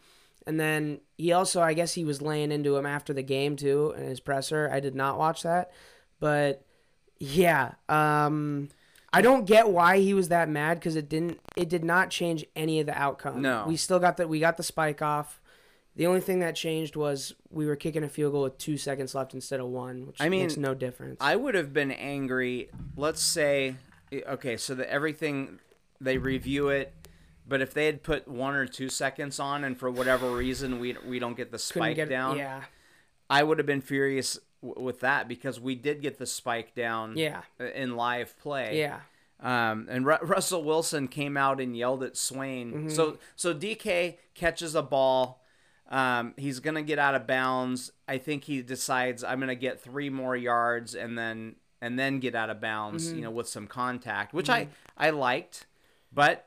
And 0.47 0.59
then 0.59 1.01
he 1.17 1.31
also 1.33 1.61
I 1.61 1.73
guess 1.73 1.93
he 1.93 2.03
was 2.05 2.21
laying 2.21 2.51
into 2.51 2.75
him 2.75 2.85
after 2.85 3.13
the 3.13 3.21
game 3.21 3.55
too 3.55 3.93
in 3.97 4.03
his 4.05 4.19
presser. 4.19 4.69
I 4.71 4.79
did 4.79 4.95
not 4.95 5.17
watch 5.19 5.43
that 5.43 5.71
but 6.19 6.65
yeah 7.19 7.73
um 7.89 8.69
I 9.11 9.21
don't 9.21 9.45
get 9.45 9.69
why 9.69 9.99
he 9.99 10.13
was 10.13 10.29
that 10.29 10.49
mad 10.49 10.75
because 10.79 10.95
it 10.95 11.09
didn't. 11.09 11.39
It 11.55 11.67
did 11.67 11.83
not 11.83 12.11
change 12.11 12.45
any 12.55 12.79
of 12.79 12.85
the 12.85 12.97
outcome. 12.97 13.41
No. 13.41 13.65
we 13.67 13.75
still 13.75 13.99
got 13.99 14.17
the 14.17 14.27
we 14.27 14.39
got 14.39 14.57
the 14.57 14.63
spike 14.63 15.01
off. 15.01 15.41
The 15.95 16.05
only 16.05 16.21
thing 16.21 16.39
that 16.39 16.55
changed 16.55 16.95
was 16.95 17.33
we 17.49 17.65
were 17.65 17.75
kicking 17.75 18.03
a 18.03 18.09
field 18.09 18.33
goal 18.33 18.43
with 18.43 18.57
two 18.57 18.77
seconds 18.77 19.15
left 19.15 19.33
instead 19.33 19.59
of 19.59 19.67
one, 19.67 20.05
which 20.07 20.17
I 20.21 20.29
mean, 20.29 20.43
makes 20.43 20.55
no 20.55 20.73
difference. 20.73 21.17
I 21.19 21.35
would 21.35 21.55
have 21.55 21.73
been 21.73 21.91
angry. 21.91 22.69
Let's 22.95 23.21
say, 23.21 23.75
okay, 24.13 24.55
so 24.55 24.75
that 24.75 24.89
everything 24.89 25.59
they 25.99 26.17
review 26.17 26.69
it, 26.69 26.93
but 27.47 27.61
if 27.61 27.73
they 27.73 27.87
had 27.87 28.03
put 28.03 28.27
one 28.27 28.53
or 28.53 28.65
two 28.67 28.89
seconds 28.89 29.39
on, 29.39 29.63
and 29.63 29.77
for 29.77 29.89
whatever 29.89 30.31
reason 30.31 30.79
we 30.79 30.95
we 31.05 31.17
don't 31.17 31.35
get 31.35 31.51
the 31.51 31.59
spike 31.59 31.95
get 31.95 32.09
down, 32.09 32.37
Yeah, 32.37 32.61
I 33.29 33.41
would 33.43 33.57
have 33.57 33.67
been 33.67 33.81
furious 33.81 34.39
w- 34.61 34.83
with 34.83 35.01
that 35.01 35.27
because 35.27 35.59
we 35.59 35.75
did 35.75 36.01
get 36.01 36.17
the 36.17 36.25
spike 36.25 36.75
down 36.75 37.17
yeah, 37.17 37.41
in 37.59 37.95
live 37.95 38.37
play. 38.39 38.79
yeah. 38.79 38.99
Um, 39.41 39.87
and 39.89 40.05
Ru- 40.05 40.17
Russell 40.21 40.63
Wilson 40.63 41.07
came 41.07 41.37
out 41.37 41.61
and 41.61 41.75
yelled 41.75 42.03
at 42.03 42.17
Swain. 42.17 42.73
Mm-hmm. 42.73 42.89
So 42.89 43.17
so 43.35 43.53
DK 43.53 44.17
catches 44.35 44.75
a 44.75 44.81
ball. 44.81 45.41
Um, 45.89 46.33
he's 46.37 46.59
gonna 46.59 46.83
get 46.83 46.99
out 46.99 47.15
of 47.15 47.25
bounds. 47.25 47.91
I 48.07 48.17
think 48.17 48.43
he 48.43 48.61
decides 48.61 49.23
I'm 49.23 49.39
gonna 49.39 49.55
get 49.55 49.79
three 49.79 50.09
more 50.09 50.35
yards 50.35 50.93
and 50.93 51.17
then 51.17 51.55
and 51.81 51.97
then 51.97 52.19
get 52.19 52.35
out 52.35 52.49
of 52.49 52.59
bounds. 52.59 53.07
Mm-hmm. 53.07 53.15
You 53.15 53.23
know, 53.23 53.31
with 53.31 53.47
some 53.47 53.65
contact, 53.65 54.33
which 54.33 54.49
I 54.49 54.67
I 54.97 55.11
liked, 55.11 55.67
but 56.11 56.45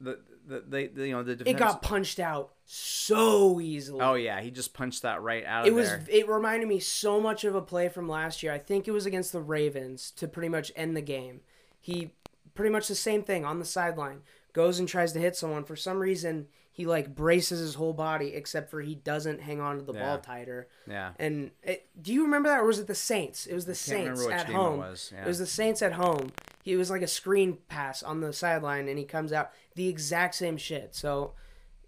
the 0.00 0.18
the, 0.46 0.60
the, 0.66 0.86
the 0.88 1.08
you 1.08 1.12
know 1.12 1.22
the 1.22 1.48
It 1.48 1.56
got 1.56 1.82
punched 1.82 2.20
out 2.20 2.52
so 2.64 3.60
easily. 3.60 4.00
oh 4.00 4.14
yeah, 4.14 4.40
he 4.40 4.50
just 4.50 4.74
punched 4.74 5.02
that 5.02 5.22
right 5.22 5.44
out 5.44 5.62
of 5.62 5.66
It 5.68 5.74
was. 5.74 5.88
there. 5.88 6.04
It 6.08 6.28
reminded 6.28 6.68
me 6.68 6.80
so 6.80 7.20
much 7.20 7.44
of 7.44 7.54
a 7.54 7.62
play 7.62 7.88
from 7.88 8.08
last 8.08 8.42
year. 8.42 8.52
I 8.52 8.58
think 8.58 8.88
it 8.88 8.92
was 8.92 9.06
against 9.06 9.32
the 9.32 9.40
Ravens 9.40 10.10
to 10.12 10.28
pretty 10.28 10.48
much 10.48 10.72
end 10.76 10.96
the 10.96 11.02
game. 11.02 11.40
He 11.80 12.12
pretty 12.54 12.70
much 12.70 12.88
the 12.88 12.94
same 12.94 13.22
thing 13.22 13.44
on 13.44 13.58
the 13.58 13.64
sideline 13.64 14.22
goes 14.54 14.78
and 14.78 14.88
tries 14.88 15.12
to 15.12 15.18
hit 15.18 15.36
someone. 15.36 15.64
For 15.64 15.76
some 15.76 15.98
reason, 15.98 16.46
he 16.72 16.86
like 16.86 17.14
braces 17.14 17.60
his 17.60 17.74
whole 17.74 17.92
body, 17.92 18.28
except 18.34 18.70
for 18.70 18.80
he 18.80 18.94
doesn't 18.94 19.42
hang 19.42 19.60
on 19.60 19.76
to 19.78 19.82
the 19.84 19.92
Yeah. 19.92 20.00
ball 20.06 20.18
tighter. 20.20 20.68
Yeah. 20.88 21.10
And 21.18 21.50
it, 21.62 21.86
do 22.00 22.12
you 22.14 22.22
remember 22.24 22.48
that, 22.48 22.60
or 22.60 22.64
was 22.66 22.78
it 22.78 22.86
the 22.86 22.94
Saints? 22.94 23.44
It 23.46 23.54
was 23.54 23.66
the 23.66 23.72
can't 23.72 24.16
Saints 24.16 24.26
at 24.26 24.46
game 24.46 24.56
it 24.56 24.58
home. 24.58 24.78
was, 24.78 25.12
yeah. 25.14 25.24
It 25.24 25.28
was 25.28 25.38
the 25.38 25.46
Saints 25.46 25.82
at 25.82 25.92
home. 25.92 26.32
He 26.62 26.76
was 26.76 26.90
like 26.90 27.02
a 27.02 27.06
screen 27.06 27.58
pass 27.68 28.02
on 28.02 28.20
the 28.20 28.32
sideline, 28.32 28.88
and 28.88 28.98
he 28.98 29.04
comes 29.04 29.32
out 29.32 29.50
the 29.74 29.88
exact 29.88 30.34
same 30.34 30.56
shit. 30.56 30.94
So, 30.94 31.34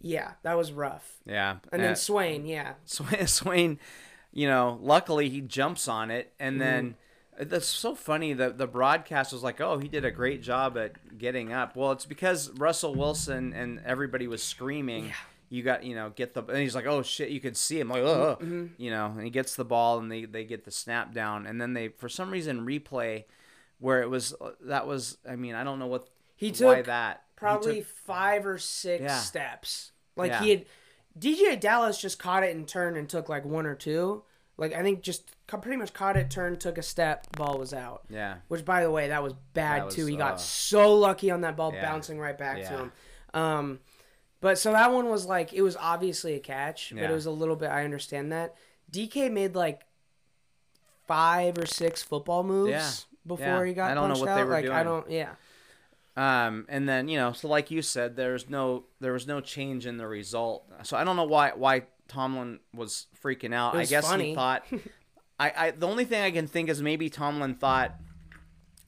yeah, 0.01 0.33
that 0.43 0.55
was 0.57 0.71
rough. 0.73 1.17
Yeah. 1.25 1.57
And 1.73 1.83
then 1.83 1.93
Uh, 1.93 1.97
Swain, 1.97 2.45
yeah, 2.47 2.75
Swain, 2.85 3.27
Swain, 3.27 3.79
you 4.33 4.47
know, 4.47 4.79
luckily 4.83 5.31
he 5.31 5.41
jumps 5.41 5.89
on 5.89 6.11
it, 6.11 6.27
Mm-hmm. 6.35 6.47
and 6.47 6.61
then 6.61 6.95
that's 7.39 7.67
so 7.67 7.95
funny. 7.95 8.33
that 8.35 8.59
the 8.59 8.67
broadcast 8.67 9.33
was 9.33 9.43
like, 9.43 9.61
"Oh, 9.61 9.79
he 9.79 9.89
did 9.89 10.05
a 10.05 10.11
great 10.11 10.43
job 10.43 10.77
at 10.79 11.19
getting 11.19 11.53
up." 11.53 11.77
Well, 11.77 11.93
it's 11.93 12.07
because 12.07 12.51
Russell 12.53 12.95
Wilson 12.95 13.53
and 13.53 13.81
everybody 13.85 14.27
was 14.27 14.43
screaming. 14.43 15.13
You 15.49 15.63
got, 15.63 15.85
you 15.85 15.95
know, 15.95 16.11
get 16.11 16.35
the, 16.35 16.43
and 16.43 16.59
he's 16.59 16.75
like, 16.75 16.87
"Oh 16.87 17.03
shit!" 17.03 17.29
You 17.31 17.41
could 17.41 17.57
see 17.57 17.79
him 17.79 17.89
like, 17.89 18.03
"Oh," 18.03 18.37
Mm-hmm. 18.41 18.67
you 18.79 18.91
know, 18.91 19.07
and 19.07 19.23
he 19.23 19.31
gets 19.31 19.55
the 19.55 19.65
ball, 19.65 19.99
and 19.99 20.11
they 20.11 20.25
they 20.25 20.45
get 20.45 20.65
the 20.65 20.71
snap 20.71 21.13
down, 21.15 21.47
and 21.47 21.61
then 21.61 21.73
they 21.75 21.89
for 21.89 22.09
some 22.09 22.31
reason 22.31 22.67
replay 22.67 23.25
where 23.79 24.03
it 24.03 24.11
was 24.11 24.35
that 24.63 24.87
was. 24.87 25.19
I 25.29 25.37
mean, 25.37 25.55
I 25.55 25.63
don't 25.63 25.79
know 25.79 25.87
what 25.87 26.09
He 26.35 26.49
why 26.51 26.77
took 26.77 26.87
that 26.87 27.23
He 27.35 27.39
probably 27.39 27.77
took- 27.81 27.87
five 27.87 28.47
or 28.47 28.59
six 28.59 29.03
Yeah. 29.03 29.19
steps. 29.19 29.93
Like 30.17 30.31
Yeah. 30.33 30.43
he 30.43 30.51
had 30.51 30.65
DeeJay 31.19 31.61
Dallas 31.61 32.01
just 32.01 32.19
caught 32.19 32.43
it 32.43 32.57
and 32.57 32.67
turned 32.67 32.97
and 32.97 33.09
took 33.09 33.29
like 33.29 33.45
one 33.45 33.67
or 33.67 33.75
two. 33.75 34.23
Like 34.57 34.73
I 34.73 34.83
think 34.83 35.03
just 35.03 35.36
pretty 35.47 35.77
much 35.77 35.93
caught 35.93 36.17
it, 36.17 36.31
turned, 36.31 36.61
took 36.61 36.77
a 36.79 36.83
step, 36.83 37.27
ball 37.37 37.59
was 37.59 37.73
out. 37.73 38.03
yeah, 38.09 38.37
Which 38.49 38.65
by 38.65 38.83
the 38.83 38.91
way, 38.91 39.09
that 39.09 39.23
was 39.23 39.33
bad 39.55 39.81
That 39.81 39.87
was, 39.87 39.95
too. 39.95 40.07
He 40.07 40.15
uh, 40.17 40.19
got 40.19 40.41
so 40.41 40.95
lucky 40.95 41.31
on 41.31 41.43
that 41.43 41.57
ball 41.57 41.73
yeah. 41.73 41.83
bouncing 41.83 42.19
right 42.19 42.37
back 42.37 42.57
to 42.57 42.63
Yeah. 42.63 42.77
him. 42.79 42.93
Um 43.35 43.81
but 44.41 44.59
so 44.59 44.73
that 44.73 44.93
one 44.93 45.09
was 45.09 45.25
like 45.27 45.53
it 45.53 45.63
was 45.63 45.77
obviously 45.77 46.35
a 46.35 46.41
catch, 46.41 46.91
but 46.93 47.01
Yeah. 47.03 47.11
it 47.11 47.15
was 47.15 47.27
a 47.27 47.31
little 47.31 47.57
bit 47.57 47.71
I 47.71 47.85
understand 47.85 48.33
that. 48.33 48.55
DK 48.91 49.31
made 49.31 49.55
like 49.55 49.83
five 51.07 51.57
or 51.59 51.67
six 51.67 52.03
football 52.03 52.43
moves 52.43 52.71
Yeah. 52.71 52.91
before 53.27 53.47
Yeah. 53.47 53.65
he 53.65 53.73
got 53.75 53.91
I 53.91 53.95
don't 53.95 54.05
know 54.09 54.15
punched 54.15 54.21
what 54.21 54.29
out. 54.31 54.37
they 54.37 54.45
were 54.45 54.51
like 54.51 54.65
I 54.67 54.83
doing. 54.83 54.85
don't 54.85 55.11
yeah. 55.11 55.31
Um, 56.19 56.65
and 56.69 56.89
then 56.89 57.09
you 57.09 57.19
know, 57.19 57.33
so 57.33 57.47
like 57.49 57.71
you 57.71 57.83
said, 57.83 58.17
there's 58.17 58.49
no 58.49 58.85
there 59.01 59.13
was 59.13 59.27
no 59.27 59.41
change 59.41 59.87
in 59.87 59.97
the 59.99 60.07
result. 60.07 60.65
So 60.83 60.97
I 60.97 61.05
don't 61.05 61.17
know 61.17 61.25
why 61.25 61.53
why 61.55 61.83
Tomlin 62.09 62.61
was 62.75 63.07
freaking 63.23 63.53
out. 63.55 63.75
It 63.75 63.79
I 63.79 63.85
guess 63.85 64.09
funny. 64.09 64.31
he 64.31 64.35
thought. 64.35 64.65
I, 65.39 65.53
I 65.57 65.71
the 65.73 65.87
only 65.87 66.05
thing 66.05 66.23
I 66.23 66.31
can 66.31 66.47
think 66.47 66.69
is 66.69 66.83
maybe 66.83 67.11
Tomlin 67.11 67.55
thought 67.55 67.95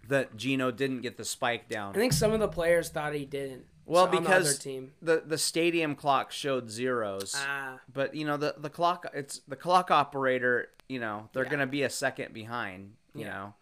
that 0.08 0.36
Geno 0.36 0.70
didn't 0.70 1.02
get 1.02 1.16
the 1.16 1.24
spike 1.24 1.68
down. 1.68 1.94
I 1.94 1.98
think 1.98 2.12
some 2.12 2.32
of 2.32 2.40
the 2.40 2.48
players 2.48 2.88
thought 2.88 3.14
he 3.14 3.24
didn't. 3.24 3.64
Well, 3.84 4.06
the 4.06 4.20
because 4.20 4.58
team. 4.58 4.92
the 5.00 5.22
the 5.24 5.38
stadium 5.38 5.94
clock 5.94 6.30
showed 6.32 6.70
zeros. 6.70 7.34
Ah, 7.36 7.78
but 7.92 8.14
you 8.14 8.26
know 8.26 8.36
the 8.36 8.54
the 8.58 8.70
clock 8.70 9.06
it's 9.14 9.40
the 9.48 9.56
clock 9.56 9.90
operator. 9.90 10.68
You 10.88 11.00
know 11.00 11.28
they're 11.32 11.44
Yeah. 11.44 11.50
gonna 11.50 11.66
be 11.66 11.82
a 11.82 11.90
second 11.90 12.32
behind. 12.34 12.94
You 13.14 13.22
Yeah. 13.26 13.32
know. 13.32 13.54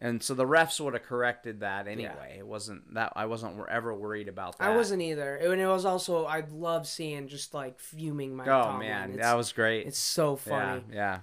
And 0.00 0.22
so 0.22 0.34
the 0.34 0.44
refs 0.44 0.80
would 0.80 0.94
have 0.94 1.04
corrected 1.04 1.60
that 1.60 1.86
anyway. 1.86 2.36
It 2.38 2.46
wasn't 2.46 2.94
that 2.94 3.12
I 3.14 3.26
wasn't 3.26 3.56
ever 3.68 3.94
worried 3.94 4.28
about 4.28 4.58
that. 4.58 4.64
I 4.70 4.76
wasn't 4.76 5.02
either. 5.02 5.36
It, 5.36 5.48
and 5.50 5.60
it 5.60 5.66
was 5.66 5.84
also 5.84 6.24
I 6.24 6.42
love 6.50 6.86
seeing 6.88 7.28
just 7.28 7.54
like 7.54 7.78
fuming 7.80 8.34
my. 8.36 8.44
Oh 8.44 8.46
Tomlin. 8.64 8.78
man, 8.88 9.10
it's, 9.10 9.20
that 9.22 9.36
was 9.36 9.52
great. 9.52 9.86
it's 9.86 9.98
so 9.98 10.34
funny. 10.36 10.84
Yeah, 10.92 11.20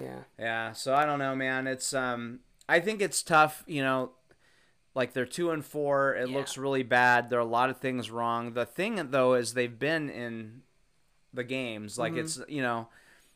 Yeah. 0.00 0.20
yeah. 0.38 0.72
So 0.72 0.94
I 0.94 1.04
don't 1.06 1.18
know, 1.18 1.34
man. 1.34 1.66
It's 1.66 1.92
um, 1.94 2.40
I 2.68 2.80
think 2.80 3.00
it's 3.00 3.22
tough. 3.22 3.64
You 3.66 3.82
know, 3.82 4.10
like 4.94 5.12
they're 5.12 5.26
two 5.26 5.50
and 5.50 5.64
four. 5.64 6.14
It 6.14 6.28
Yeah. 6.28 6.36
looks 6.36 6.56
really 6.58 6.82
bad. 6.82 7.30
There 7.30 7.38
are 7.38 7.42
a 7.42 7.44
lot 7.44 7.70
of 7.70 7.78
things 7.78 8.10
wrong. 8.10 8.52
The 8.54 8.66
thing 8.66 9.10
though 9.10 9.34
is 9.34 9.54
they've 9.54 9.78
been 9.78 10.10
in 10.10 10.62
the 11.32 11.44
games. 11.44 11.98
Like 11.98 12.12
Mm-hmm. 12.12 12.20
it's 12.20 12.40
you 12.48 12.62
know, 12.62 12.88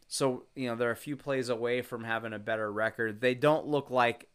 so 0.08 0.44
you 0.54 0.68
know 0.68 0.76
they're 0.76 0.90
a 0.90 0.96
few 0.96 1.16
plays 1.16 1.48
away 1.48 1.82
from 1.82 2.04
having 2.04 2.32
a 2.32 2.38
better 2.38 2.70
record. 2.72 3.20
They 3.20 3.34
don't 3.34 3.66
look 3.66 3.90
like 3.90 4.28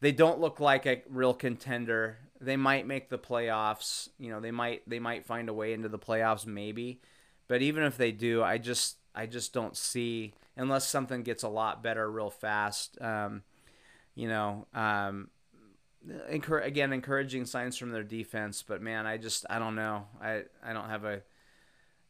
they 0.00 0.12
don't 0.12 0.40
look 0.40 0.60
like 0.60 0.86
a 0.86 1.02
real 1.08 1.34
contender. 1.34 2.18
They 2.40 2.56
might 2.56 2.86
make 2.86 3.08
the 3.08 3.18
playoffs. 3.18 4.08
You 4.18 4.30
know, 4.30 4.40
they 4.40 4.52
might 4.52 4.88
they 4.88 5.00
might 5.00 5.26
find 5.26 5.48
a 5.48 5.52
way 5.54 5.72
into 5.72 5.88
the 5.88 5.98
playoffs 5.98 6.46
maybe. 6.46 7.00
But 7.48 7.62
even 7.62 7.82
if 7.82 7.96
they 7.96 8.12
do, 8.12 8.42
I 8.42 8.58
just 8.58 8.96
I 9.14 9.26
just 9.26 9.52
don't 9.52 9.76
see 9.76 10.34
unless 10.58 10.86
something 10.86 11.22
gets 11.22 11.42
a 11.42 11.48
lot 11.48 11.82
better 11.82 12.10
real 12.10 12.28
fast. 12.30 13.00
Um, 13.00 13.42
you 14.14 14.28
know, 14.28 14.66
um, 14.74 15.30
again 16.62 16.92
encouraging 16.92 17.44
signs 17.46 17.76
from 17.76 17.90
their 17.90 18.02
defense, 18.02 18.62
but 18.66 18.82
man, 18.82 19.06
I 19.06 19.16
just 19.16 19.46
I 19.48 19.58
don't 19.58 19.74
know. 19.74 20.06
I 20.20 20.42
I 20.64 20.72
don't 20.72 20.88
have 20.88 21.04
a 21.04 21.22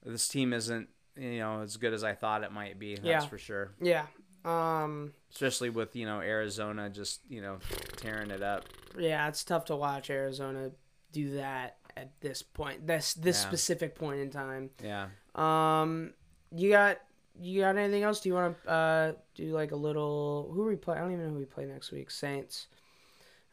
this 0.05 0.29
team 0.29 0.53
isn't 0.53 0.89
you 1.17 1.39
know 1.39 1.63
as 1.63 1.77
good 1.77 1.93
as 1.93 2.05
I 2.05 2.15
thought 2.15 2.45
it 2.45 2.53
might 2.53 2.79
be. 2.79 2.95
That's 2.95 3.07
Yeah. 3.07 3.21
for 3.27 3.39
sure. 3.39 3.73
Yeah. 3.81 4.07
Um. 4.45 5.13
Especially 5.31 5.69
with 5.71 5.95
you 5.97 6.07
know 6.07 6.21
Arizona 6.21 6.89
just 6.91 7.21
you 7.29 7.41
know 7.43 7.59
tearing 7.97 8.31
it 8.31 8.43
up. 8.43 8.65
Yeah, 8.99 9.29
it's 9.29 9.45
tough 9.45 9.67
to 9.67 9.77
watch 9.77 10.11
Arizona 10.11 10.71
do 11.13 11.37
that 11.37 11.77
at 11.97 12.13
this 12.21 12.43
point. 12.43 12.87
This 12.87 13.15
this 13.15 13.43
Yeah. 13.43 13.49
specific 13.49 13.95
point 13.97 14.21
in 14.21 14.31
time. 14.31 14.71
Yeah. 14.83 15.09
Um. 15.35 16.15
You 16.55 16.71
got 16.71 16.99
you 17.41 17.61
got 17.63 17.77
anything 17.77 18.03
else? 18.03 18.21
Do 18.21 18.29
you 18.29 18.35
want 18.35 18.63
to 18.65 18.71
uh 18.71 19.13
do 19.35 19.47
like 19.53 19.73
a 19.73 19.77
little? 19.77 20.51
Who 20.55 20.65
we 20.65 20.77
play? 20.77 20.97
I 20.97 21.01
don't 21.01 21.13
even 21.13 21.25
know 21.27 21.33
who 21.33 21.39
we 21.39 21.45
play 21.45 21.65
next 21.67 21.93
week. 21.93 22.11
Saints. 22.11 22.67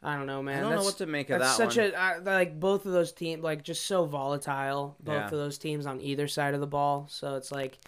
I 0.02 0.16
don't 0.16 0.26
know, 0.26 0.42
man. 0.42 0.58
I 0.58 0.60
don't 0.60 0.70
know 0.70 0.76
That's- 0.76 0.84
what 0.92 0.98
to 0.98 1.06
make 1.06 1.30
of 1.30 1.40
That's 1.40 1.56
that 1.56 1.72
such 1.72 1.76
one. 1.78 1.92
a 1.94 1.96
I, 1.96 2.18
like 2.18 2.60
both 2.60 2.84
of 2.86 2.92
those 2.92 3.12
teams 3.12 3.42
like 3.42 3.62
just 3.62 3.86
so 3.86 4.04
volatile. 4.04 4.96
Both 5.00 5.14
Yeah. 5.14 5.24
of 5.24 5.30
those 5.30 5.58
teams 5.58 5.86
on 5.86 6.00
either 6.00 6.28
side 6.28 6.54
of 6.54 6.60
the 6.60 6.66
ball. 6.66 7.06
So 7.10 7.36
it's 7.36 7.50
like 7.50 7.78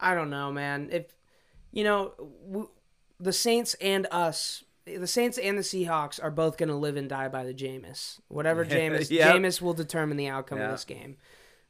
I 0.00 0.14
don't 0.14 0.30
know, 0.30 0.52
man. 0.52 0.88
If 0.92 1.06
you 1.72 1.84
know 1.84 2.12
w- 2.46 2.70
the 3.20 3.32
Saints 3.32 3.74
and 3.80 4.06
us, 4.12 4.62
the 4.86 5.08
Saints 5.08 5.36
and 5.36 5.58
the 5.58 5.62
Seahawks 5.62 6.22
are 6.22 6.30
both 6.30 6.56
going 6.56 6.68
to 6.68 6.76
live 6.76 6.96
and 6.96 7.08
die 7.08 7.28
by 7.28 7.44
the 7.44 7.52
Jameis. 7.52 8.20
Whatever 8.28 8.64
Jameis, 8.76 9.10
Yep. 9.10 9.34
Jameis 9.36 9.60
will 9.60 9.74
determine 9.74 10.16
the 10.16 10.28
outcome 10.28 10.58
Yeah. 10.58 10.66
of 10.66 10.70
this 10.70 10.84
game. 10.84 11.16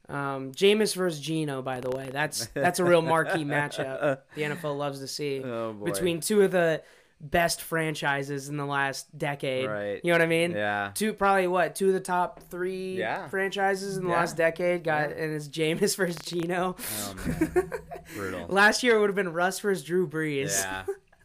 Um, 0.09 0.51
Jameis 0.53 0.95
versus 0.95 1.19
Geno, 1.19 1.61
by 1.61 1.79
the 1.81 1.91
way, 1.91 2.09
that's 2.11 2.47
that's 2.47 2.79
a 2.79 2.83
real 2.83 3.01
marquee 3.03 3.45
matchup. 3.45 4.19
The 4.35 4.41
NFL 4.41 4.77
loves 4.77 4.99
to 5.01 5.07
see 5.07 5.43
Oh, 5.43 5.73
between 5.73 6.19
two 6.19 6.41
of 6.41 6.51
the 6.51 6.81
best 7.21 7.61
franchises 7.61 8.47
in 8.49 8.55
the 8.57 8.65
last 8.65 9.15
decade. 9.17 9.67
Right. 9.69 9.99
You 10.03 10.11
know 10.11 10.13
what 10.13 10.21
I 10.21 10.27
mean? 10.27 10.51
Yeah. 10.51 10.91
Two 10.95 11.11
probably 11.13 11.47
what 11.47 11.75
two 11.75 11.87
of 11.89 11.93
the 11.93 11.99
top 11.99 12.39
three 12.49 12.97
Yeah. 12.97 13.27
franchises 13.27 13.97
in 13.97 14.03
the 14.05 14.09
Yeah. 14.09 14.15
last 14.15 14.37
decade 14.37 14.83
got 14.83 15.11
and 15.11 15.33
it's 15.35 15.47
Jameis 15.49 15.95
versus 15.97 16.15
Geno. 16.25 16.75
Oh 16.79 17.13
man. 17.27 17.71
Brutal. 18.15 18.45
Last 18.49 18.81
year 18.83 18.95
it 18.95 18.99
would 19.01 19.09
have 19.09 19.15
been 19.17 19.33
Russ 19.33 19.59
versus 19.59 19.83
Drew 19.83 20.07
Brees. 20.07 20.65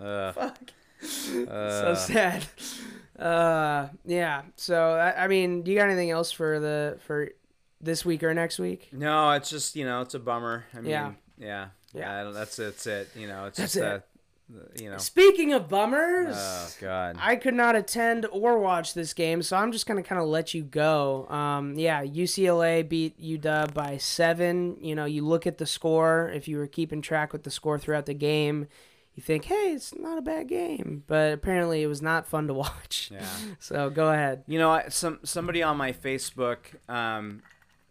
Yeah. 0.00 0.32
Fuck. 0.32 0.58
so 1.00 1.44
Uh, 1.46 1.94
sad. 1.94 2.44
Uh, 3.18 3.88
yeah. 4.04 4.42
So 4.56 4.94
I, 4.94 5.24
I 5.24 5.28
mean, 5.28 5.62
do 5.62 5.70
you 5.70 5.78
got 5.78 5.86
anything 5.88 6.10
else 6.10 6.32
for 6.32 6.58
the 6.60 6.98
for 7.06 7.30
this 7.84 8.04
week 8.04 8.22
or 8.22 8.32
next 8.34 8.58
week? 8.58 8.88
No, 8.92 9.30
it's 9.32 9.50
just 9.50 9.76
you 9.76 9.84
know 9.84 10.00
it's 10.02 10.14
a 10.14 10.18
bummer. 10.18 10.64
I 10.74 10.80
mean, 10.80 10.90
Yeah. 10.90 11.12
yeah, 11.38 11.46
yeah. 11.46 12.00
Yeah. 12.00 12.20
I 12.20 12.24
don't- 12.24 12.34
that's 12.34 12.58
it's 12.58 12.86
it. 12.86 13.08
You 13.16 13.28
know, 13.28 13.46
it's 13.46 13.58
That's 13.58 13.74
just 13.74 13.84
it. 13.84 13.90
uh, 13.92 14.00
you 14.80 14.90
know. 14.90 14.98
Speaking 14.98 15.52
of 15.54 15.68
bummers. 15.68 16.34
Oh 16.36 16.68
God. 16.80 17.16
I 17.20 17.36
could 17.36 17.54
not 17.54 17.76
attend 17.76 18.26
or 18.30 18.58
watch 18.58 18.92
this 18.94 19.14
game, 19.14 19.42
so 19.42 19.56
I'm 19.56 19.72
just 19.72 19.86
gonna 19.86 20.02
kind 20.02 20.20
of 20.20 20.28
let 20.28 20.52
you 20.54 20.62
go. 20.64 21.26
Um, 21.28 21.78
yeah, 21.78 22.02
UCLA 22.04 22.82
beat 22.86 23.18
UW 23.20 23.72
by 23.72 23.96
seven. 23.96 24.76
You 24.80 24.94
know, 24.94 25.04
you 25.06 25.24
look 25.24 25.46
at 25.46 25.58
the 25.58 25.66
score. 25.66 26.30
If 26.34 26.46
you 26.48 26.58
were 26.58 26.66
keeping 26.66 27.00
track 27.00 27.32
with 27.32 27.44
the 27.44 27.50
score 27.50 27.78
throughout 27.78 28.06
the 28.06 28.14
game, 28.14 28.66
you 29.14 29.22
think, 29.22 29.44
hey, 29.44 29.72
it's 29.72 29.94
not 29.94 30.18
a 30.18 30.22
bad 30.22 30.48
game. 30.48 31.04
But 31.06 31.32
apparently, 31.32 31.82
it 31.82 31.86
was 31.86 32.02
not 32.02 32.26
fun 32.26 32.46
to 32.48 32.54
watch. 32.64 33.10
Yeah. 33.14 33.24
So 33.60 33.88
go 33.88 34.10
ahead. 34.12 34.42
You 34.46 34.58
know, 34.58 34.82
some 34.90 35.20
somebody 35.22 35.62
on 35.62 35.76
my 35.78 35.92
Facebook. 35.92 36.58
Um, 36.88 37.42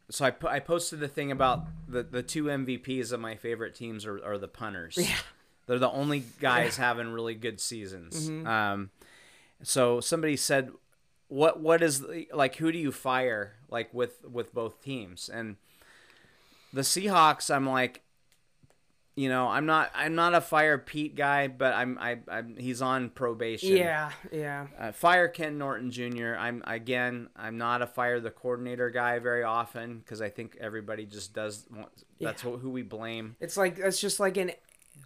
so 0.09 0.25
I, 0.25 0.31
po- 0.31 0.47
I 0.47 0.59
posted 0.59 0.99
the 0.99 1.07
thing 1.07 1.31
about 1.31 1.65
the 1.87 2.03
the 2.03 2.23
two 2.23 2.45
MVPs 2.45 3.11
of 3.11 3.19
my 3.19 3.35
favorite 3.35 3.75
teams 3.75 4.05
are, 4.05 4.23
are 4.23 4.37
the 4.37 4.47
punters. 4.47 4.97
Yeah. 4.97 5.15
They're 5.65 5.79
the 5.79 5.89
only 5.89 6.23
guys 6.39 6.77
having 6.77 7.09
really 7.09 7.35
good 7.35 7.59
seasons. 7.59 8.29
Mm-hmm. 8.29 8.47
Um, 8.47 8.89
so 9.63 10.01
somebody 10.01 10.35
said, 10.35 10.71
"What 11.29 11.61
what 11.61 11.81
is 11.81 12.01
the, 12.01 12.27
like? 12.33 12.57
Who 12.57 12.71
do 12.71 12.77
you 12.77 12.91
fire 12.91 13.53
like 13.69 13.93
with 13.93 14.25
with 14.25 14.53
both 14.53 14.83
teams?" 14.83 15.29
And 15.29 15.55
the 16.73 16.81
Seahawks, 16.81 17.53
I'm 17.53 17.67
like, 17.67 18.01
you 19.15 19.29
know, 19.29 19.47
I'm 19.47 19.65
not 19.65 19.91
I'm 19.93 20.15
not 20.15 20.33
a 20.33 20.41
fire 20.41 20.77
Pete 20.77 21.15
guy, 21.15 21.47
but 21.47 21.73
I'm 21.73 21.97
I 21.99 22.17
I'm, 22.27 22.55
he's 22.57 22.81
on 22.81 23.09
probation. 23.09 23.77
Yeah, 23.77 24.11
yeah. 24.31 24.67
Uh, 24.79 24.91
fire 24.91 25.27
Ken 25.27 25.57
Norton 25.57 25.91
Jr. 25.91 26.33
I'm 26.37 26.63
again 26.65 27.29
I'm 27.35 27.57
not 27.57 27.81
a 27.81 27.87
fire 27.87 28.19
the 28.19 28.31
coordinator 28.31 28.89
guy 28.89 29.19
very 29.19 29.43
often 29.43 29.99
because 29.99 30.21
I 30.21 30.29
think 30.29 30.57
everybody 30.59 31.05
just 31.05 31.33
does 31.33 31.65
that's 32.19 32.43
Yeah. 32.43 32.49
who 32.51 32.57
who 32.57 32.69
we 32.71 32.81
blame. 32.81 33.35
It's 33.39 33.55
like 33.57 33.77
it's 33.77 34.01
just 34.01 34.19
like 34.19 34.37
an 34.37 34.51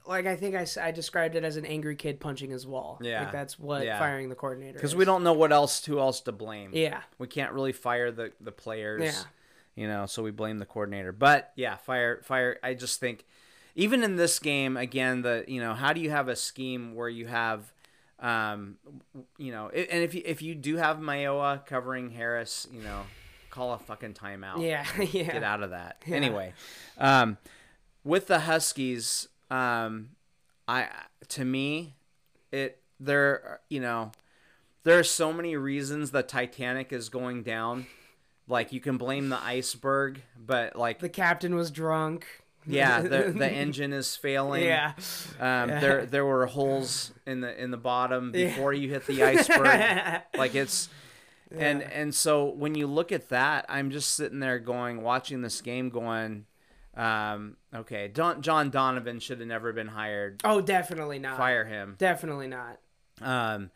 like 0.06 0.26
I 0.26 0.38
think 0.38 0.56
I, 0.56 0.66
I 0.82 0.92
described 0.92 1.36
it 1.36 1.44
as 1.44 1.58
an 1.58 1.66
angry 1.66 1.98
kid 1.98 2.22
punching 2.22 2.50
his 2.50 2.66
wall. 2.66 3.00
Yeah. 3.02 3.24
like 3.24 3.34
that's 3.34 3.60
what 3.60 3.84
Yeah. 3.84 4.00
firing 4.00 4.30
the 4.30 4.36
coordinator. 4.36 4.74
Because 4.76 4.96
we 4.96 5.04
don't 5.04 5.24
know 5.24 5.34
what 5.34 5.52
else 5.52 5.84
who 5.86 6.00
else 6.00 6.22
to 6.22 6.32
blame. 6.32 6.72
Yeah, 6.74 7.02
We 7.18 7.28
can't 7.28 7.52
really 7.52 7.74
fire 7.74 8.10
the 8.12 8.32
the 8.40 8.54
players. 8.54 9.04
Yeah. 9.04 9.24
You 9.76 9.88
know, 9.88 10.06
so 10.08 10.24
we 10.24 10.32
blame 10.32 10.58
the 10.60 10.66
coordinator. 10.66 11.12
But 11.12 11.52
yeah, 11.56 11.76
fire 11.76 12.22
fire 12.24 12.58
I 12.64 12.74
just 12.74 13.00
think 13.02 13.26
even 13.78 14.04
in 14.04 14.18
this 14.18 14.40
game 14.40 14.76
again 14.76 15.22
the 15.22 15.46
you 15.48 15.62
know, 15.62 15.74
how 15.74 15.94
do 15.94 16.02
you 16.02 16.10
have 16.10 16.28
a 16.28 16.36
scheme 16.36 16.94
where 16.96 17.08
you 17.08 17.28
have 17.28 17.72
um 18.20 18.78
you 19.38 19.52
know, 19.52 19.70
and 19.70 20.04
if 20.04 20.14
you 20.14 20.24
if 20.26 20.42
you 20.42 20.54
do 20.56 20.76
have 20.76 20.98
Mayowa 20.98 21.66
covering 21.66 22.10
Harris, 22.10 22.68
you 22.74 22.82
know, 22.82 23.04
call 23.52 23.74
a 23.74 23.80
fucking 23.80 24.16
timeout. 24.16 24.62
yeah, 24.62 24.86
yeah. 25.12 25.32
Get 25.32 25.44
out 25.44 25.64
of 25.64 25.70
that. 25.70 26.04
Yeah. 26.06 26.16
Anyway, 26.18 26.54
um 26.98 27.38
with 28.04 28.28
the 28.28 28.40
Huskies, 28.40 29.30
um 29.50 30.10
I 30.68 30.88
to 31.30 31.46
me 31.46 31.96
it 32.52 32.82
there 33.00 33.60
you 33.70 33.80
know 33.80 34.12
there 34.84 34.98
are 34.98 35.04
so 35.04 35.32
many 35.32 35.56
reasons 35.56 36.12
the 36.12 36.24
Titanic 36.24 36.92
is 36.92 37.10
going 37.10 37.44
down. 37.44 37.86
Like 38.48 38.72
you 38.72 38.80
can 38.80 38.98
blame 38.98 39.30
the 39.30 39.44
iceberg, 39.44 40.22
but 40.36 40.76
like 40.76 41.00
The 41.00 41.10
captain 41.10 41.54
was 41.54 41.70
drunk. 41.70 42.26
Yeah, 42.68 43.02
the 43.14 43.34
the 43.36 43.50
engine 43.50 43.94
is 43.94 44.16
failing. 44.16 44.64
Yeah. 44.64 44.94
Um, 45.40 45.70
Yeah. 45.70 45.80
there 45.80 46.06
there 46.06 46.26
were 46.26 46.46
holes 46.46 47.12
in 47.26 47.42
the 47.42 47.62
in 47.62 47.72
the 47.72 47.78
bottom 47.78 48.32
Yeah. 48.36 48.48
before 48.48 48.74
you 48.74 48.90
hit 48.90 49.06
the 49.08 49.24
iceberg. 49.24 50.22
like 50.38 50.54
it's 50.56 50.90
and 51.52 51.80
Yeah. 51.82 51.90
and 51.94 52.14
so 52.14 52.46
when 52.46 52.76
you 52.76 52.88
look 52.88 53.12
at 53.12 53.30
that, 53.30 53.66
I'm 53.70 53.90
just 53.92 54.14
sitting 54.16 54.40
there 54.40 54.60
going, 54.60 55.02
watching 55.02 55.42
this 55.42 55.62
game, 55.62 55.90
going, 55.90 56.46
um, 56.96 57.56
okay, 57.74 58.08
Don, 58.10 58.42
John 58.42 58.70
Donovan 58.70 59.20
should 59.20 59.40
have 59.40 59.48
never 59.48 59.72
been 59.72 59.88
hired. 59.88 60.42
Oh, 60.44 60.60
definitely 60.62 61.20
not. 61.20 61.38
Fire 61.38 61.64
him. 61.64 61.96
Definitely 61.98 62.48
not. 62.48 62.80
Um, 63.22 63.72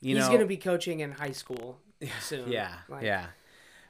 you 0.00 0.14
He's 0.16 0.26
know, 0.26 0.32
gonna 0.32 0.46
be 0.46 0.56
coaching 0.58 1.00
in 1.00 1.10
high 1.12 1.32
school 1.32 1.80
soon. 2.20 2.52
Yeah, 2.52 2.72
Like, 2.88 3.02
yeah. 3.02 3.26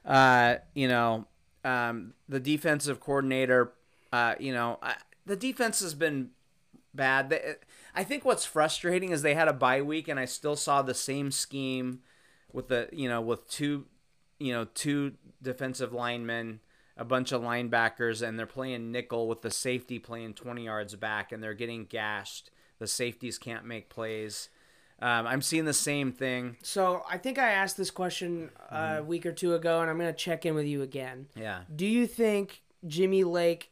Uh, 0.06 0.56
you 0.74 0.88
know, 0.88 1.26
um, 1.64 2.14
the 2.30 2.40
defensive 2.40 2.98
coordinator. 3.00 3.72
Uh, 4.12 4.34
you 4.38 4.52
know, 4.52 4.78
I, 4.82 4.94
the 5.26 5.36
defense 5.36 5.80
has 5.80 5.94
been 5.94 6.30
bad. 6.94 7.30
They, 7.30 7.54
I 7.94 8.04
think 8.04 8.24
what's 8.24 8.44
frustrating 8.44 9.10
is 9.10 9.22
they 9.22 9.34
had 9.34 9.48
a 9.48 9.52
bye 9.52 9.82
week, 9.82 10.08
and 10.08 10.18
I 10.18 10.24
still 10.24 10.56
saw 10.56 10.82
the 10.82 10.94
same 10.94 11.30
scheme 11.30 12.00
with 12.52 12.68
the 12.68 12.88
you 12.92 13.08
know 13.08 13.20
with 13.20 13.48
two, 13.50 13.86
you 14.38 14.52
know, 14.52 14.66
two 14.74 15.12
defensive 15.42 15.92
linemen, 15.92 16.60
a 16.96 17.04
bunch 17.04 17.32
of 17.32 17.42
linebackers, 17.42 18.26
and 18.26 18.38
they're 18.38 18.46
playing 18.46 18.90
nickel 18.92 19.28
with 19.28 19.42
the 19.42 19.50
safety 19.50 19.98
playing 19.98 20.34
twenty 20.34 20.64
yards 20.64 20.94
back, 20.94 21.32
and 21.32 21.42
they're 21.42 21.54
getting 21.54 21.84
gashed. 21.84 22.50
The 22.78 22.86
safeties 22.86 23.38
can't 23.38 23.64
make 23.64 23.88
plays. 23.90 24.48
Um, 25.00 25.26
I'm 25.28 25.42
seeing 25.42 25.64
the 25.64 25.72
same 25.72 26.10
thing. 26.12 26.56
So 26.62 27.04
I 27.08 27.18
think 27.18 27.38
I 27.38 27.50
asked 27.50 27.76
this 27.76 27.90
question 27.90 28.50
Mm-hmm. 28.72 28.98
a 28.98 29.02
week 29.02 29.24
or 29.26 29.32
two 29.32 29.54
ago, 29.54 29.80
and 29.80 29.90
I'm 29.90 29.96
gonna 29.98 30.12
check 30.12 30.44
in 30.46 30.54
with 30.54 30.66
you 30.66 30.82
again. 30.82 31.26
Yeah. 31.36 31.60
Do 31.74 31.86
you 31.86 32.06
think 32.06 32.62
Jimmy 32.86 33.24
Lake? 33.24 33.70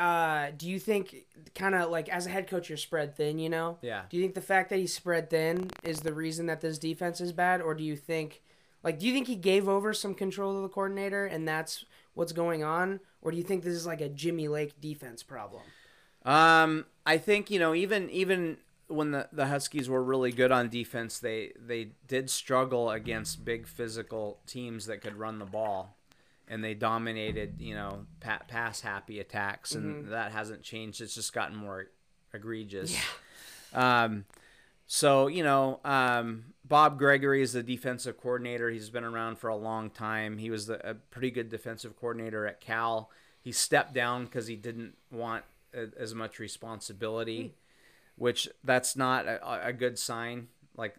Uh, 0.00 0.50
do 0.56 0.66
you 0.66 0.78
think 0.78 1.26
kind 1.54 1.74
of 1.74 1.90
like 1.90 2.08
as 2.08 2.24
a 2.24 2.30
head 2.30 2.48
coach 2.48 2.70
you're 2.70 2.78
spread 2.78 3.14
thin? 3.14 3.38
You 3.38 3.50
know. 3.50 3.78
Yeah. 3.82 4.02
Do 4.08 4.16
you 4.16 4.22
think 4.22 4.34
the 4.34 4.40
fact 4.40 4.70
that 4.70 4.78
he's 4.78 4.94
spread 4.94 5.28
thin 5.28 5.70
is 5.84 6.00
the 6.00 6.14
reason 6.14 6.46
that 6.46 6.62
this 6.62 6.78
defense 6.78 7.20
is 7.20 7.32
bad, 7.32 7.60
or 7.60 7.74
do 7.74 7.84
you 7.84 7.96
think, 7.96 8.42
like, 8.82 8.98
do 8.98 9.06
you 9.06 9.12
think 9.12 9.26
he 9.26 9.36
gave 9.36 9.68
over 9.68 9.92
some 9.92 10.14
control 10.14 10.54
to 10.54 10.62
the 10.62 10.68
coordinator 10.68 11.26
and 11.26 11.46
that's 11.46 11.84
what's 12.14 12.32
going 12.32 12.64
on, 12.64 13.00
or 13.20 13.30
do 13.30 13.36
you 13.36 13.42
think 13.42 13.62
this 13.62 13.74
is 13.74 13.86
like 13.86 14.00
a 14.00 14.08
Jimmy 14.08 14.48
Lake 14.48 14.80
defense 14.80 15.22
problem? 15.22 15.62
Um, 16.24 16.86
I 17.04 17.18
think 17.18 17.50
you 17.50 17.58
know 17.58 17.74
even 17.74 18.08
even 18.10 18.56
when 18.88 19.12
the, 19.12 19.28
the 19.32 19.46
Huskies 19.46 19.88
were 19.88 20.02
really 20.02 20.32
good 20.32 20.50
on 20.50 20.68
defense, 20.68 21.18
they 21.18 21.52
they 21.56 21.90
did 22.08 22.30
struggle 22.30 22.90
against 22.90 23.44
big 23.44 23.66
physical 23.66 24.40
teams 24.46 24.86
that 24.86 25.00
could 25.00 25.16
run 25.16 25.38
the 25.38 25.44
ball, 25.44 25.96
and 26.50 26.62
they 26.62 26.74
dominated 26.74 27.60
you 27.60 27.74
know 27.74 28.04
pa- 28.20 28.42
pass 28.48 28.80
happy 28.80 29.20
attacks, 29.20 29.74
and 29.74 30.08
that 30.12 30.32
hasn't 30.32 30.62
changed. 30.62 31.00
It's 31.00 31.14
just 31.14 31.32
gotten 31.32 31.56
more 31.56 31.86
egregious. 32.34 32.92
Yeah. 33.72 34.02
Um, 34.02 34.24
so 34.86 35.28
you 35.28 35.44
know, 35.44 35.78
um, 35.84 36.46
Bob 36.64 36.98
Gregory 36.98 37.40
is 37.40 37.52
the 37.52 37.62
defensive 37.62 38.20
coordinator. 38.20 38.68
He's 38.68 38.90
been 38.90 39.04
around 39.04 39.38
for 39.38 39.48
a 39.48 39.56
long 39.56 39.88
time. 39.90 40.38
He 40.38 40.50
was 40.50 40.66
the, 40.66 40.90
a 40.90 40.94
pretty 40.94 41.30
good 41.30 41.48
defensive 41.48 41.98
coordinator 41.98 42.46
at 42.46 42.60
Cal. 42.60 43.10
He 43.40 43.52
stepped 43.52 43.94
down 43.94 44.24
because 44.24 44.48
he 44.48 44.56
didn't 44.56 44.96
want 45.10 45.44
a, 45.72 45.86
as 45.98 46.14
much 46.14 46.38
responsibility, 46.40 47.54
which 48.16 48.48
that's 48.64 48.96
not 48.96 49.26
a, 49.26 49.68
a 49.68 49.72
good 49.72 49.98
sign. 49.98 50.48
Like, 50.76 50.96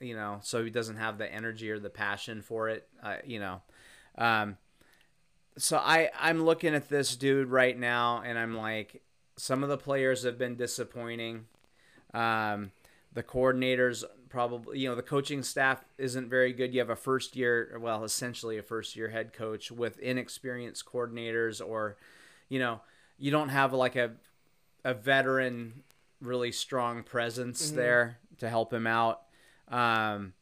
you 0.00 0.16
know, 0.16 0.38
so 0.42 0.64
he 0.64 0.70
doesn't 0.70 0.96
have 0.96 1.18
the 1.18 1.32
energy 1.32 1.70
or 1.70 1.78
the 1.78 1.90
passion 1.90 2.42
for 2.42 2.68
it. 2.68 2.88
Uh, 3.02 3.16
you 3.24 3.38
know, 3.38 3.62
um, 4.18 4.56
so 5.56 5.78
I 5.78 6.10
I'm 6.18 6.44
looking 6.44 6.74
at 6.74 6.88
this 6.88 7.16
dude 7.16 7.48
right 7.48 7.78
now, 7.78 8.22
and 8.24 8.38
I'm 8.38 8.56
like, 8.56 9.02
some 9.36 9.62
of 9.62 9.68
the 9.68 9.78
players 9.78 10.22
have 10.24 10.38
been 10.38 10.56
disappointing. 10.56 11.46
Um, 12.12 12.72
the 13.12 13.22
coordinators 13.22 14.04
probably, 14.28 14.80
you 14.80 14.88
know, 14.88 14.96
the 14.96 15.02
coaching 15.02 15.42
staff 15.42 15.84
isn't 15.96 16.28
very 16.28 16.52
good. 16.52 16.74
You 16.74 16.80
have 16.80 16.90
a 16.90 16.96
first 16.96 17.36
year, 17.36 17.78
well, 17.80 18.04
essentially 18.04 18.58
a 18.58 18.62
first 18.62 18.96
year 18.96 19.08
head 19.08 19.32
coach 19.32 19.70
with 19.70 19.98
inexperienced 20.00 20.84
coordinators, 20.84 21.64
or, 21.64 21.96
you 22.48 22.58
know, 22.58 22.80
you 23.16 23.30
don't 23.30 23.50
have 23.50 23.72
like 23.72 23.94
a, 23.94 24.12
a 24.84 24.92
veteran, 24.92 25.84
really 26.20 26.50
strong 26.50 27.04
presence 27.04 27.70
there 27.70 28.18
to 28.38 28.48
help 28.48 28.72
him 28.72 28.86
out. 28.86 29.22
Um, 29.68 30.32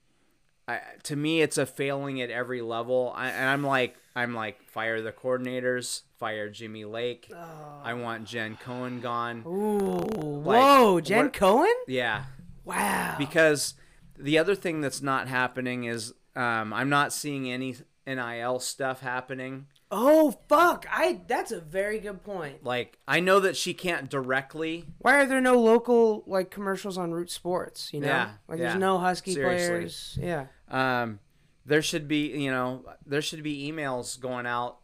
I, 0.73 0.81
to 1.05 1.17
me, 1.17 1.41
it's 1.43 1.59
a 1.59 1.67
failing 1.67 2.21
at 2.21 2.31
every 2.31 2.63
level. 2.63 3.13
I, 3.17 3.29
and 3.29 3.49
I'm 3.49 3.63
like, 3.65 3.97
I'm 4.15 4.35
like, 4.35 4.63
fire 4.65 5.01
the 5.01 5.13
coordinators, 5.13 6.03
fire 6.19 6.49
Jimmy 6.49 6.85
Lake. 6.85 7.31
I 7.83 7.95
want 7.95 8.25
Jen 8.27 8.57
Cohen 8.63 9.01
gone. 9.01 9.43
Ooh, 9.47 9.99
whoa, 10.41 11.01
Jen 11.01 11.25
what- 11.27 11.33
Cohen? 11.33 11.75
Yeah, 11.89 12.25
Wow. 12.65 13.17
because 13.19 13.75
the 14.19 14.39
other 14.39 14.55
thing 14.55 14.81
that's 14.81 15.03
not 15.03 15.29
happening 15.29 15.85
is 15.85 16.13
um, 16.37 16.73
I'm 16.73 16.89
not 16.89 17.13
seeing 17.13 17.51
any 17.51 17.77
NIL 18.07 18.59
stuff 18.61 19.01
happening. 19.01 19.67
oh 19.91 20.31
fuck! 20.49 20.87
I 20.91 21.21
that's 21.27 21.53
a 21.53 21.61
very 21.61 21.99
good 21.99 22.23
point. 22.25 22.65
Like 22.65 22.99
I 23.07 23.21
know 23.21 23.41
that 23.41 23.57
she 23.57 23.75
can't 23.75 24.09
directly. 24.09 24.87
Why 24.99 25.21
are 25.21 25.27
there 25.27 25.41
no 25.41 25.61
local 25.61 26.25
like 26.27 26.51
commercials 26.51 26.97
on 26.97 27.13
Root 27.13 27.31
Sports? 27.31 27.93
You 27.93 28.01
know, 28.01 28.07
Yeah, 28.09 28.31
like 28.49 28.59
yeah. 28.59 28.69
there's 28.71 28.81
no 28.81 28.99
Husky 28.99 29.35
Seriously. 29.35 29.69
players. 29.69 30.19
Yeah. 30.21 30.47
Um, 30.73 31.21
there 31.65 31.83
should 31.83 32.09
be, 32.09 32.29
you 32.31 32.51
know, 32.51 32.85
there 33.07 33.23
should 33.23 33.43
be 33.43 33.71
emails 33.71 34.19
going 34.19 34.47
out. 34.47 34.79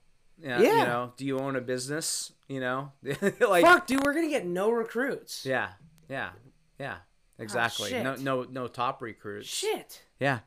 Uh, 0.45 0.49
Yeah. 0.49 0.61
You 0.61 0.77
know, 0.85 1.13
do 1.17 1.25
you 1.25 1.39
own 1.41 1.57
a 1.57 1.61
business? 1.61 2.33
You 2.47 2.61
know, 2.61 2.93
like 3.41 3.65
Fuck, 3.65 3.87
dude, 3.89 4.05
we're 4.05 4.15
gonna 4.15 4.29
get 4.29 4.47
no 4.47 4.71
recruits. 4.71 5.45
yeah, 5.45 5.71
yeah, 6.09 6.31
yeah. 6.79 6.99
Exactly. 7.39 7.91
no, 7.93 8.13
Oh, 8.13 8.15
shit. 8.15 8.25
no, 8.25 8.43
no 8.45 8.67
top 8.69 9.01
recruits. 9.03 9.49
Shit. 9.49 10.03
Yeah. 10.21 10.41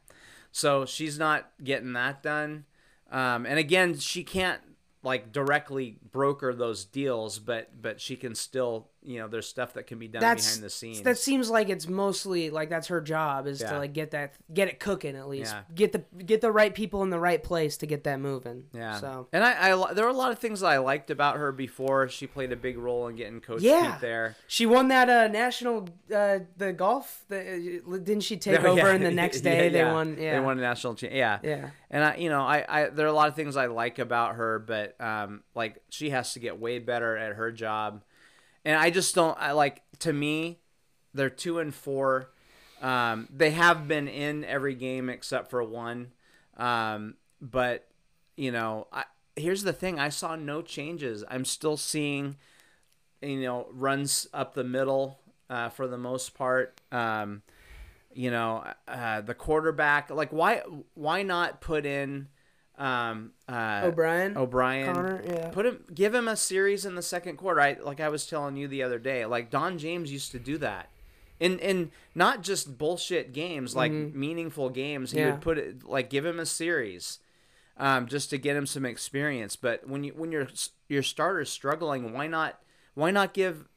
So 0.51 0.85
she's 0.85 1.17
not 1.19 1.49
getting 1.63 1.93
that 1.93 2.21
done. 2.23 2.65
Um, 3.11 3.45
and 3.45 3.57
again, 3.59 3.97
she 3.97 4.23
can't 4.23 4.61
like 5.03 5.31
directly 5.31 5.97
broker 6.11 6.53
those 6.53 6.85
deals, 6.85 7.39
but 7.39 7.81
but 7.81 7.99
she 8.01 8.15
can 8.15 8.35
still, 8.35 8.89
you 9.03 9.19
know, 9.19 9.27
there's 9.27 9.47
stuff 9.47 9.73
that 9.73 9.87
can 9.87 9.97
be 9.99 10.07
done 10.07 10.21
That's 10.21 10.47
behind 10.47 10.63
the 10.63 10.69
scenes. 10.69 11.01
that 11.01 11.17
seems 11.17 11.49
like 11.49 11.69
it's 11.69 11.87
mostly 11.87 12.49
like 12.49 12.69
that's 12.69 12.87
her 12.87 13.01
job 13.01 13.47
is 13.47 13.59
Yeah. 13.61 13.71
to 13.71 13.77
like 13.79 13.93
get 13.93 14.11
that 14.11 14.33
get 14.53 14.67
it 14.67 14.79
cooking 14.79 15.15
at 15.15 15.27
least 15.27 15.53
Yeah. 15.53 15.61
get 15.73 15.91
the 15.91 16.23
get 16.23 16.41
the 16.41 16.51
right 16.51 16.73
people 16.73 17.01
in 17.03 17.09
the 17.09 17.19
right 17.19 17.41
place 17.43 17.77
to 17.77 17.87
get 17.87 18.03
that 18.03 18.19
moving. 18.19 18.65
yeah. 18.73 18.99
So 18.99 19.27
And 19.33 19.43
I, 19.43 19.71
I 19.73 19.93
there 19.93 20.05
were 20.05 20.11
a 20.11 20.15
lot 20.15 20.31
of 20.31 20.39
things 20.39 20.59
that 20.59 20.67
I 20.67 20.77
liked 20.77 21.09
about 21.09 21.37
her 21.37 21.51
before. 21.51 22.09
She 22.09 22.27
played 22.27 22.51
a 22.51 22.55
big 22.55 22.77
role 22.77 23.07
in 23.07 23.15
getting 23.15 23.41
Coach 23.41 23.61
Yeah. 23.61 23.93
Pete 23.93 24.01
there. 24.01 24.35
she 24.47 24.65
won 24.65 24.87
that 24.89 25.09
uh 25.09 25.27
national 25.29 25.89
uh 26.13 26.39
the 26.57 26.71
golf. 26.73 27.23
The, 27.27 27.81
uh, 27.87 27.97
didn't 27.97 28.21
she 28.21 28.37
take 28.37 28.59
Oh, 28.63 28.73
over 28.77 28.87
and 28.89 29.03
the 29.03 29.11
next 29.11 29.37
Yeah, 29.45 29.51
day 29.61 29.69
they 29.69 29.83
won? 29.85 30.17
Yeah. 30.19 30.33
They 30.33 30.39
won 30.39 30.57
a 30.59 30.61
national 30.61 30.95
champ. 30.95 31.13
Yeah. 31.13 31.39
Yeah. 31.43 31.69
And 31.89 32.03
I, 32.05 32.15
you 32.17 32.29
know, 32.29 32.41
I, 32.41 32.63
I, 32.69 32.89
there 32.89 33.05
are 33.05 33.09
a 33.09 33.13
lot 33.13 33.27
of 33.27 33.35
things 33.35 33.57
I 33.57 33.65
like 33.65 33.99
about 33.99 34.35
her, 34.35 34.59
but 34.59 34.95
um, 35.01 35.43
like 35.55 35.81
she 35.89 36.11
has 36.11 36.33
to 36.33 36.39
get 36.39 36.59
way 36.59 36.79
better 36.79 37.17
at 37.17 37.35
her 37.35 37.51
job, 37.51 38.01
and 38.65 38.77
I 38.77 38.89
just 38.89 39.15
don't. 39.15 39.37
I 39.39 39.51
like 39.51 39.83
to 39.99 40.13
me, 40.13 40.59
they're 41.13 41.29
two 41.29 41.59
and 41.59 41.73
four. 41.73 42.31
Um, 42.81 43.27
they 43.31 43.51
have 43.51 43.87
been 43.87 44.07
in 44.07 44.43
every 44.43 44.73
game 44.73 45.09
except 45.09 45.49
for 45.49 45.63
one, 45.63 46.11
um, 46.57 47.15
but 47.39 47.87
you 48.35 48.51
know, 48.51 48.87
I, 48.91 49.03
here's 49.35 49.63
the 49.63 49.73
thing: 49.73 49.99
I 49.99 50.09
saw 50.09 50.35
no 50.35 50.61
changes. 50.61 51.23
I'm 51.29 51.45
still 51.45 51.77
seeing 51.77 52.37
you 53.21 53.41
know, 53.41 53.67
runs 53.71 54.27
up 54.33 54.53
the 54.53 54.63
middle 54.63 55.19
uh, 55.49 55.69
for 55.69 55.87
the 55.87 55.97
most 55.97 56.33
part. 56.33 56.79
Um, 56.91 57.43
you 58.13 58.31
know, 58.31 58.65
uh, 58.87 59.21
the 59.21 59.33
quarterback. 59.33 60.09
Like, 60.09 60.31
why 60.31 60.63
why 60.95 61.23
not 61.23 61.61
put 61.61 61.85
in 61.85 62.27
um, 62.77 63.31
uh, 63.47 63.81
O'Brien. 63.85 64.35
O'Brien? 64.37 64.93
Connor, 64.93 65.23
yeah. 65.25 65.49
Put 65.49 65.65
him, 65.65 65.83
give 65.93 66.15
him 66.15 66.27
a 66.27 66.35
series 66.35 66.85
in 66.85 66.95
the 66.95 67.01
second 67.01 67.37
quarter. 67.37 67.61
I 67.61 67.77
like 67.81 67.99
I 67.99 68.09
was 68.09 68.25
telling 68.25 68.57
you 68.57 68.67
the 68.67 68.81
other 68.83 68.99
day. 68.99 69.25
Like 69.25 69.49
Don 69.49 69.77
James 69.77 70.11
used 70.11 70.31
to 70.31 70.39
do 70.39 70.57
that. 70.59 70.89
In, 71.39 71.57
in 71.57 71.91
not 72.13 72.43
just 72.43 72.77
bullshit 72.77 73.33
games, 73.33 73.75
like 73.75 73.91
meaningful 73.91 74.69
games, 74.69 75.11
he 75.11 75.17
Mm-hmm. 75.17 75.25
Yeah. 75.27 75.31
would 75.33 75.41
put 75.41 75.57
it 75.57 75.83
like 75.83 76.09
give 76.09 76.23
him 76.25 76.39
a 76.39 76.45
series, 76.45 77.17
um, 77.77 78.05
just 78.07 78.29
to 78.29 78.37
get 78.37 78.55
him 78.55 78.67
some 78.67 78.85
experience. 78.85 79.55
But 79.55 79.87
when 79.87 80.03
you 80.03 80.13
when 80.15 80.31
your 80.31 80.47
your 80.87 81.01
starter's 81.03 81.49
struggling, 81.49 82.13
why 82.13 82.27
not 82.27 82.59
why 82.93 83.09
not 83.09 83.33
give 83.33 83.67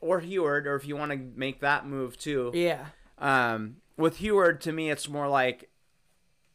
or 0.00 0.20
Huard 0.20 0.66
or 0.66 0.76
if 0.76 0.86
you 0.86 0.96
want 0.96 1.10
to 1.12 1.18
make 1.36 1.60
that 1.60 1.86
move 1.86 2.16
too. 2.18 2.50
yeah. 2.54 2.86
Um, 3.18 3.78
with 3.96 4.18
Huard, 4.18 4.60
to 4.60 4.70
me, 4.72 4.90
it's 4.90 5.08
more 5.08 5.26
like 5.26 5.68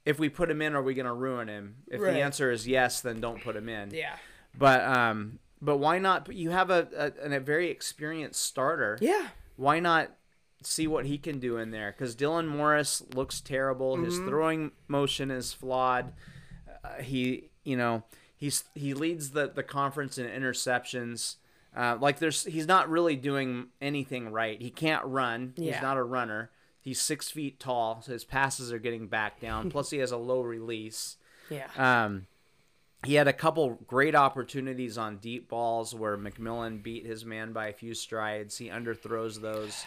if 0.06 0.20
we 0.20 0.30
put 0.30 0.50
him 0.50 0.62
in, 0.62 0.76
are 0.76 0.82
we 0.84 0.94
going 0.94 1.06
to 1.06 1.14
ruin 1.14 1.48
him? 1.48 1.76
If 1.88 2.02
Right. 2.02 2.14
the 2.14 2.22
answer 2.22 2.52
is 2.52 2.68
yes, 2.68 3.02
then 3.02 3.22
don't 3.22 3.42
put 3.44 3.56
him 3.56 3.70
in. 3.70 3.92
Yeah. 3.92 4.16
But 4.58 4.84
um, 4.84 5.40
but 5.62 5.78
why 5.78 5.98
not? 6.00 6.32
You 6.34 6.50
have 6.52 6.70
a, 6.70 7.14
a, 7.24 7.32
a 7.36 7.40
very 7.40 7.70
experienced 7.70 8.42
starter. 8.42 8.98
Yeah. 9.02 9.28
Why 9.56 9.80
not 9.80 10.12
see 10.62 10.88
what 10.88 11.06
he 11.06 11.18
can 11.18 11.40
do 11.40 11.58
in 11.58 11.72
there? 11.72 11.92
Because 11.92 12.16
Dylan 12.16 12.48
Morris 12.48 13.02
looks 13.16 13.42
terrible. 13.42 13.98
His 13.98 14.18
throwing 14.18 14.72
motion 14.88 15.32
is 15.32 15.54
flawed. 15.54 16.14
Uh, 16.84 17.02
he, 17.02 17.50
you 17.64 17.78
know, 17.78 18.04
he's 18.36 18.66
he 18.76 18.94
leads 18.94 19.32
the 19.32 19.48
the 19.50 19.64
conference 19.64 20.18
in 20.18 20.28
interceptions. 20.28 21.38
Uh, 21.76 21.98
like 22.00 22.20
there's, 22.20 22.44
he's 22.44 22.68
not 22.68 22.88
really 22.88 23.16
doing 23.16 23.66
anything 23.82 24.30
right. 24.32 24.62
He 24.62 24.70
can't 24.70 25.04
run. 25.06 25.54
Yeah. 25.56 25.74
He's 25.74 25.82
not 25.82 25.98
a 25.98 26.04
runner. 26.04 26.52
He's 26.84 27.00
six 27.00 27.32
feet 27.32 27.60
tall, 27.60 28.02
so 28.02 28.12
his 28.12 28.26
passes 28.26 28.74
are 28.74 28.78
getting 28.78 29.08
back 29.08 29.40
down. 29.40 29.72
Plus, 29.72 29.90
he 29.90 30.00
has 30.00 30.12
a 30.12 30.18
low 30.18 30.42
release. 30.42 31.18
Yeah. 31.50 31.68
Um, 31.78 32.28
he 33.06 33.16
had 33.16 33.28
a 33.28 33.34
couple 33.34 33.78
great 33.86 34.16
opportunities 34.16 34.98
on 34.98 35.18
deep 35.18 35.50
balls 35.50 35.94
where 35.94 36.18
McMillan 36.18 36.82
beat 36.82 37.06
his 37.06 37.26
man 37.26 37.52
by 37.52 37.68
a 37.68 37.74
few 37.74 37.94
strides. 37.94 38.58
He 38.58 38.70
underthrows 38.70 39.42
those. 39.42 39.86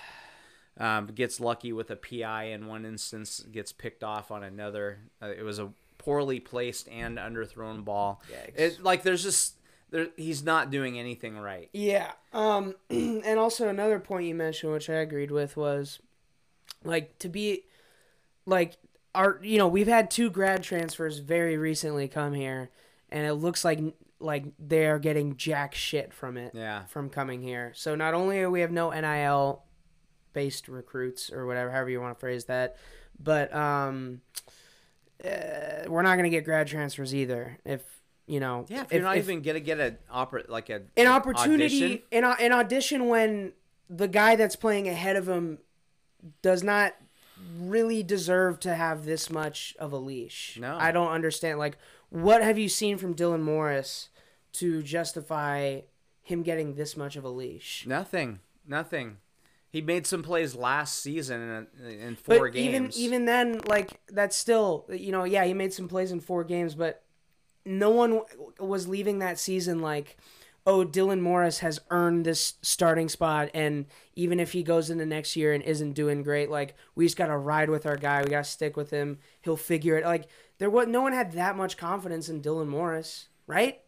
Um, 0.78 1.07
gets 1.07 1.40
lucky 1.40 1.72
with 1.72 1.90
a 1.90 1.97
PI 1.97 2.44
in 2.49 2.66
one 2.66 2.84
instance, 2.84 3.40
gets 3.51 3.72
picked 3.72 4.05
off 4.05 4.30
on 4.30 4.42
another. 4.44 4.99
Uh, 5.22 5.28
it 5.28 5.42
was 5.42 5.59
a 5.59 5.70
poorly 5.97 6.38
placed 6.38 6.88
and 6.88 7.16
underthrown 7.16 7.82
ball. 7.84 8.22
It 8.55 8.84
like 8.84 9.03
there's 9.03 9.22
just 9.22 9.55
there 9.90 10.09
he's 10.16 10.44
not 10.44 10.70
doing 10.70 10.99
anything 10.99 11.38
right. 11.38 11.70
Yeah. 11.72 12.12
Um, 12.34 12.74
and 12.90 13.38
also 13.38 13.68
another 13.68 13.99
point 13.99 14.26
you 14.26 14.34
mentioned, 14.34 14.72
which 14.72 14.90
I 14.90 14.97
agreed 14.97 15.30
with, 15.30 15.57
was 15.57 16.01
like 16.85 17.18
to 17.18 17.29
be 17.29 17.64
like 18.45 18.77
our 19.14 19.41
you 19.43 19.59
know 19.59 19.68
we've 19.68 19.89
had 19.89 20.11
two 20.11 20.31
grad 20.31 20.62
transfers 20.62 21.18
very 21.18 21.57
recently 21.57 22.09
come 22.09 22.35
here, 22.35 22.70
and 23.11 23.27
it 23.27 23.35
looks 23.35 23.64
like 23.64 23.81
like 24.18 24.45
they're 24.59 24.99
getting 24.99 25.37
jack 25.37 25.74
shit 25.74 26.12
from 26.12 26.37
it. 26.37 26.53
Yeah. 26.55 26.85
From 26.85 27.11
coming 27.11 27.43
here, 27.43 27.72
so 27.74 27.95
not 27.95 28.14
only 28.14 28.41
are 28.41 28.51
we 28.51 28.61
have 28.61 28.70
no 28.70 28.91
NIL 28.91 29.62
based 30.33 30.68
recruits 30.68 31.33
or 31.33 31.47
whatever, 31.47 31.70
however 31.70 31.91
you 31.91 32.01
want 32.01 32.14
to 32.16 32.20
phrase 32.20 32.45
that, 32.45 32.77
but 33.18 33.55
um, 33.55 34.20
uh, 35.24 35.89
we're 35.89 36.03
not 36.03 36.16
gonna 36.16 36.31
get 36.31 36.45
grad 36.45 36.66
transfers 36.66 37.14
either. 37.14 37.59
If 37.64 37.83
you 38.27 38.41
know, 38.41 38.66
Yeah, 38.68 38.83
if, 38.83 38.93
you're 38.93 39.03
not 39.03 39.16
even 39.16 39.41
gonna 39.41 39.61
get 39.61 39.81
an 39.81 39.99
opera 40.11 40.45
like 40.49 40.68
a 40.68 40.83
an 40.97 41.07
opportunity 41.07 41.85
audition, 41.85 42.03
an, 42.12 42.24
an 42.24 42.53
audition 42.53 43.09
when 43.09 43.53
the 43.89 44.09
guy 44.09 44.37
that's 44.37 44.57
playing 44.57 44.89
ahead 44.89 45.16
of 45.16 45.29
him 45.29 45.59
does 46.43 46.62
not 46.62 46.95
really 47.61 48.03
deserve 48.03 48.59
to 48.61 48.74
have 48.74 49.05
this 49.05 49.31
much 49.31 49.77
of 49.79 49.93
a 49.93 49.99
leash. 49.99 50.59
No. 50.61 50.77
I 50.79 50.91
don't 50.93 51.11
understand 51.11 51.59
like 51.59 51.77
what 52.09 52.43
have 52.43 52.59
you 52.59 52.68
seen 52.68 52.99
from 52.99 53.14
Dylan 53.14 53.43
Morris 53.43 54.09
to 54.55 54.83
justify 54.83 55.81
him 56.22 56.43
getting 56.43 56.74
this 56.74 56.97
much 56.97 57.16
of 57.16 57.24
a 57.24 57.29
leash? 57.29 57.85
nothing, 57.87 58.41
nothing. 58.66 59.18
He 59.68 59.83
made 59.83 60.07
some 60.07 60.22
plays 60.22 60.55
last 60.55 61.03
season 61.03 61.66
in, 61.85 61.91
in 61.91 62.16
four 62.16 62.47
but 62.49 62.55
games. 62.55 62.66
even 62.66 62.93
even 62.95 63.24
then 63.27 63.61
like 63.66 64.01
that's 64.09 64.35
still 64.37 64.87
you 64.91 65.12
know 65.12 65.24
yeah 65.24 65.45
he 65.45 65.53
made 65.53 65.74
some 65.74 65.89
plays 65.89 66.12
in 66.12 66.20
four 66.20 66.45
games 66.45 66.74
but 66.74 67.03
no 67.66 67.91
one 67.91 68.11
w- 68.12 68.53
was 68.59 68.89
leaving 68.89 69.18
that 69.18 69.39
season 69.39 69.81
like 69.81 70.16
oh 70.67 70.85
dylan 70.85 71.21
morris 71.21 71.61
has 71.61 71.81
earned 71.91 72.25
this 72.25 72.55
starting 72.62 73.09
spot 73.09 73.49
and 73.55 73.87
even 74.14 74.41
if 74.41 74.53
he 74.53 74.62
goes 74.62 74.91
into 74.91 75.07
next 75.07 75.37
year 75.37 75.53
and 75.53 75.62
isn't 75.62 75.93
doing 75.93 76.23
great 76.23 76.51
like 76.51 76.75
we 76.95 77.07
just 77.07 77.17
gotta 77.17 77.37
ride 77.37 77.71
with 77.71 77.87
our 77.87 77.97
guy. 77.97 78.23
We 78.23 78.31
gotta 78.31 78.45
stick 78.45 78.77
with 78.77 78.91
him. 78.91 79.19
He'll 79.43 79.57
figure 79.57 79.97
it 79.97 80.05
like 80.05 80.29
there 80.59 80.71
was 80.71 80.89
no 80.89 81.03
one 81.03 81.12
had 81.12 81.33
that 81.33 81.57
much 81.57 81.77
confidence 81.77 82.29
in 82.29 82.43
dylan 82.43 82.69
morris 82.69 83.29
right? 83.47 83.81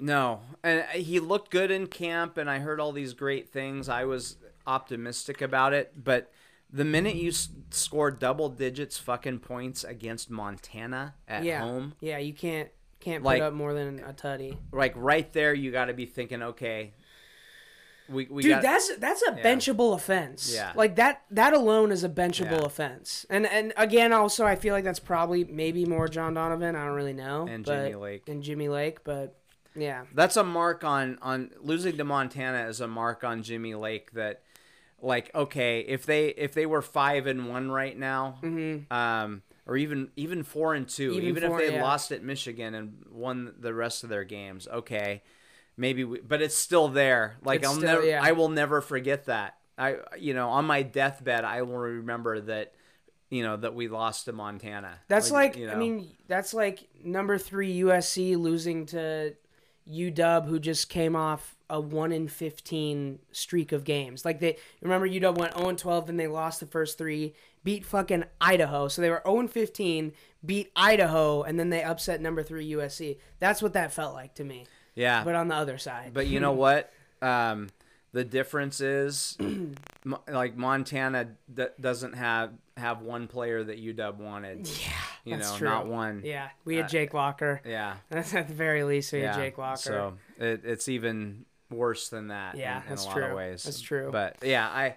No, 0.00 0.40
and 0.62 0.84
he 0.90 1.20
looked 1.20 1.50
good 1.50 1.70
in 1.70 1.86
camp, 1.86 2.36
and 2.36 2.50
I 2.50 2.58
heard 2.58 2.80
all 2.80 2.92
these 2.92 3.14
great 3.14 3.50
things. 3.50 3.88
I 3.88 4.04
was 4.04 4.36
optimistic 4.66 5.40
about 5.40 5.72
it, 5.72 5.92
but 6.02 6.32
the 6.70 6.84
minute 6.84 7.14
you 7.14 7.28
s- 7.28 7.48
score 7.70 8.10
double 8.10 8.48
digits 8.48 8.98
fucking 8.98 9.38
points 9.38 9.84
against 9.84 10.30
Montana 10.30 11.14
at 11.28 11.44
yeah. 11.44 11.60
home, 11.60 11.94
yeah 12.00 12.18
you 12.18 12.34
can't 12.34 12.70
can't 13.04 13.22
Like- 13.24 13.40
put 13.40 13.46
up 13.46 13.52
more 13.54 13.74
than 13.74 14.00
a 14.00 14.12
tutty 14.12 14.56
like 14.72 14.92
right 14.96 15.32
there, 15.32 15.52
you 15.54 15.70
got 15.70 15.86
to 15.86 15.94
be 15.94 16.06
thinking, 16.06 16.42
okay, 16.42 16.92
we 18.08 18.26
we 18.30 18.42
Dude, 18.42 18.50
got 18.52 18.62
that's 18.62 18.96
that's 18.98 19.22
a 19.26 19.32
benchable 19.32 19.94
offense. 19.94 20.52
Yeah. 20.54 20.72
like 20.74 20.96
that 20.96 21.22
that 21.30 21.54
alone 21.54 21.90
is 21.90 22.04
a 22.04 22.08
benchable 22.08 22.60
Yeah. 22.60 22.66
offense. 22.66 23.24
And 23.30 23.46
and 23.46 23.72
again, 23.78 24.12
also 24.12 24.44
I 24.44 24.56
feel 24.56 24.74
like 24.74 24.84
that's 24.84 25.00
probably 25.00 25.44
maybe 25.44 25.86
more 25.86 26.06
John 26.08 26.34
Donovan. 26.34 26.76
I 26.76 26.84
don't 26.84 26.94
really 26.94 27.14
know. 27.14 27.46
And 27.48 27.64
but- 27.64 27.84
Jimmy 27.84 27.94
Lake. 27.94 28.28
and 28.28 28.42
Jimmy 28.42 28.68
Lake, 28.68 29.04
but 29.04 29.34
yeah, 29.74 30.04
that's 30.14 30.36
a 30.36 30.44
mark 30.44 30.84
on 30.84 31.18
on 31.22 31.50
losing 31.60 31.96
to 31.96 32.04
Montana 32.04 32.68
is 32.68 32.80
a 32.82 32.86
mark 32.88 33.24
on 33.24 33.42
Jimmy 33.42 33.74
Lake 33.74 34.12
that 34.12 34.42
like 35.00 35.34
okay 35.34 35.80
if 35.80 36.04
they 36.04 36.28
if 36.28 36.52
they 36.54 36.66
were 36.66 36.82
five 36.82 37.26
and 37.26 37.48
one 37.48 37.70
right 37.70 37.98
now 37.98 38.38
um 38.90 39.42
or 39.66 39.76
even 39.76 40.08
even 40.16 40.42
four 40.42 40.74
and 40.74 40.88
two 40.88 41.12
Even 41.12 41.28
even, 41.28 41.48
four, 41.48 41.60
if 41.60 41.68
they 41.68 41.76
yeah. 41.76 41.82
lost 41.82 42.12
at 42.12 42.22
Michigan 42.22 42.74
and 42.74 43.04
won 43.10 43.54
the 43.58 43.72
rest 43.74 44.04
of 44.04 44.10
their 44.10 44.24
games 44.24 44.68
okay 44.68 45.22
maybe 45.76 46.04
we, 46.04 46.20
but 46.20 46.42
it's 46.42 46.56
still 46.56 46.88
there 46.88 47.36
like 47.42 47.60
It's 47.60 47.68
I'll 47.68 47.74
still- 47.74 47.86
never 47.86 48.04
yeah. 48.06 48.20
I 48.22 48.32
will 48.32 48.48
never 48.48 48.80
forget 48.80 49.26
that 49.26 49.56
I 49.78 49.96
you 50.18 50.34
know 50.34 50.50
on 50.50 50.64
my 50.66 50.82
deathbed 50.82 51.44
I 51.44 51.62
will 51.62 51.78
remember 51.78 52.40
that 52.42 52.74
you 53.30 53.42
know 53.42 53.56
that 53.56 53.74
we 53.74 53.88
lost 53.88 54.26
to 54.26 54.32
Montana 54.32 55.00
that's 55.08 55.30
like, 55.30 55.56
you 55.56 55.70
I 55.70 55.74
mean 55.74 56.08
that's 56.28 56.54
like 56.54 56.88
number 57.02 57.38
three 57.38 57.80
USC 57.80 58.36
losing 58.36 58.86
to 58.86 59.34
UW, 59.90 60.46
who 60.46 60.58
just 60.58 60.88
came 60.88 61.14
off 61.16 61.56
a 61.68 61.80
one 61.80 62.12
in 62.12 62.28
fifteen 62.28 63.18
streak 63.32 63.72
of 63.72 63.84
games. 63.84 64.24
Like 64.24 64.40
they 64.40 64.56
remember 64.80 65.06
UW 65.08 65.36
went 65.36 65.56
zero 65.56 65.68
and 65.68 65.78
twelve, 65.78 66.06
then 66.06 66.16
they 66.16 66.26
lost 66.26 66.60
the 66.60 66.66
first 66.66 66.96
three, 66.96 67.34
beat 67.64 67.84
fucking 67.84 68.24
Idaho, 68.40 68.88
so 68.88 69.02
they 69.02 69.10
were 69.10 69.22
zero 69.26 69.40
and 69.40 69.50
fifteen, 69.50 70.12
beat 70.44 70.70
Idaho, 70.76 71.42
and 71.42 71.58
then 71.58 71.70
they 71.70 71.82
upset 71.82 72.20
number 72.20 72.42
three 72.42 72.70
USC. 72.72 73.18
That's 73.40 73.60
what 73.62 73.72
that 73.72 73.92
felt 73.92 74.14
like 74.14 74.34
to 74.36 74.44
me. 74.44 74.66
yeah 74.94 75.24
but 75.24 75.34
on 75.34 75.48
the 75.48 75.54
other 75.56 75.78
side. 75.78 76.12
But 76.14 76.26
you 76.28 76.38
know 76.40 76.52
what? 76.52 76.92
Um, 77.20 77.68
the 78.12 78.22
difference 78.24 78.80
is, 78.80 79.36
like 80.28 80.56
Montana 80.56 81.30
d- 81.52 81.66
doesn't 81.80 82.12
have 82.14 82.52
have 82.76 83.02
one 83.02 83.26
player 83.26 83.64
that 83.64 83.78
UW 83.82 84.16
wanted. 84.18 84.68
yeah, 84.68 84.92
you 85.24 85.36
that's 85.36 85.52
know, 85.52 85.58
true. 85.58 85.68
not 85.68 85.86
one. 85.86 86.22
Yeah, 86.24 86.48
we 86.64 86.76
had 86.76 86.88
Jake 86.88 87.12
Locker. 87.14 87.60
Yeah, 87.64 87.96
That's 88.10 88.34
at 88.34 88.48
the 88.48 88.54
very 88.54 88.84
least 88.84 89.12
we 89.12 89.20
had. 89.20 89.34
Jake 89.34 89.58
Locker. 89.58 89.78
So 89.78 90.14
it, 90.38 90.62
it's 90.64 90.88
even 90.88 91.44
worse 91.70 92.08
than 92.08 92.28
that. 92.28 92.56
Yeah, 92.56 92.76
in, 92.76 92.82
in 92.84 92.88
that's 92.90 93.04
a 93.04 93.08
lot 93.08 93.14
true. 93.14 93.24
of 93.24 93.36
ways. 93.36 93.64
That's 93.64 93.80
true. 93.80 94.10
But 94.12 94.36
yeah, 94.42 94.68
I, 94.68 94.96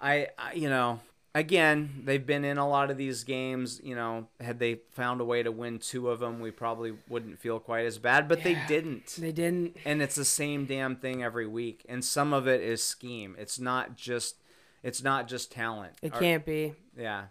I, 0.00 0.28
I, 0.38 0.52
you 0.52 0.68
know, 0.68 1.00
again, 1.34 2.02
they've 2.04 2.24
been 2.24 2.44
in 2.44 2.58
a 2.58 2.68
lot 2.68 2.90
of 2.90 2.96
these 2.96 3.24
games. 3.24 3.80
You 3.82 3.94
know, 3.94 4.28
had 4.40 4.58
they 4.58 4.80
found 4.92 5.20
a 5.20 5.24
way 5.24 5.42
to 5.42 5.50
win 5.52 5.78
two 5.78 6.08
of 6.10 6.20
them, 6.20 6.40
we 6.40 6.50
probably 6.50 6.94
wouldn't 7.08 7.38
feel 7.38 7.58
quite 7.60 7.86
as 7.86 7.98
bad. 7.98 8.28
But 8.28 8.42
they 8.42 8.56
didn't. 8.68 9.16
they 9.18 9.32
didn't. 9.32 9.76
and 9.84 10.00
it's 10.02 10.14
the 10.14 10.24
same 10.24 10.66
damn 10.66 10.96
thing 10.96 11.22
every 11.22 11.46
week 11.46 11.84
and 11.88 12.04
some 12.04 12.32
of 12.32 12.46
it 12.48 12.60
is 12.60 12.82
scheme 12.82 13.34
it's 13.38 13.58
not 13.58 13.96
just 13.96 14.36
it's 14.82 15.02
not 15.02 15.26
just 15.28 15.50
talent 15.52 15.92
It 16.02 16.14
Or- 16.14 16.18
can't 16.20 16.44
be. 16.44 16.74
yeah 16.96 17.24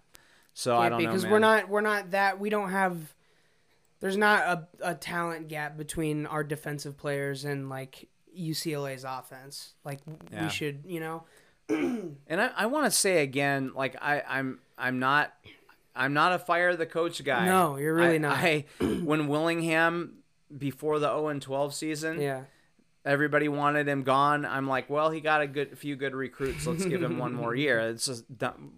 so 0.53 0.77
i 0.77 0.83
Can't 0.83 0.91
don't 0.91 0.97
be 0.99 1.05
know 1.05 1.11
because 1.11 1.25
we're 1.27 1.39
not 1.39 1.69
we're 1.69 1.81
not 1.81 2.11
that 2.11 2.39
we 2.39 2.49
don't 2.49 2.69
have. 2.69 3.13
There's 3.99 4.17
not 4.17 4.41
a, 4.81 4.89
a 4.91 4.95
talent 4.95 5.47
gap 5.47 5.77
between 5.77 6.25
our 6.25 6.43
defensive 6.43 6.97
players 6.97 7.45
and 7.45 7.69
like 7.69 8.09
UCLA's 8.37 9.03
offense. 9.05 9.73
Like 9.85 9.99
Yeah. 10.31 10.43
we 10.43 10.49
should, 10.49 10.83
you 10.85 10.99
know. 10.99 11.23
and 11.69 12.17
i, 12.29 12.49
I 12.55 12.65
want 12.67 12.85
to 12.85 12.91
say 12.91 13.23
again 13.23 13.71
like 13.75 13.95
i 14.01 14.21
i'm 14.27 14.59
i'm 14.77 14.99
not 14.99 15.33
i'm 15.95 16.13
not 16.13 16.33
a 16.33 16.39
fire 16.39 16.75
the 16.75 16.85
coach 16.85 17.23
guy 17.23 17.45
No, 17.45 17.77
you're 17.77 17.93
really 17.95 18.15
I- 18.15 18.17
not. 18.19 18.37
I, 18.37 18.65
when 18.79 19.27
willingham 19.27 20.19
before 20.55 20.99
the 20.99 21.07
0 21.07 21.27
and 21.29 21.41
12 21.41 21.73
season 21.73 22.21
Yeah. 22.21 22.41
everybody 23.05 23.47
wanted 23.49 23.87
him 23.87 24.03
gone. 24.03 24.45
I'm 24.45 24.67
like, 24.67 24.87
well, 24.89 25.09
he 25.09 25.19
got 25.19 25.41
a 25.41 25.47
good 25.47 25.77
few 25.79 25.95
good 25.95 26.13
recruits. 26.13 26.67
Let's 26.67 26.85
give 26.85 27.01
him 27.01 27.17
one 27.17 27.33
more 27.33 27.55
year. 27.65 27.79
It's 27.79 28.05
just 28.05 28.23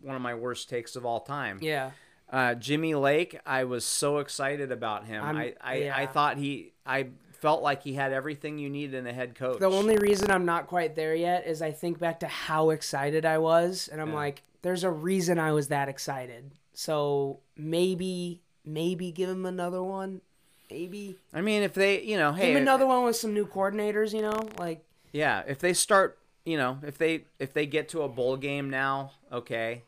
one 0.02 0.16
of 0.16 0.22
my 0.22 0.36
worst 0.36 0.70
takes 0.70 0.96
of 0.96 1.06
all 1.06 1.20
time. 1.20 1.60
Yeah. 1.62 1.92
Uh, 2.30 2.56
Jimmy 2.56 2.96
Lake, 2.96 3.38
I 3.46 3.66
was 3.66 3.86
so 3.86 4.20
excited 4.20 4.72
about 4.72 5.06
him. 5.06 5.22
I'm- 5.24 5.38
I, 5.38 5.54
I, 5.62 5.92
I 6.04 6.06
thought 6.08 6.38
he, 6.38 6.72
I 6.86 7.08
felt 7.46 7.62
like 7.62 7.84
he 7.84 7.94
had 7.94 8.12
everything 8.12 8.58
you 8.58 8.72
need 8.72 8.96
in 8.96 9.06
a 9.06 9.14
head 9.14 9.36
coach. 9.36 9.60
The 9.60 9.68
only 9.70 9.98
reason 10.00 10.32
I'm 10.32 10.46
not 10.46 10.66
quite 10.66 10.96
there 10.96 11.14
yet 11.14 11.46
is 11.46 11.62
I 11.62 11.72
think 11.72 12.00
back 12.00 12.20
to 12.22 12.28
how 12.28 12.72
excited 12.72 13.24
I 13.24 13.38
was, 13.38 13.88
and 13.88 14.02
I'm 14.02 14.10
Yeah. 14.10 14.16
like, 14.16 14.42
there's 14.64 14.84
a 14.84 14.90
reason 14.90 15.38
I 15.38 15.52
was 15.52 15.68
that 15.68 15.88
excited. 15.88 16.54
So 16.74 17.42
maybe, 17.56 18.42
maybe 18.66 19.12
give 19.12 19.30
him 19.30 19.46
another 19.46 19.84
one. 19.84 20.22
Maybe 20.72 21.18
I 21.36 21.42
mean, 21.42 21.62
if 21.62 21.76
they, 21.76 22.02
you 22.02 22.18
know, 22.18 22.32
give 22.32 22.40
hey, 22.42 22.50
him 22.52 22.58
another 22.58 22.88
one 22.88 23.04
with 23.06 23.16
some 23.16 23.36
new 23.36 23.46
coordinators. 23.46 24.12
You 24.12 24.24
know, 24.24 24.50
like 24.58 24.84
yeah, 25.12 25.44
if 25.46 25.60
they 25.60 25.74
start, 25.74 26.18
you 26.46 26.58
know, 26.58 26.80
if 26.82 26.98
they 26.98 27.26
if 27.38 27.54
they 27.54 27.68
get 27.68 27.90
to 27.90 28.02
a 28.02 28.10
bowl 28.10 28.38
game 28.38 28.72
now, 28.72 29.12
okay, 29.32 29.84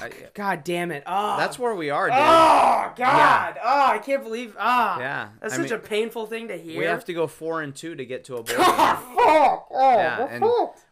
I- 0.00 0.10
God 0.34 0.64
damn 0.64 0.90
it! 0.90 1.02
Oh, 1.06 1.36
that's 1.36 1.58
where 1.58 1.74
we 1.74 1.90
are, 1.90 2.08
dude. 2.08 2.16
Oh 2.18 2.92
God! 2.96 3.56
Oh, 3.62 3.86
I 3.92 3.98
can't 3.98 4.22
believe. 4.22 4.54
Ah, 4.58 4.98
Yeah, 5.00 5.28
That's 5.40 5.54
I 5.54 5.56
such 5.58 5.70
mean, 5.70 5.78
a 5.78 5.82
painful 5.82 6.26
thing 6.26 6.48
to 6.48 6.56
hear. 6.58 6.78
We 6.78 6.84
have 6.84 7.04
to 7.06 7.14
go 7.14 7.26
four 7.26 7.62
and 7.62 7.74
two 7.74 7.94
to 7.94 8.04
get 8.04 8.24
to 8.24 8.34
a 8.36 8.42
bowl. 8.42 8.56
Fuck! 8.56 9.06
Oh, 9.16 9.68
Yeah, 9.98 10.26
and 10.30 10.44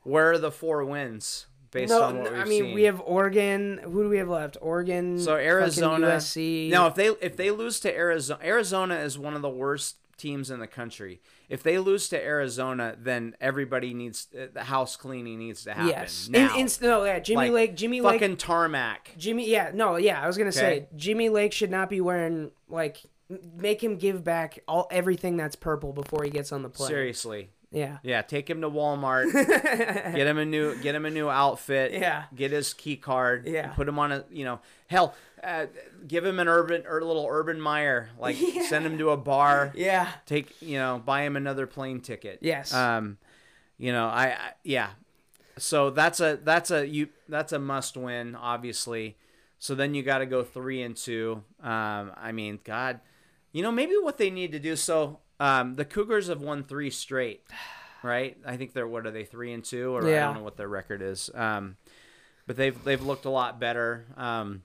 where 0.03 0.33
are 0.33 0.39
the 0.39 0.51
four 0.51 0.85
wins 0.85 1.47
based 1.71 1.91
no, 1.91 2.03
on 2.03 2.19
what 2.19 2.25
we've 2.25 2.33
seen? 2.33 2.41
I 2.41 2.45
mean 2.49 2.63
seen? 2.65 2.75
we 2.75 2.83
have 2.85 3.01
Oregon. 3.05 3.81
Who 3.85 4.05
do 4.05 4.09
we 4.09 4.19
have 4.19 4.29
left? 4.29 4.57
Oregon. 4.61 5.19
so 5.19 5.35
Arizona. 5.37 6.07
USC. 6.09 6.71
No, 6.71 6.87
if 6.87 6.95
they 6.95 7.09
if 7.09 7.37
they 7.37 7.51
lose 7.51 7.81
to 7.81 7.95
Arizona, 7.95 8.41
Arizona 8.45 8.95
is 8.97 9.19
one 9.19 9.35
of 9.35 9.43
the 9.43 9.51
worst 9.51 9.97
teams 10.17 10.51
in 10.51 10.61
the 10.61 10.67
country. 10.67 11.21
If 11.49 11.63
they 11.63 11.79
lose 11.79 12.09
to 12.11 12.23
Arizona, 12.23 12.97
then 12.99 13.35
everybody 13.41 13.95
needs 13.95 14.29
uh, 14.39 14.47
the 14.53 14.65
house 14.65 14.97
cleaning 14.97 15.39
needs 15.39 15.65
to 15.65 15.73
happen. 15.73 15.89
Yes. 15.89 16.29
now. 16.29 16.55
No, 16.81 17.05
yeah. 17.05 17.19
Jimmy 17.19 17.37
Like, 17.47 17.53
Lake. 17.53 17.77
Jimmy 17.77 18.01
Lake. 18.01 18.21
fucking 18.21 18.37
tarmac. 18.39 19.13
Jimmy. 19.19 19.49
Yeah. 19.49 19.71
No. 19.75 19.97
Yeah. 19.97 20.21
I 20.21 20.27
was 20.27 20.37
gonna 20.37 20.49
Okay. 20.51 20.59
say 20.59 20.89
Jimmy 20.97 21.29
Lake 21.29 21.53
should 21.53 21.71
not 21.71 21.91
be 21.91 22.01
wearing 22.01 22.51
like 22.69 23.03
make 23.57 23.83
him 23.83 23.97
give 23.97 24.23
back 24.23 24.61
all 24.69 24.87
everything 24.91 25.37
that's 25.37 25.57
purple 25.57 25.93
before 25.93 26.23
he 26.23 26.31
gets 26.31 26.53
on 26.53 26.63
the 26.63 26.69
plane. 26.69 26.89
Seriously. 26.89 27.51
Yeah. 27.77 27.99
Yeah, 28.03 28.23
take 28.23 28.49
him 28.49 28.63
to 28.63 28.71
Walmart. 28.71 29.31
get 30.15 30.27
him 30.27 30.39
a 30.39 30.47
new 30.47 30.77
get 30.77 30.95
him 30.95 31.05
a 31.05 31.11
new 31.11 31.29
outfit. 31.29 31.93
Yeah. 31.93 32.25
Get 32.35 32.51
his 32.51 32.73
key 32.73 32.97
card. 32.97 33.47
Yeah. 33.47 33.69
Put 33.69 33.87
him 33.87 33.99
on 33.99 34.13
a 34.13 34.25
you 34.31 34.45
know 34.45 34.61
hell. 34.87 35.15
Uh, 35.45 35.67
give 36.09 36.25
him 36.25 36.41
an 36.41 36.49
urban 36.49 36.85
or 36.89 36.99
a 36.99 37.05
little 37.05 37.27
Urban 37.31 37.61
Meyer. 37.61 38.09
Like 38.19 38.37
Yeah. 38.41 38.63
send 38.69 38.87
him 38.87 38.97
to 38.97 39.11
a 39.11 39.17
bar. 39.19 39.73
Yeah. 39.75 40.09
Take 40.25 40.61
you 40.63 40.79
know 40.79 41.03
buy 41.05 41.23
him 41.23 41.37
another 41.37 41.67
plane 41.67 42.01
ticket. 42.01 42.39
Yes. 42.41 42.73
Um, 42.73 43.19
you 43.77 43.93
know 43.93 44.07
I, 44.07 44.29
I 44.29 44.53
yeah. 44.65 44.91
So 45.59 45.91
that's 45.91 46.21
a 46.21 46.39
that's 46.43 46.71
a 46.71 46.89
you 46.89 47.09
that's 47.29 47.53
a 47.53 47.59
must 47.59 47.99
win 47.99 48.35
obviously. 48.35 49.19
So 49.59 49.75
then 49.75 49.95
you 49.95 50.03
got 50.03 50.19
to 50.19 50.27
go 50.27 50.43
three 50.45 50.81
and 50.83 50.97
two. 50.97 51.43
Um, 51.63 52.13
I 52.17 52.33
mean, 52.33 52.59
God, 52.65 53.01
you 53.53 53.63
know 53.63 53.73
maybe 53.73 53.95
what 54.01 54.17
they 54.17 54.31
need 54.31 54.53
to 54.53 54.59
do. 54.59 54.77
So 54.77 55.19
um, 55.41 55.77
the 55.77 55.85
Cougars 55.85 56.29
have 56.29 56.41
won 56.41 56.63
three 56.65 56.91
straight, 56.91 57.43
right? 58.03 58.37
I 58.47 58.57
think 58.57 58.73
they're 58.73 58.89
what 58.89 59.07
are 59.07 59.11
they 59.11 59.25
three 59.25 59.53
and 59.53 59.65
two, 59.65 59.95
or 59.95 60.07
I 60.07 60.11
don't 60.11 60.37
know 60.37 60.43
what 60.43 60.57
their 60.57 60.69
record 60.69 61.03
is. 61.03 61.31
Um, 61.35 61.77
but 62.47 62.57
they've 62.57 62.83
they've 62.85 63.03
looked 63.03 63.25
a 63.25 63.31
lot 63.31 63.59
better. 63.61 64.07
Um, 64.17 64.63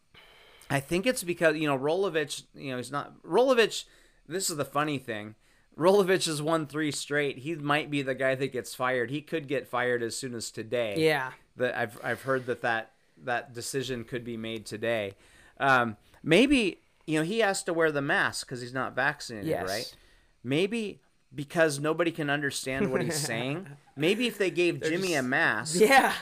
I 0.69 0.79
think 0.79 1.05
it's 1.05 1.23
because 1.23 1.57
you 1.57 1.67
know 1.67 1.77
Rolovich. 1.77 2.43
You 2.55 2.71
know 2.71 2.77
he's 2.77 2.91
not 2.91 3.21
Rolovich. 3.23 3.85
This 4.27 4.49
is 4.49 4.57
the 4.57 4.65
funny 4.65 4.97
thing. 4.97 5.35
Rolovich 5.77 6.25
has 6.25 6.41
won 6.41 6.67
three 6.67 6.91
straight. 6.91 7.39
He 7.39 7.55
might 7.55 7.89
be 7.89 8.01
the 8.01 8.13
guy 8.13 8.35
that 8.35 8.51
gets 8.51 8.75
fired. 8.75 9.09
He 9.09 9.21
could 9.21 9.47
get 9.47 9.67
fired 9.67 10.03
as 10.03 10.15
soon 10.15 10.35
as 10.35 10.51
today. 10.51 10.95
Yeah. 10.97 11.31
That 11.57 11.77
I've 11.77 11.99
I've 12.03 12.21
heard 12.21 12.45
that 12.45 12.61
that 12.61 12.91
that 13.23 13.53
decision 13.53 14.03
could 14.03 14.23
be 14.23 14.37
made 14.37 14.65
today. 14.65 15.15
Um, 15.59 15.97
maybe 16.23 16.79
you 17.07 17.19
know 17.19 17.25
he 17.25 17.39
has 17.39 17.63
to 17.63 17.73
wear 17.73 17.91
the 17.91 18.01
mask 18.01 18.47
because 18.47 18.61
he's 18.61 18.73
not 18.73 18.95
vaccinated, 18.95 19.49
Yes. 19.49 19.67
right? 19.67 19.95
Maybe 20.43 20.99
because 21.33 21.79
nobody 21.79 22.11
can 22.11 22.29
understand 22.29 22.91
what 22.91 23.01
he's 23.01 23.15
saying. 23.19 23.67
Maybe 23.95 24.27
if 24.27 24.37
they 24.37 24.49
gave 24.51 24.81
Jimmy 24.81 25.13
a 25.13 25.23
mask 25.23 25.79
Yeah. 25.79 26.13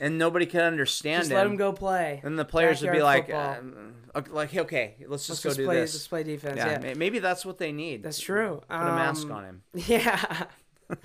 and 0.00 0.18
nobody 0.18 0.46
can 0.46 0.60
understand 0.62 1.22
Just 1.22 1.30
him, 1.30 1.36
let 1.36 1.46
him 1.46 1.56
go 1.56 1.72
play. 1.72 2.20
then 2.22 2.36
the 2.36 2.44
players 2.44 2.82
would 2.82 2.92
be 2.92 3.02
like, 3.02 3.32
um, 3.32 3.94
like 4.30 4.54
okay, 4.54 4.96
let's 5.06 5.26
just 5.26 5.42
Let's 5.42 5.42
go 5.44 5.48
just 5.50 5.56
do 5.58 5.64
play. 5.66 5.76
this. 5.76 5.92
Just 5.92 6.08
play 6.10 6.22
defense. 6.22 6.56
yeah, 6.56 6.80
Yeah. 6.82 6.94
maybe 6.94 7.18
that's 7.18 7.46
what 7.46 7.58
they 7.58 7.72
need. 7.72 8.02
That's 8.02 8.20
true. 8.20 8.62
Put 8.68 8.74
a 8.76 8.84
mask 8.84 9.26
Um, 9.26 9.32
on 9.32 9.44
him. 9.44 9.62
Yeah. 9.86 10.44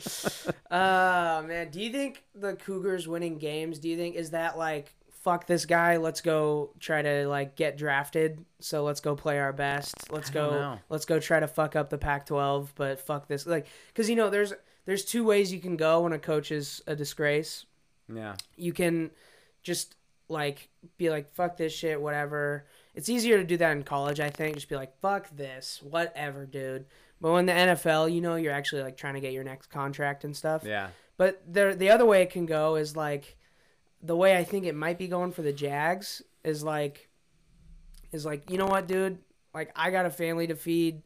uh 0.72 1.44
man, 1.48 1.70
do 1.70 1.80
you 1.80 1.92
think 1.92 2.24
the 2.36 2.54
Cougars 2.56 3.08
winning 3.08 3.38
games, 3.38 3.80
do 3.80 3.88
you 3.90 3.96
think 3.98 4.16
is 4.16 4.32
that 4.32 4.58
like 4.58 4.94
fuck 5.28 5.46
this 5.46 5.66
guy, 5.66 5.98
let's 5.98 6.22
go 6.22 6.70
try 6.80 7.02
to 7.02 7.28
like 7.28 7.58
get 7.58 7.78
drafted, 7.78 8.46
so 8.62 8.86
let's 8.86 9.02
go 9.02 9.14
play 9.14 9.38
our 9.40 9.52
best. 9.52 9.94
Let's 10.10 10.30
go 10.30 10.52
know. 10.52 10.80
let's 10.88 11.04
go 11.04 11.20
try 11.20 11.42
to 11.42 11.48
fuck 11.48 11.76
up 11.76 11.90
the 11.90 11.98
Pac-12, 11.98 12.70
but 12.76 13.02
fuck 13.02 13.28
this 13.28 13.46
like 13.46 13.68
cuz 13.94 14.10
you 14.10 14.16
know 14.16 14.30
there's 14.30 14.54
there's 14.86 15.04
two 15.04 15.26
ways 15.26 15.52
you 15.52 15.60
can 15.60 15.76
go 15.76 16.00
when 16.00 16.14
a 16.14 16.20
coach 16.20 16.50
is 16.50 16.82
a 16.88 16.96
disgrace. 16.96 17.66
Yeah, 18.08 18.36
You 18.56 18.72
can 18.72 19.12
just 19.64 19.96
like 20.30 20.70
be 20.98 21.10
like 21.10 21.34
fuck 21.34 21.58
this 21.58 21.74
shit 21.74 22.02
whatever. 22.02 22.66
It's 22.96 23.10
easier 23.10 23.38
to 23.38 23.44
do 23.44 23.58
that 23.58 23.74
in 23.74 23.84
college, 23.84 24.22
I 24.22 24.30
think. 24.30 24.56
Just 24.56 24.70
be 24.70 24.78
like 24.78 24.98
fuck 25.02 25.30
this, 25.36 25.82
whatever, 25.84 26.46
dude. 26.46 26.86
But 27.20 27.34
when 27.34 27.48
the 27.48 27.52
NFL, 27.52 28.14
you 28.14 28.22
know, 28.22 28.36
you're 28.38 28.54
actually 28.54 28.84
like 28.84 28.96
trying 28.96 29.16
to 29.16 29.20
get 29.20 29.34
your 29.34 29.44
next 29.44 29.68
contract 29.68 30.24
and 30.24 30.34
stuff. 30.38 30.64
yeah, 30.64 30.88
But 31.18 31.42
the 31.52 31.76
the 31.78 31.90
other 31.90 32.06
way 32.06 32.22
it 32.22 32.30
can 32.30 32.46
go 32.46 32.78
is 32.78 32.96
like 32.96 33.37
the 34.02 34.16
way 34.16 34.38
I 34.38 34.44
think 34.44 34.66
it 34.66 34.76
might 34.76 34.98
be 34.98 35.08
going 35.08 35.32
for 35.32 35.42
the 35.42 35.54
Jags 35.54 36.22
is 36.44 36.64
like 36.64 37.10
is 38.12 38.26
like, 38.26 38.50
you 38.50 38.58
know 38.58 38.68
what, 38.68 38.88
dude? 38.88 39.20
Like 39.54 39.72
I 39.76 39.92
got 39.92 40.06
a 40.06 40.10
family 40.10 40.48
to 40.48 40.56
feed. 40.56 41.02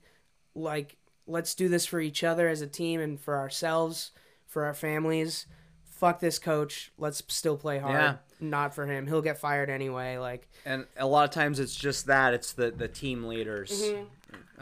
Like 0.55 0.97
let's 1.27 1.55
do 1.55 1.69
this 1.69 1.85
for 1.85 1.99
each 1.99 2.23
other 2.23 2.47
as 2.47 2.61
a 2.61 2.67
team 2.67 2.99
and 2.99 3.19
for 3.19 3.37
ourselves, 3.37 4.11
for 4.47 4.65
our 4.65 4.73
families. 4.73 5.45
Fuck 5.85 6.19
this 6.19 6.39
coach. 6.39 6.91
Let's 6.97 7.21
still 7.27 7.57
play 7.57 7.79
hard. 7.79 7.93
Yeah. 7.93 8.15
Not 8.39 8.73
for 8.73 8.87
him. 8.87 9.05
He'll 9.05 9.21
get 9.21 9.37
fired 9.37 9.69
anyway. 9.69 10.17
Like 10.17 10.49
and 10.65 10.85
a 10.97 11.05
lot 11.05 11.25
of 11.25 11.31
times 11.31 11.59
it's 11.59 11.75
just 11.75 12.07
that. 12.07 12.33
It's 12.33 12.53
the 12.53 12.71
the 12.71 12.87
team 12.87 13.25
leaders. 13.25 13.71
Mm-hmm. 13.71 14.05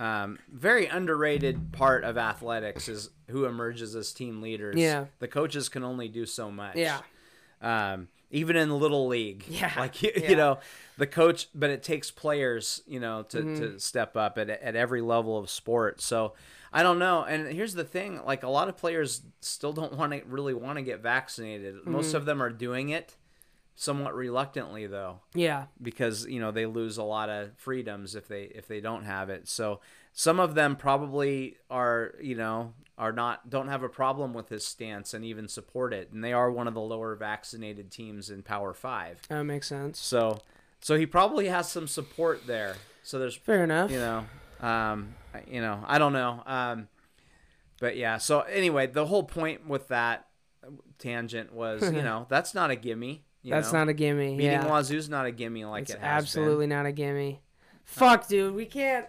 Um, 0.02 0.40
very 0.50 0.86
underrated 0.86 1.74
part 1.74 2.06
of 2.06 2.18
athletics 2.18 2.88
is 2.88 3.10
who 3.28 3.46
emerges 3.46 3.96
as 3.96 4.14
team 4.14 4.42
leaders. 4.42 4.78
Yeah. 4.78 5.06
the 5.20 5.28
coaches 5.28 5.68
can 5.68 5.84
only 5.84 6.08
do 6.08 6.26
so 6.26 6.50
much. 6.50 6.78
Yeah. 6.78 7.00
um, 7.62 8.08
even 8.32 8.56
in 8.56 8.70
the 8.70 8.76
little 8.76 9.08
league. 9.08 9.44
Yeah, 9.50 9.74
like 9.78 10.02
you, 10.02 10.12
yeah. 10.16 10.30
you 10.30 10.36
know, 10.36 10.60
the 10.98 11.08
coach, 11.08 11.48
but 11.54 11.70
it 11.70 11.84
takes 11.84 12.12
players, 12.12 12.82
you 12.88 13.00
know, 13.00 13.24
to, 13.24 13.38
Mm-hmm. 13.40 13.56
to 13.56 13.80
step 13.80 14.16
up 14.16 14.38
at 14.38 14.50
at 14.50 14.76
every 14.76 15.02
level 15.02 15.38
of 15.38 15.50
sport. 15.50 16.02
So 16.02 16.34
I 16.72 16.84
don't 16.84 17.00
know. 17.00 17.24
And 17.24 17.52
here's 17.52 17.74
the 17.74 17.84
thing: 17.84 18.24
like 18.26 18.44
a 18.44 18.50
lot 18.50 18.70
of 18.70 18.78
players 18.78 19.22
still 19.42 19.74
don't 19.74 19.94
want 19.94 20.14
to 20.14 20.22
really 20.28 20.54
want 20.54 20.78
to 20.78 20.82
get 20.84 21.02
vaccinated. 21.02 21.76
Mm-hmm. 21.76 21.92
Most 21.92 22.14
of 22.14 22.26
them 22.26 22.42
are 22.42 22.50
doing 22.50 22.90
it 22.90 23.16
somewhat 23.76 24.14
reluctantly, 24.14 24.88
though 24.88 25.22
yeah. 25.34 25.66
because 25.82 26.26
you 26.28 26.40
know 26.40 26.52
they 26.52 26.66
lose 26.66 26.98
a 26.98 27.04
lot 27.04 27.30
of 27.30 27.52
freedoms 27.58 28.14
if 28.14 28.28
they 28.28 28.44
if 28.44 28.68
they 28.68 28.82
don't 28.82 29.06
have 29.06 29.30
it. 29.30 29.48
So 29.48 29.80
some 30.14 30.40
of 30.40 30.56
them 30.56 30.76
probably 30.76 31.58
are 31.70 32.14
you 32.22 32.36
know 32.36 32.74
are 32.98 33.12
not 33.14 33.50
don't 33.50 33.70
have 33.70 33.84
a 33.84 33.90
problem 33.90 34.34
with 34.34 34.50
his 34.50 34.66
stance 34.66 35.14
and 35.14 35.24
even 35.24 35.48
support 35.48 35.94
it, 35.94 36.12
and 36.12 36.24
they 36.24 36.34
are 36.34 36.52
one 36.52 36.68
of 36.68 36.74
the 36.74 36.82
lower 36.82 37.16
vaccinated 37.16 37.92
teams 37.92 38.30
in 38.30 38.44
Power 38.44 38.74
Five. 38.74 39.22
That 39.30 39.44
makes 39.44 39.68
sense. 39.68 40.00
So 40.00 40.40
so 40.82 40.98
he 40.98 41.06
probably 41.06 41.48
has 41.48 41.70
some 41.70 41.88
support 41.88 42.46
there. 42.48 42.76
So 43.04 43.20
there's 43.20 43.36
Fair 43.36 43.64
enough. 43.64 43.92
you 43.92 44.00
know 44.00 44.26
um 44.60 45.16
you 45.48 45.62
know 45.62 45.84
I 45.88 45.98
don't 46.00 46.12
know 46.14 46.44
um 46.46 46.90
but 47.80 47.96
yeah 47.96 48.18
so 48.18 48.42
anyway 48.42 48.88
the 48.88 49.06
whole 49.06 49.24
point 49.24 49.66
with 49.68 49.88
that 49.88 50.28
tangent 50.98 51.54
was 51.54 51.82
you 51.82 52.02
know 52.02 52.26
that's 52.30 52.54
not 52.54 52.70
a 52.72 52.76
gimme. 52.76 53.24
You 53.42 53.52
That's 53.52 53.72
know? 53.72 53.80
not 53.80 53.88
a 53.88 53.94
gimme. 53.94 54.36
Beating 54.36 54.52
yeah. 54.52 54.68
Wazoo's 54.68 55.08
not 55.08 55.26
a 55.26 55.32
gimme 55.32 55.64
like 55.64 55.84
It's 55.84 55.92
it 55.92 56.02
has 56.02 56.24
absolutely 56.24 56.68
not 56.68 56.86
a 56.86 56.92
gimme. 56.92 57.42
Fuck, 57.86 58.28
dude, 58.28 58.54
we 58.54 58.66
can't. 58.66 59.06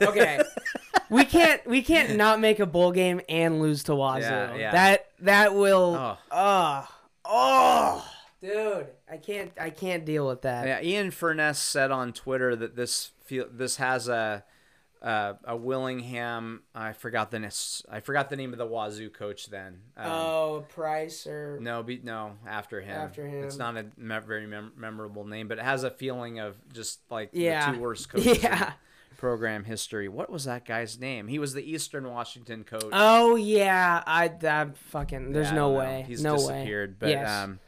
Okay, 0.00 0.40
we 1.10 1.24
can't. 1.24 1.64
We 1.66 1.82
can't 1.82 2.16
not 2.16 2.40
make 2.40 2.58
a 2.60 2.66
bowl 2.66 2.92
game 2.92 3.20
and 3.28 3.60
lose 3.60 3.84
to 3.84 3.92
Wazoo. 3.94 4.22
Yeah, 4.22 4.54
yeah. 4.54 4.70
That 4.72 5.06
that 5.20 5.54
will. 5.54 5.94
Oh. 5.98 6.18
Oh, 6.30 6.88
oh, 7.24 8.08
dude, 8.40 8.86
I 9.10 9.16
can't. 9.18 9.52
I 9.60 9.70
can't 9.70 10.04
deal 10.04 10.26
with 10.26 10.42
that. 10.42 10.66
Yeah, 10.66 10.80
Ian 10.82 11.10
Furness 11.10 11.58
said 11.58 11.90
on 11.90 12.12
Twitter 12.12 12.56
that 12.56 12.76
this 12.76 13.10
feel 13.24 13.46
this 13.50 13.76
has 13.76 14.08
a 14.08 14.44
uh, 15.02 15.34
a 15.44 15.56
Willingham. 15.56 16.62
I 16.74 16.92
forgot 16.92 17.30
the 17.30 17.84
I 17.90 18.00
forgot 18.00 18.30
the 18.30 18.36
name 18.36 18.52
of 18.52 18.58
the 18.58 18.66
Wazoo 18.66 19.10
coach. 19.10 19.46
Then 19.46 19.80
um, 19.96 20.10
Oh, 20.10 20.64
Price 20.68 21.26
or 21.26 21.58
no, 21.60 21.82
be, 21.82 22.00
no 22.02 22.32
after 22.46 22.80
him. 22.80 22.96
After 22.96 23.26
him. 23.26 23.44
It's 23.44 23.56
not 23.58 23.76
a 23.76 23.84
me- 23.96 24.18
very 24.26 24.46
mem- 24.46 24.72
memorable 24.76 25.24
name, 25.26 25.48
but 25.48 25.58
it 25.58 25.64
has 25.64 25.84
a 25.84 25.90
feeling 25.90 26.38
of 26.38 26.56
just 26.72 27.00
like 27.10 27.30
Yeah. 27.32 27.70
the 27.70 27.76
two 27.76 27.82
worst 27.82 28.08
coaches 28.10 28.42
Yeah. 28.42 28.68
in 28.68 28.72
program 29.22 29.62
history. 29.62 30.08
What 30.08 30.30
was 30.30 30.46
that 30.46 30.64
guy's 30.66 30.98
name? 30.98 31.28
He 31.28 31.38
was 31.38 31.54
the 31.54 31.62
Eastern 31.62 32.10
Washington 32.10 32.64
coach. 32.64 32.90
Oh 32.92 33.36
yeah, 33.36 34.02
I 34.04 34.26
that 34.40 34.76
fucking. 34.76 35.30
There's 35.30 35.50
Yeah, 35.50 35.54
no 35.54 35.70
way. 35.70 36.04
He's 36.08 36.24
no 36.24 36.34
disappeared, 36.36 36.90
way. 36.90 36.96
but 36.98 37.08
yes. 37.10 37.30
um, 37.30 37.60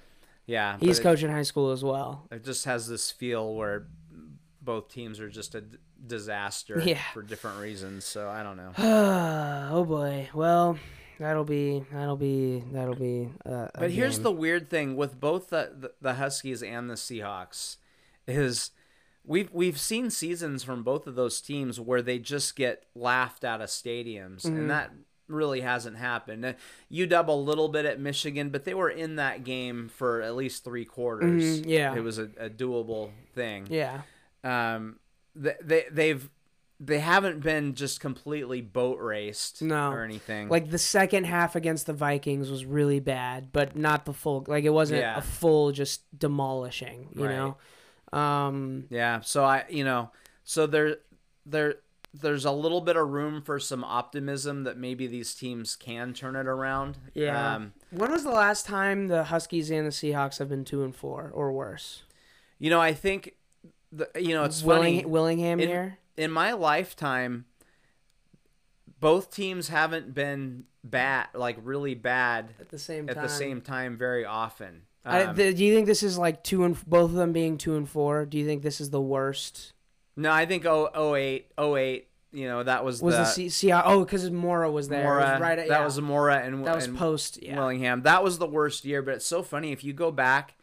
yeah, 0.47 0.77
he's 0.81 0.99
coaching 0.99 1.31
high 1.31 1.45
school 1.45 1.71
as 1.71 1.85
well. 1.85 2.27
It, 2.33 2.45
just 2.45 2.65
has 2.65 2.89
this 2.89 3.13
feel 3.13 3.55
where 3.55 3.87
both 4.61 4.89
teams 4.93 5.21
are 5.21 5.29
just 5.31 5.55
a 5.55 5.61
d- 5.61 5.79
disaster 6.05 6.83
Yeah. 6.85 6.99
for 7.13 7.23
different 7.23 7.61
reasons. 7.61 8.05
So 8.05 8.29
I 8.29 8.43
don't 8.43 8.57
know. 8.57 8.73
oh 9.71 9.85
boy. 9.85 10.31
Well, 10.35 10.77
that'll 11.21 11.45
be 11.45 11.85
that'll 11.93 12.17
be 12.17 12.65
that'll 12.73 12.97
be. 12.97 13.31
Uh, 13.47 13.69
But 13.79 13.93
here's 13.93 14.19
the 14.19 14.33
weird 14.33 14.69
thing 14.71 14.97
with 14.97 15.21
both 15.21 15.51
the, 15.51 15.71
the 15.79 15.93
the 16.03 16.15
Huskies 16.15 16.65
and 16.65 16.91
the 16.91 16.95
Seahawks 16.95 17.77
is 18.27 18.73
we've 19.25 19.51
we've 19.53 19.79
seen 19.79 20.11
seasons 20.11 20.63
from 20.63 20.83
both 20.83 21.07
of 21.07 21.15
those 21.15 21.41
teams 21.41 21.81
where 21.81 22.03
they 22.03 22.19
just 22.19 22.57
get 22.57 22.85
laughed 22.95 23.45
out 23.45 23.61
of 23.61 23.69
stadiums, 23.69 24.43
Mm-hmm. 24.43 24.57
and 24.57 24.71
that 24.71 24.91
really 25.27 25.63
hasn't 25.63 25.97
happened. 25.97 26.45
Uh, 26.45 26.53
UW 26.93 27.29
a 27.29 27.33
little 27.33 27.69
bit 27.69 27.87
at 27.87 27.99
Michigan, 27.99 28.51
but 28.51 28.65
they 28.65 28.75
were 28.75 28.91
in 28.91 29.17
that 29.17 29.43
game 29.45 29.89
for 29.89 30.21
at 30.21 30.37
least 30.37 30.65
three 30.65 30.85
quarters. 30.85 31.61
Mhm, 31.63 31.65
yeah. 31.67 31.95
it 31.95 32.01
was 32.03 32.19
a, 32.19 32.29
a 32.39 32.51
doable 32.51 33.11
thing. 33.35 33.67
yeah. 33.71 34.03
Um, 34.45 34.97
they, 35.35 35.55
they 35.63 35.85
they've 35.91 36.29
they 36.81 36.99
haven't 36.99 37.41
been 37.41 37.75
just 37.75 38.01
completely 38.01 38.61
boat 38.61 38.99
raced 39.01 39.63
No. 39.63 39.91
or 39.93 40.03
anything. 40.05 40.49
Like 40.51 40.71
the 40.71 40.77
second 40.79 41.25
half 41.25 41.57
against 41.57 41.87
the 41.87 41.93
Vikings 41.95 42.51
was 42.51 42.67
really 42.67 43.01
bad, 43.01 43.51
but 43.53 43.75
not 43.77 44.05
the 44.05 44.13
full. 44.13 44.45
Like 44.47 44.65
it 44.65 44.71
wasn't 44.71 45.01
Yeah. 45.01 45.17
a 45.17 45.23
full 45.23 45.73
just 45.73 46.03
demolishing. 46.19 47.09
You 47.15 47.25
Right. 47.25 47.31
know. 47.37 47.57
Um. 48.15 48.85
Yeah, 48.91 49.21
so 49.21 49.45
I, 49.45 49.65
you 49.69 49.85
know, 49.85 50.11
so 50.45 50.67
there, 50.67 50.99
there, 51.45 51.77
there's 52.13 52.45
a 52.45 52.53
little 52.53 52.81
bit 52.81 52.97
of 52.97 53.09
room 53.09 53.43
for 53.43 53.59
some 53.59 53.83
optimism 53.83 54.65
that 54.65 54.77
maybe 54.79 55.07
these 55.07 55.35
teams 55.35 55.75
can 55.75 56.13
turn 56.15 56.37
it 56.37 56.47
around. 56.47 56.99
Yeah. 57.15 57.55
Um, 57.57 57.73
when 57.91 58.13
was 58.13 58.23
the 58.23 58.31
last 58.31 58.67
time 58.67 59.09
the 59.09 59.25
Huskies 59.25 59.71
and 59.71 59.87
the 59.87 59.91
Seahawks 59.91 60.39
have 60.39 60.49
been 60.49 60.65
two 60.65 60.85
and 60.85 60.95
four 60.95 61.31
or 61.35 61.53
worse? 61.53 62.03
you 62.61 62.71
know, 62.71 62.81
I 62.81 62.93
think, 62.95 63.35
the, 63.91 64.09
you 64.17 64.33
know, 64.35 64.45
it's 64.45 64.63
Willing, 64.63 64.99
funny. 65.01 65.07
Willingham 65.07 65.61
in, 65.61 65.69
here. 65.69 65.99
in 66.17 66.31
my 66.31 66.53
lifetime, 66.53 67.47
both 69.01 69.35
teams 69.35 69.69
haven't 69.69 70.15
been 70.15 70.65
bad, 70.83 71.27
like 71.35 71.57
really 71.63 71.95
bad, 71.95 72.55
At 72.61 72.69
the 72.71 72.79
same 72.79 73.09
at 73.09 73.17
time. 73.17 73.25
the 73.25 73.29
same 73.29 73.61
time 73.61 73.97
very 73.99 74.25
often. 74.25 74.83
I, 75.05 75.25
Um, 75.25 75.37
th- 75.37 75.57
do 75.57 75.65
you 75.65 75.75
think 75.75 75.87
this 75.87 76.03
is 76.03 76.17
like 76.19 76.43
two 76.43 76.65
and 76.65 76.77
both 76.89 77.11
of 77.11 77.17
them 77.17 77.33
being 77.33 77.59
two 77.59 77.77
and 77.77 77.89
four? 77.89 78.25
Do 78.25 78.39
you 78.39 78.47
think 78.47 78.63
this 78.63 78.81
is 78.81 78.91
the 78.91 79.01
worst? 79.01 79.73
no, 80.17 80.31
I 80.31 80.47
think 80.47 80.65
oh, 80.65 81.15
08, 81.15 81.51
08, 81.59 82.09
you 82.33 82.47
know, 82.49 82.63
that 82.63 82.85
was, 82.85 83.03
Was 83.03 83.15
the, 83.15 83.21
the, 83.21 83.51
C- 83.51 83.69
Seahawks? 83.69 83.83
Oh, 83.87 84.05
because 84.05 84.31
Mora 84.31 84.71
was 84.71 84.89
there. 84.89 85.19
It 85.19 85.23
was 85.33 85.41
right 85.41 85.59
at, 85.59 85.69
that 85.69 85.81
yeah. 85.81 85.85
was 85.85 86.01
Mora 86.01 86.37
and 86.39 86.65
that 86.67 86.75
was 86.75 86.87
and 86.87 86.97
post. 86.97 87.39
Yeah. 87.43 87.57
Willingham. 87.57 88.03
That 88.03 88.25
was 88.25 88.39
the 88.39 88.47
worst 88.47 88.85
year, 88.85 89.03
but 89.03 89.15
it's 89.15 89.27
so 89.27 89.43
funny 89.43 89.73
if 89.73 89.85
you 89.85 89.93
go 89.93 90.11
back. 90.11 90.55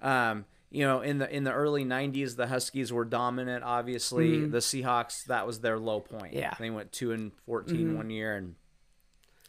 Um, 0.00 0.44
you 0.70 0.84
know, 0.84 1.00
in 1.00 1.18
the 1.18 1.34
in 1.34 1.44
the 1.44 1.52
early 1.52 1.84
'90s, 1.84 2.36
the 2.36 2.48
Huskies 2.48 2.92
were 2.92 3.04
dominant. 3.04 3.64
Obviously, 3.64 4.44
the 4.46 4.58
Seahawks 4.58 5.24
that 5.26 5.46
was 5.46 5.60
their 5.60 5.78
low 5.78 6.00
point. 6.00 6.32
Mm-hmm. 6.32 6.38
Yeah. 6.38 6.54
they 6.58 6.70
went 6.70 6.92
two 6.92 7.12
and 7.12 7.32
14 7.46 7.96
one 7.96 8.10
year 8.10 8.36
and 8.36 8.56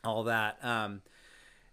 all 0.05 0.23
that. 0.25 0.57
Um, 0.63 1.01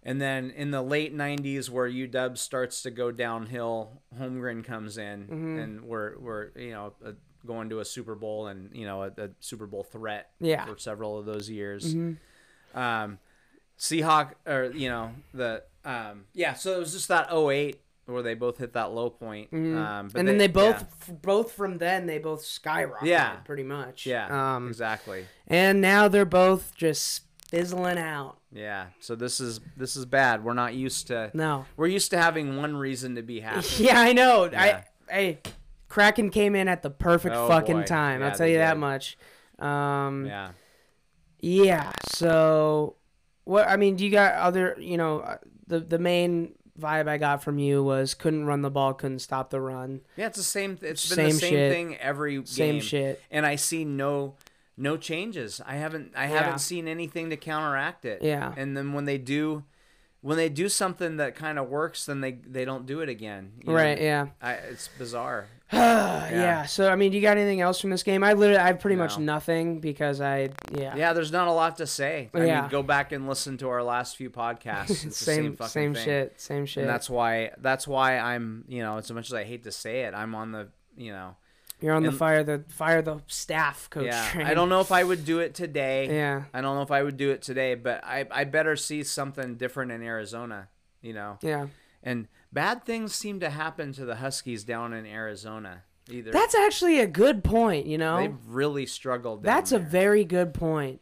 and 0.05 0.21
then 0.21 0.51
in 0.51 0.71
the 0.71 0.81
late 0.81 1.13
'90s, 1.15 1.69
where 1.69 1.89
UW 1.89 2.37
starts 2.37 2.83
to 2.83 2.91
go 2.91 3.11
downhill, 3.11 4.01
Holmgren 4.17 4.63
comes 4.63 4.97
in, 4.97 5.23
Mm-hmm. 5.25 5.59
and 5.59 5.81
we're 5.83 6.17
we're 6.19 6.49
you 6.55 6.71
know 6.71 6.93
uh, 7.05 7.11
going 7.45 7.69
to 7.69 7.79
a 7.79 7.85
Super 7.85 8.15
Bowl 8.15 8.47
and 8.47 8.69
you 8.75 8.85
know 8.85 9.03
a, 9.03 9.07
a 9.17 9.29
Super 9.39 9.67
Bowl 9.67 9.83
threat 9.83 10.29
Yeah. 10.39 10.61
Mm-hmm. 10.63 10.73
for 10.73 10.79
several 10.79 11.17
of 11.19 11.25
those 11.25 11.49
years. 11.49 11.93
Um, 12.73 13.19
Seahawk 13.77 14.33
or 14.45 14.71
you 14.73 14.89
know 14.89 15.11
the 15.33 15.63
um, 15.83 16.25
yeah, 16.33 16.53
so 16.53 16.75
it 16.75 16.79
was 16.79 16.93
just 16.93 17.07
that 17.09 17.31
08 17.31 17.79
where 18.07 18.21
they 18.23 18.33
both 18.35 18.57
hit 18.59 18.73
that 18.73 18.91
low 18.91 19.09
point. 19.09 19.49
Um, 19.51 19.59
but 19.61 19.67
Mm-hmm. 19.79 20.17
and 20.17 20.27
then 20.27 20.37
they 20.37 20.47
both, 20.47 20.75
yeah. 20.81 20.87
f- 21.13 21.21
both 21.21 21.51
from 21.53 21.77
then 21.79 22.05
they 22.05 22.17
both 22.19 22.43
skyrocketed. 22.43 23.03
Yeah. 23.05 23.35
pretty 23.37 23.63
much. 23.63 24.05
Yeah, 24.05 24.55
Um, 24.55 24.67
exactly. 24.67 25.25
and 25.47 25.81
now 25.81 26.07
they're 26.07 26.23
both 26.25 26.73
just 26.75 27.23
fizzling 27.55 27.97
out. 27.97 28.37
Yeah. 28.51 28.87
So 28.99 29.15
this 29.15 29.39
is 29.39 29.59
this 29.77 29.95
is 29.95 30.05
bad. 30.05 30.43
We're 30.43 30.53
not 30.53 30.73
used 30.73 31.07
to. 31.07 31.31
No. 31.33 31.65
We're 31.77 31.87
used 31.87 32.11
to 32.11 32.17
having 32.17 32.57
one 32.57 32.75
reason 32.75 33.15
to 33.15 33.21
be 33.21 33.39
happy. 33.39 33.67
Yeah, 33.83 33.99
I 33.99 34.13
know. 34.13 34.49
Yeah. 34.51 34.83
I 35.09 35.13
hey, 35.13 35.39
Kraken 35.89 36.29
came 36.29 36.55
in 36.55 36.67
at 36.67 36.81
the 36.83 36.89
perfect 36.89 37.35
Oh, 37.35 37.47
fucking 37.47 37.77
boy. 37.81 37.83
time. 37.83 38.21
Yeah, 38.21 38.27
I'll 38.29 38.35
tell 38.35 38.47
you 38.47 38.57
that 38.57 38.77
much. 38.77 39.17
Um, 39.59 40.25
Yeah. 40.25 40.49
Yeah. 41.39 41.91
So, 42.07 42.95
what 43.43 43.67
I 43.67 43.77
mean, 43.77 43.95
do 43.95 44.05
you 44.05 44.11
got 44.11 44.33
other? 44.35 44.75
You 44.79 44.97
know, 44.97 45.19
uh, 45.19 45.37
the 45.67 45.79
the 45.79 45.99
main 45.99 46.53
vibe 46.79 47.07
I 47.07 47.17
got 47.17 47.43
from 47.43 47.57
you 47.59 47.83
was 47.83 48.13
couldn't 48.15 48.45
run 48.45 48.61
the 48.61 48.71
ball, 48.71 48.93
couldn't 48.93 49.19
stop 49.19 49.49
the 49.49 49.61
run. 49.61 50.01
Yeah, 50.17 50.27
it's 50.27 50.37
the 50.37 50.43
same. 50.43 50.77
It's 50.81 51.07
been 51.07 51.15
Same 51.15 51.25
the 51.27 51.31
same 51.33 51.49
shit. 51.51 51.71
thing 51.71 51.95
every 51.97 52.33
game. 52.35 52.45
Same 52.45 52.79
shit. 52.81 53.21
And 53.31 53.45
I 53.45 53.55
see 53.57 53.85
no 53.85 54.35
no 54.77 54.97
changes. 54.97 55.61
I 55.65 55.75
haven't 55.75 56.13
I 56.15 56.23
Yeah. 56.27 56.43
haven't 56.43 56.59
seen 56.59 56.87
anything 56.87 57.29
to 57.29 57.37
counteract 57.37 58.05
it. 58.05 58.21
Yeah. 58.21 58.53
And 58.57 58.75
then 58.75 58.93
when 58.93 59.05
they 59.05 59.17
do, 59.17 59.63
when 60.21 60.37
they 60.37 60.49
do 60.49 60.67
something 60.69 61.17
that 61.17 61.35
kind 61.35 61.57
of 61.59 61.69
works, 61.69 62.05
then 62.05 62.21
they 62.21 62.33
they 62.33 62.65
don't 62.65 62.85
do 62.85 63.01
it 63.01 63.09
again. 63.09 63.53
you 63.61 63.67
know? 63.69 63.73
Right. 63.75 64.01
Yeah. 64.01 64.27
I, 64.41 64.53
it's 64.53 64.87
bizarre. 64.97 65.47
yeah. 65.73 66.65
So 66.65 66.89
I 66.91 66.95
mean, 66.95 67.11
do 67.11 67.17
you 67.17 67.21
got 67.23 67.37
anything 67.37 67.61
else 67.61 67.79
from 67.81 67.89
this 67.89 68.03
game? 68.03 68.23
I 68.23 68.33
literally, 68.33 68.59
I 68.61 68.67
have 68.67 68.79
pretty 68.79 68.95
much 68.97 69.17
nothing 69.17 69.79
because 69.79 70.21
I, 70.21 70.49
yeah. 70.71 70.95
Yeah, 70.95 71.13
there's 71.13 71.31
not 71.31 71.47
a 71.47 71.51
lot 71.51 71.77
to 71.77 71.87
say. 71.87 72.29
I 72.33 72.45
Yeah. 72.45 72.61
mean, 72.61 72.69
go 72.69 72.83
back 72.83 73.11
and 73.11 73.27
listen 73.27 73.57
to 73.59 73.69
our 73.69 73.81
last 73.83 74.15
few 74.15 74.29
podcasts. 74.29 74.91
It's 74.91 75.03
the 75.03 75.11
same 75.11 75.57
same 75.57 75.67
same 75.67 75.95
shit. 75.95 76.39
Same 76.39 76.65
shit. 76.65 76.81
And 76.81 76.89
that's 76.89 77.09
why 77.09 77.51
that's 77.59 77.87
why 77.87 78.17
I'm 78.19 78.65
you 78.67 78.83
know 78.83 78.97
as 78.97 79.11
much 79.11 79.27
as 79.27 79.33
I 79.33 79.43
hate 79.43 79.63
to 79.63 79.71
say 79.71 80.01
it, 80.01 80.13
I'm 80.13 80.35
on 80.35 80.51
the 80.51 80.67
you 80.97 81.11
know 81.11 81.35
You're 81.85 81.93
on 81.93 82.01
the 82.03 82.11
fire 82.11 82.43
the 82.43 82.63
fire 82.69 83.03
the 83.03 83.21
staff 83.27 83.89
coach. 83.91 84.05
yeah. 84.07 84.27
train. 84.29 84.47
I 84.47 84.55
don't 84.55 84.69
know 84.69 84.81
if 84.81 84.91
I 84.91 85.03
would 85.03 85.23
do 85.23 85.39
it 85.39 85.53
today. 85.53 86.07
Yeah. 86.07 86.45
I 86.51 86.61
don't 86.61 86.75
know 86.75 86.81
if 86.81 86.89
I 86.89 87.03
would 87.03 87.15
do 87.15 87.29
it 87.29 87.43
today, 87.43 87.75
but 87.75 88.03
I 88.03 88.25
I 88.31 88.43
better 88.45 88.75
see 88.75 89.03
something 89.03 89.55
different 89.55 89.91
in 89.91 90.01
Arizona. 90.01 90.69
You 91.03 91.13
know, 91.13 91.37
Yeah. 91.43 91.67
and 92.01 92.27
bad 92.51 92.83
things 92.85 93.13
seem 93.13 93.39
to 93.41 93.51
happen 93.51 93.93
to 93.93 94.05
the 94.05 94.15
Huskies 94.15 94.63
down 94.63 94.93
in 94.93 95.05
Arizona. 95.05 95.83
Either 96.09 96.31
That's 96.31 96.55
actually 96.55 96.99
a 96.99 97.07
good 97.07 97.43
point. 97.43 97.85
You 97.85 97.99
know. 97.99 98.17
they've 98.17 98.47
really 98.47 98.87
struggled. 98.87 99.43
down 99.43 99.55
That's 99.55 99.71
a 99.71 99.79
very 99.79 100.23
good 100.25 100.53
point. 100.55 101.01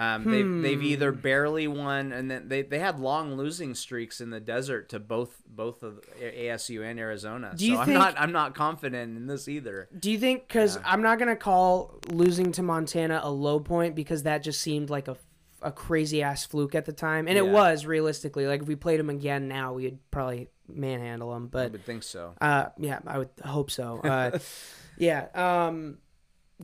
Um, 0.00 0.30
they've, 0.30 0.44
Hmm. 0.44 0.62
they've 0.62 0.82
either 0.82 1.10
barely 1.10 1.66
won, 1.66 2.12
and 2.12 2.30
then 2.30 2.46
they, 2.48 2.62
they 2.62 2.78
had 2.78 3.00
long 3.00 3.34
losing 3.36 3.74
streaks 3.74 4.20
in 4.20 4.30
the 4.30 4.38
desert 4.38 4.88
to 4.90 5.00
both 5.00 5.42
both 5.44 5.82
of 5.82 5.98
ASU 6.22 6.88
and 6.88 7.00
Arizona. 7.00 7.52
Do 7.56 7.66
you 7.66 7.74
so 7.74 7.84
think- 7.84 7.98
I'm 7.98 8.04
not 8.04 8.14
I'm 8.16 8.32
not 8.32 8.54
confident 8.54 9.16
in 9.16 9.26
this 9.26 9.48
either. 9.48 9.88
Do 9.98 10.10
you 10.12 10.18
think? 10.18 10.46
Because 10.46 10.78
I'm 10.84 11.02
not 11.02 11.18
gonna 11.18 11.34
call 11.34 11.98
losing 12.08 12.52
to 12.52 12.62
Montana 12.62 13.20
a 13.24 13.30
low 13.30 13.58
point 13.58 13.96
because 13.96 14.22
that 14.22 14.44
just 14.44 14.60
seemed 14.60 14.88
like 14.88 15.08
a, 15.08 15.16
a 15.62 15.72
crazy 15.72 16.22
ass 16.22 16.46
fluke 16.46 16.76
at 16.76 16.84
the 16.84 16.92
time, 16.92 17.26
and 17.26 17.36
it 17.36 17.46
was 17.48 17.84
realistically. 17.84 18.46
Like 18.46 18.62
if 18.62 18.68
we 18.68 18.76
played 18.76 19.00
them 19.00 19.10
again 19.10 19.48
now, 19.48 19.72
we'd 19.72 19.98
probably 20.12 20.48
manhandle 20.68 21.32
them. 21.34 21.48
But 21.48 21.66
I 21.66 21.68
would 21.70 21.84
think 21.84 22.04
so. 22.04 22.34
uh, 22.40 22.66
yeah, 22.78 23.00
I 23.04 23.18
would 23.18 23.30
hope 23.44 23.72
so. 23.72 23.98
Uh, 23.98 24.38
yeah. 24.96 25.26
Um, 25.34 25.98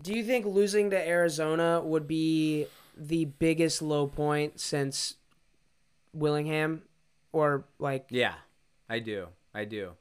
do 0.00 0.12
you 0.14 0.22
think 0.24 0.46
losing 0.46 0.90
to 0.90 1.08
Arizona 1.08 1.80
would 1.82 2.06
be 2.06 2.66
the 2.96 3.24
biggest 3.26 3.82
low 3.82 4.06
point 4.06 4.60
since 4.60 5.14
Willingham, 6.12 6.82
or 7.32 7.64
like? 7.78 8.06
Yeah, 8.10 8.34
I 8.88 8.98
do. 9.00 9.28
I 9.54 9.64
do. 9.64 9.92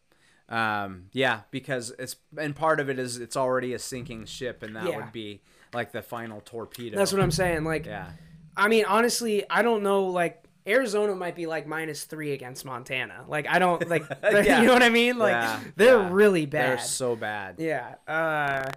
Um, 0.50 1.06
yeah, 1.14 1.42
because 1.52 1.94
it's 1.98 2.16
and 2.38 2.56
part 2.56 2.80
of 2.80 2.90
it 2.90 3.00
is 3.00 3.18
it's 3.18 3.38
already 3.38 3.74
a 3.74 3.80
sinking 3.80 4.26
ship, 4.26 4.62
and 4.64 4.76
that 4.76 4.86
Yeah. 4.88 4.98
would 4.98 5.12
be 5.12 5.42
like 5.74 5.92
the 5.92 6.02
final 6.02 6.42
torpedo. 6.42 6.98
That's 6.98 7.12
what 7.14 7.22
I'm 7.22 7.32
saying. 7.32 7.64
Like, 7.64 7.86
Yeah. 7.86 8.10
I 8.56 8.68
mean, 8.68 8.86
honestly, 8.86 9.44
I 9.50 9.62
don't 9.64 9.82
know. 9.82 10.06
Like 10.06 10.44
Arizona 10.68 11.16
might 11.16 11.36
be 11.36 11.48
like 11.48 11.66
minus 11.66 12.04
three 12.06 12.34
against 12.34 12.66
Montana. 12.66 13.26
Like 13.28 13.48
I 13.50 13.58
don't 13.58 13.88
like. 13.90 14.04
Yeah. 14.24 14.62
You 14.62 14.68
know 14.68 14.74
what 14.74 14.84
I 14.84 14.90
mean? 14.90 15.18
Like 15.18 15.32
Yeah, 15.34 15.60
they're 15.76 15.98
yeah. 16.02 16.10
really 16.12 16.46
bad. 16.46 16.78
They're 16.80 16.86
so 16.86 17.16
bad. 17.16 17.56
yeah. 17.58 17.96
Uh. 18.08 18.70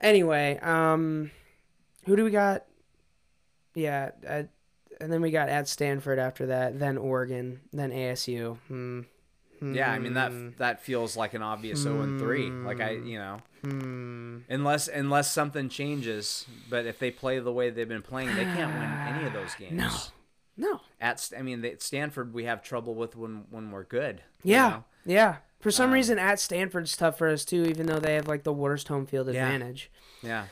Anyway, 0.00 0.58
um, 0.62 1.30
who 2.06 2.16
do 2.16 2.24
we 2.24 2.30
got? 2.30 2.64
Yeah, 3.74 4.10
uh, 4.26 4.42
and 5.00 5.12
then 5.12 5.22
we 5.22 5.30
got 5.30 5.48
at 5.48 5.68
Stanford 5.68 6.18
after 6.18 6.46
that, 6.46 6.78
then 6.78 6.98
Oregon, 6.98 7.60
then 7.72 7.90
ASU. 7.90 8.58
Hmm. 8.68 9.02
Yeah, 9.62 9.90
I 9.92 9.98
mean 9.98 10.12
Hmm. 10.12 10.48
that 10.48 10.58
that 10.58 10.82
feels 10.82 11.16
like 11.16 11.34
an 11.34 11.42
obvious 11.42 11.80
0 11.80 12.00
and 12.00 12.18
3. 12.18 12.48
Like 12.50 12.80
I, 12.80 12.92
you 12.92 13.18
know, 13.18 13.42
Hmm. 13.62 14.38
unless 14.48 14.88
unless 14.88 15.30
something 15.30 15.68
changes, 15.68 16.46
but 16.70 16.86
if 16.86 16.98
they 16.98 17.10
play 17.10 17.38
the 17.40 17.52
way 17.52 17.68
they've 17.70 17.86
been 17.88 18.00
playing, 18.02 18.34
they 18.34 18.44
can't 18.44 18.72
win 18.72 18.90
any 19.16 19.26
of 19.26 19.32
those 19.34 19.54
games. 19.58 19.72
No. 19.72 19.90
No. 20.56 20.80
At 21.00 21.30
I 21.38 21.42
mean, 21.42 21.64
at 21.64 21.82
Stanford 21.82 22.32
we 22.34 22.44
have 22.44 22.62
trouble 22.62 22.94
with 22.94 23.16
when 23.16 23.44
when 23.50 23.70
we're 23.70 23.84
good. 23.84 24.22
you 24.42 24.52
Yeah. 24.54 24.68
know? 24.70 24.84
Yeah. 25.04 25.36
For 25.60 25.70
some 25.70 25.88
Um, 25.90 25.92
reason, 25.94 26.18
at 26.18 26.40
Stanford's 26.40 26.96
tough 26.96 27.18
for 27.18 27.28
us 27.28 27.44
too, 27.44 27.64
even 27.64 27.84
though 27.86 27.98
they 28.00 28.14
have 28.14 28.26
like 28.28 28.44
the 28.44 28.52
worst 28.52 28.88
home 28.88 29.04
field 29.06 29.28
advantage. 29.28 29.90
Yeah. 30.22 30.28
Yeah. 30.28 30.44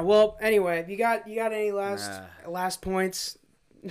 Well, 0.00 0.36
anyway, 0.40 0.84
you 0.88 0.96
got 0.96 1.28
you 1.28 1.36
got 1.36 1.52
any 1.52 1.72
last 1.72 2.10
Nah. 2.44 2.50
last 2.50 2.80
points? 2.82 3.38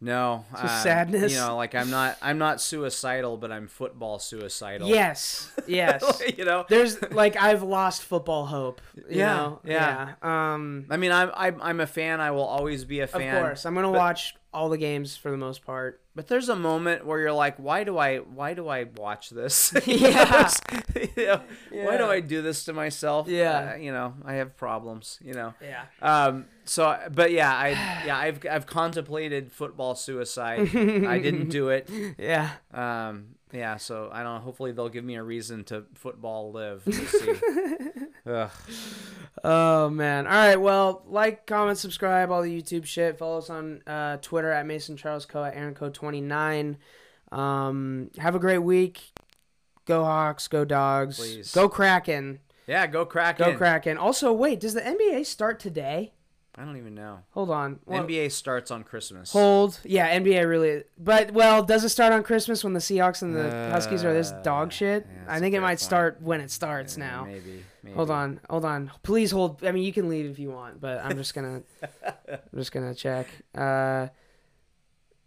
No, 0.00 0.44
Just 0.52 0.64
uh, 0.64 0.82
sadness. 0.82 1.32
You 1.32 1.38
know, 1.38 1.56
like 1.56 1.74
I'm 1.74 1.90
not 1.90 2.16
I'm 2.22 2.38
not 2.38 2.60
suicidal, 2.60 3.36
but 3.36 3.50
I'm 3.50 3.66
football 3.66 4.18
suicidal. 4.18 4.88
Yes. 4.88 5.50
Yes. 5.66 6.22
you 6.38 6.44
know. 6.44 6.64
There's 6.68 7.02
like 7.10 7.36
I've 7.36 7.62
lost 7.62 8.02
football 8.02 8.46
hope. 8.46 8.80
you 8.94 9.04
Yeah, 9.10 9.36
know? 9.36 9.60
yeah. 9.64 10.12
yeah. 10.22 10.54
Um. 10.54 10.86
I 10.88 10.96
mean, 10.96 11.12
I'm 11.12 11.30
I'm 11.34 11.60
I'm 11.60 11.80
a 11.80 11.86
fan. 11.86 12.20
I 12.20 12.30
will 12.30 12.44
always 12.44 12.84
be 12.84 13.00
a 13.00 13.06
fan. 13.06 13.34
Of 13.36 13.42
course, 13.42 13.66
I'm 13.66 13.74
gonna 13.74 13.90
but- 13.90 13.98
watch 13.98 14.34
all 14.54 14.68
the 14.70 14.78
games 14.78 15.16
for 15.16 15.30
the 15.30 15.36
most 15.36 15.64
part. 15.66 16.00
But 16.14 16.26
there's 16.26 16.48
a 16.48 16.56
moment 16.56 17.04
where 17.06 17.20
you're 17.20 17.32
like, 17.32 17.58
why 17.58 17.84
do 17.84 17.96
I 17.98 18.16
why 18.18 18.54
do 18.54 18.66
I 18.68 18.84
watch 18.96 19.30
this? 19.30 19.72
Yeah. 19.86 20.48
You 21.16 21.26
know, 21.26 21.40
Why 21.72 21.96
do 21.96 22.06
I 22.06 22.18
do 22.20 22.42
this 22.42 22.64
to 22.64 22.72
myself? 22.72 23.28
Yeah. 23.28 23.72
Uh, 23.74 23.76
you 23.76 23.92
know, 23.92 24.14
I 24.24 24.34
have 24.34 24.56
problems. 24.56 25.18
You 25.22 25.34
know. 25.34 25.54
Yeah. 25.62 25.84
Um. 26.02 26.46
So, 26.68 26.98
but 27.10 27.32
yeah, 27.32 27.54
I 27.54 27.68
yeah 28.04 28.16
I've 28.18 28.40
I've 28.48 28.66
contemplated 28.66 29.50
football 29.50 29.94
suicide. 29.94 30.60
I 30.74 31.18
didn't 31.18 31.48
do 31.48 31.68
it. 31.70 31.88
Yeah. 32.18 32.50
Um. 32.72 33.36
Yeah. 33.52 33.76
So 33.78 34.10
I 34.12 34.22
don't 34.22 34.34
know. 34.34 34.40
Hopefully 34.40 34.72
they'll 34.72 34.88
give 34.90 35.04
me 35.04 35.16
a 35.16 35.22
reason 35.22 35.64
to 35.64 35.84
football 35.94 36.52
live. 36.52 36.82
We'll 36.84 36.96
see. 37.06 37.32
Ugh. 38.26 38.50
Oh 39.44 39.88
man. 39.88 40.26
All 40.26 40.32
right. 40.32 40.56
Well, 40.56 41.02
like, 41.06 41.46
comment, 41.46 41.78
subscribe, 41.78 42.30
all 42.30 42.42
the 42.42 42.62
YouTube 42.62 42.84
shit. 42.84 43.18
Follow 43.18 43.38
us 43.38 43.48
on 43.50 43.82
uh, 43.86 44.18
Twitter 44.18 44.50
at 44.50 44.66
Mason 44.66 44.96
Charles 44.96 45.24
Coe 45.24 45.44
at 45.44 45.56
Aaron 45.56 45.74
Coe 45.74 45.90
twenty 45.90 46.20
nine. 46.20 46.76
Um, 47.32 48.10
have 48.18 48.34
a 48.34 48.38
great 48.38 48.58
week. 48.58 49.12
Go 49.86 50.04
Hawks. 50.04 50.48
Go 50.48 50.64
Dogs. 50.66 51.16
Please. 51.18 51.52
Go 51.52 51.68
Kraken. 51.68 52.40
Yeah. 52.66 52.86
Go 52.86 53.06
crack 53.06 53.38
Go. 53.38 53.56
Kraken. 53.56 53.96
Also, 53.96 54.32
wait. 54.32 54.60
Does 54.60 54.74
the 54.74 54.82
NBA 54.82 55.24
start 55.24 55.58
today? 55.60 56.12
I 56.58 56.64
don't 56.64 56.76
even 56.76 56.94
know. 56.94 57.20
Hold 57.30 57.50
on. 57.50 57.78
Well, 57.86 58.02
NBA 58.04 58.32
starts 58.32 58.70
on 58.72 58.82
Christmas. 58.82 59.30
Hold. 59.32 59.78
Yeah, 59.84 60.18
NBA 60.18 60.48
really. 60.48 60.82
But 60.98 61.30
well, 61.30 61.62
does 61.62 61.84
it 61.84 61.90
start 61.90 62.12
on 62.12 62.22
Christmas 62.24 62.64
when 62.64 62.72
the 62.72 62.80
Seahawks 62.80 63.22
and 63.22 63.36
the 63.36 63.48
Huskies 63.70 64.04
are 64.04 64.12
this 64.12 64.32
dog 64.42 64.68
Uh, 64.68 64.70
shit? 64.70 65.06
yeah, 65.08 65.24
I 65.32 65.38
think 65.38 65.54
it 65.54 65.60
might 65.60 65.68
point. 65.72 65.80
start 65.80 66.20
when 66.20 66.40
it 66.40 66.50
starts 66.50 66.98
Yeah, 66.98 67.06
now. 67.06 67.24
Maybe. 67.26 67.62
maybe. 67.84 67.94
Hold 67.94 68.10
on, 68.10 68.40
hold 68.50 68.64
on. 68.64 68.90
Please 69.04 69.30
hold. 69.30 69.64
I 69.64 69.70
mean, 69.70 69.84
you 69.84 69.92
can 69.92 70.08
leave 70.08 70.28
if 70.28 70.38
you 70.40 70.50
want, 70.50 70.80
but 70.80 70.98
I'm 71.04 71.16
just 71.16 71.32
gonna, 71.34 71.62
I'm 72.28 72.38
just 72.56 72.72
gonna 72.72 72.94
check. 72.94 73.28
Uh, 73.54 74.08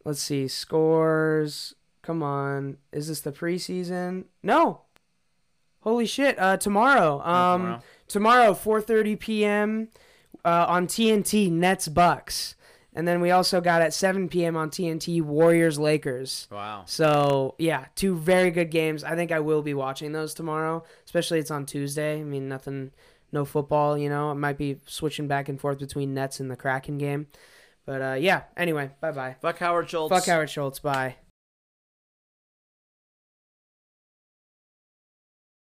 let's 0.04 0.22
see 0.22 0.48
scores. 0.50 1.76
Come 2.02 2.24
on, 2.24 2.78
is 2.92 3.08
this 3.08 3.22
the 3.22 3.32
preseason? 3.32 4.26
No. 4.44 4.82
Holy 5.82 6.06
shit! 6.06 6.38
Uh, 6.38 6.58
tomorrow. 6.58 7.22
Oh, 7.24 7.32
Um, 7.32 7.62
tomorrow. 7.62 7.82
tomorrow, 8.08 8.54
4:30 8.54 9.20
p.m. 9.20 9.88
Uh, 10.44 10.66
on 10.68 10.88
TNT, 10.88 11.52
Nets 11.52 11.88
Bucks, 11.88 12.56
and 12.94 13.08
then 13.08 13.22
we 13.22 13.32
also 13.32 13.62
got 13.62 13.82
at 13.82 13.94
7 13.94 14.28
p.m. 14.28 14.58
on 14.58 14.70
TNT 14.70 15.22
Warriors 15.22 15.80
Lakers. 15.80 16.48
Wow. 16.52 16.84
So 16.86 17.56
yeah, 17.58 17.86
two 17.96 18.16
very 18.16 18.52
good 18.52 18.70
games. 18.72 19.04
I 19.04 19.16
think 19.16 19.32
I 19.32 19.40
will 19.40 19.62
be 19.62 19.74
watching 19.74 20.12
those 20.12 20.34
tomorrow, 20.34 20.84
especially 21.06 21.40
it's 21.40 21.52
on 21.52 21.66
Tuesday. 21.66 22.20
I 22.20 22.24
mean, 22.24 22.50
nothing, 22.50 22.92
no 23.32 23.46
football. 23.46 23.98
You 23.98 24.10
know, 24.10 24.32
I 24.32 24.34
might 24.34 24.58
be 24.58 24.80
switching 24.86 25.28
back 25.28 25.48
and 25.48 25.60
forth 25.60 25.80
between 25.80 26.14
Nets 26.14 26.40
and 26.40 26.52
the 26.52 26.58
Kraken 26.58 26.98
game. 26.98 27.28
But 27.86 28.02
uh, 28.02 28.14
yeah. 28.20 28.44
Anyway, 28.58 28.92
bye 29.00 29.12
bye. 29.12 29.36
Fuck 29.42 29.60
Howard 29.60 29.90
Schultz. 29.90 30.14
Fuck 30.14 30.26
Howard 30.26 30.50
Schultz. 30.50 30.80
Bye. 30.80 31.16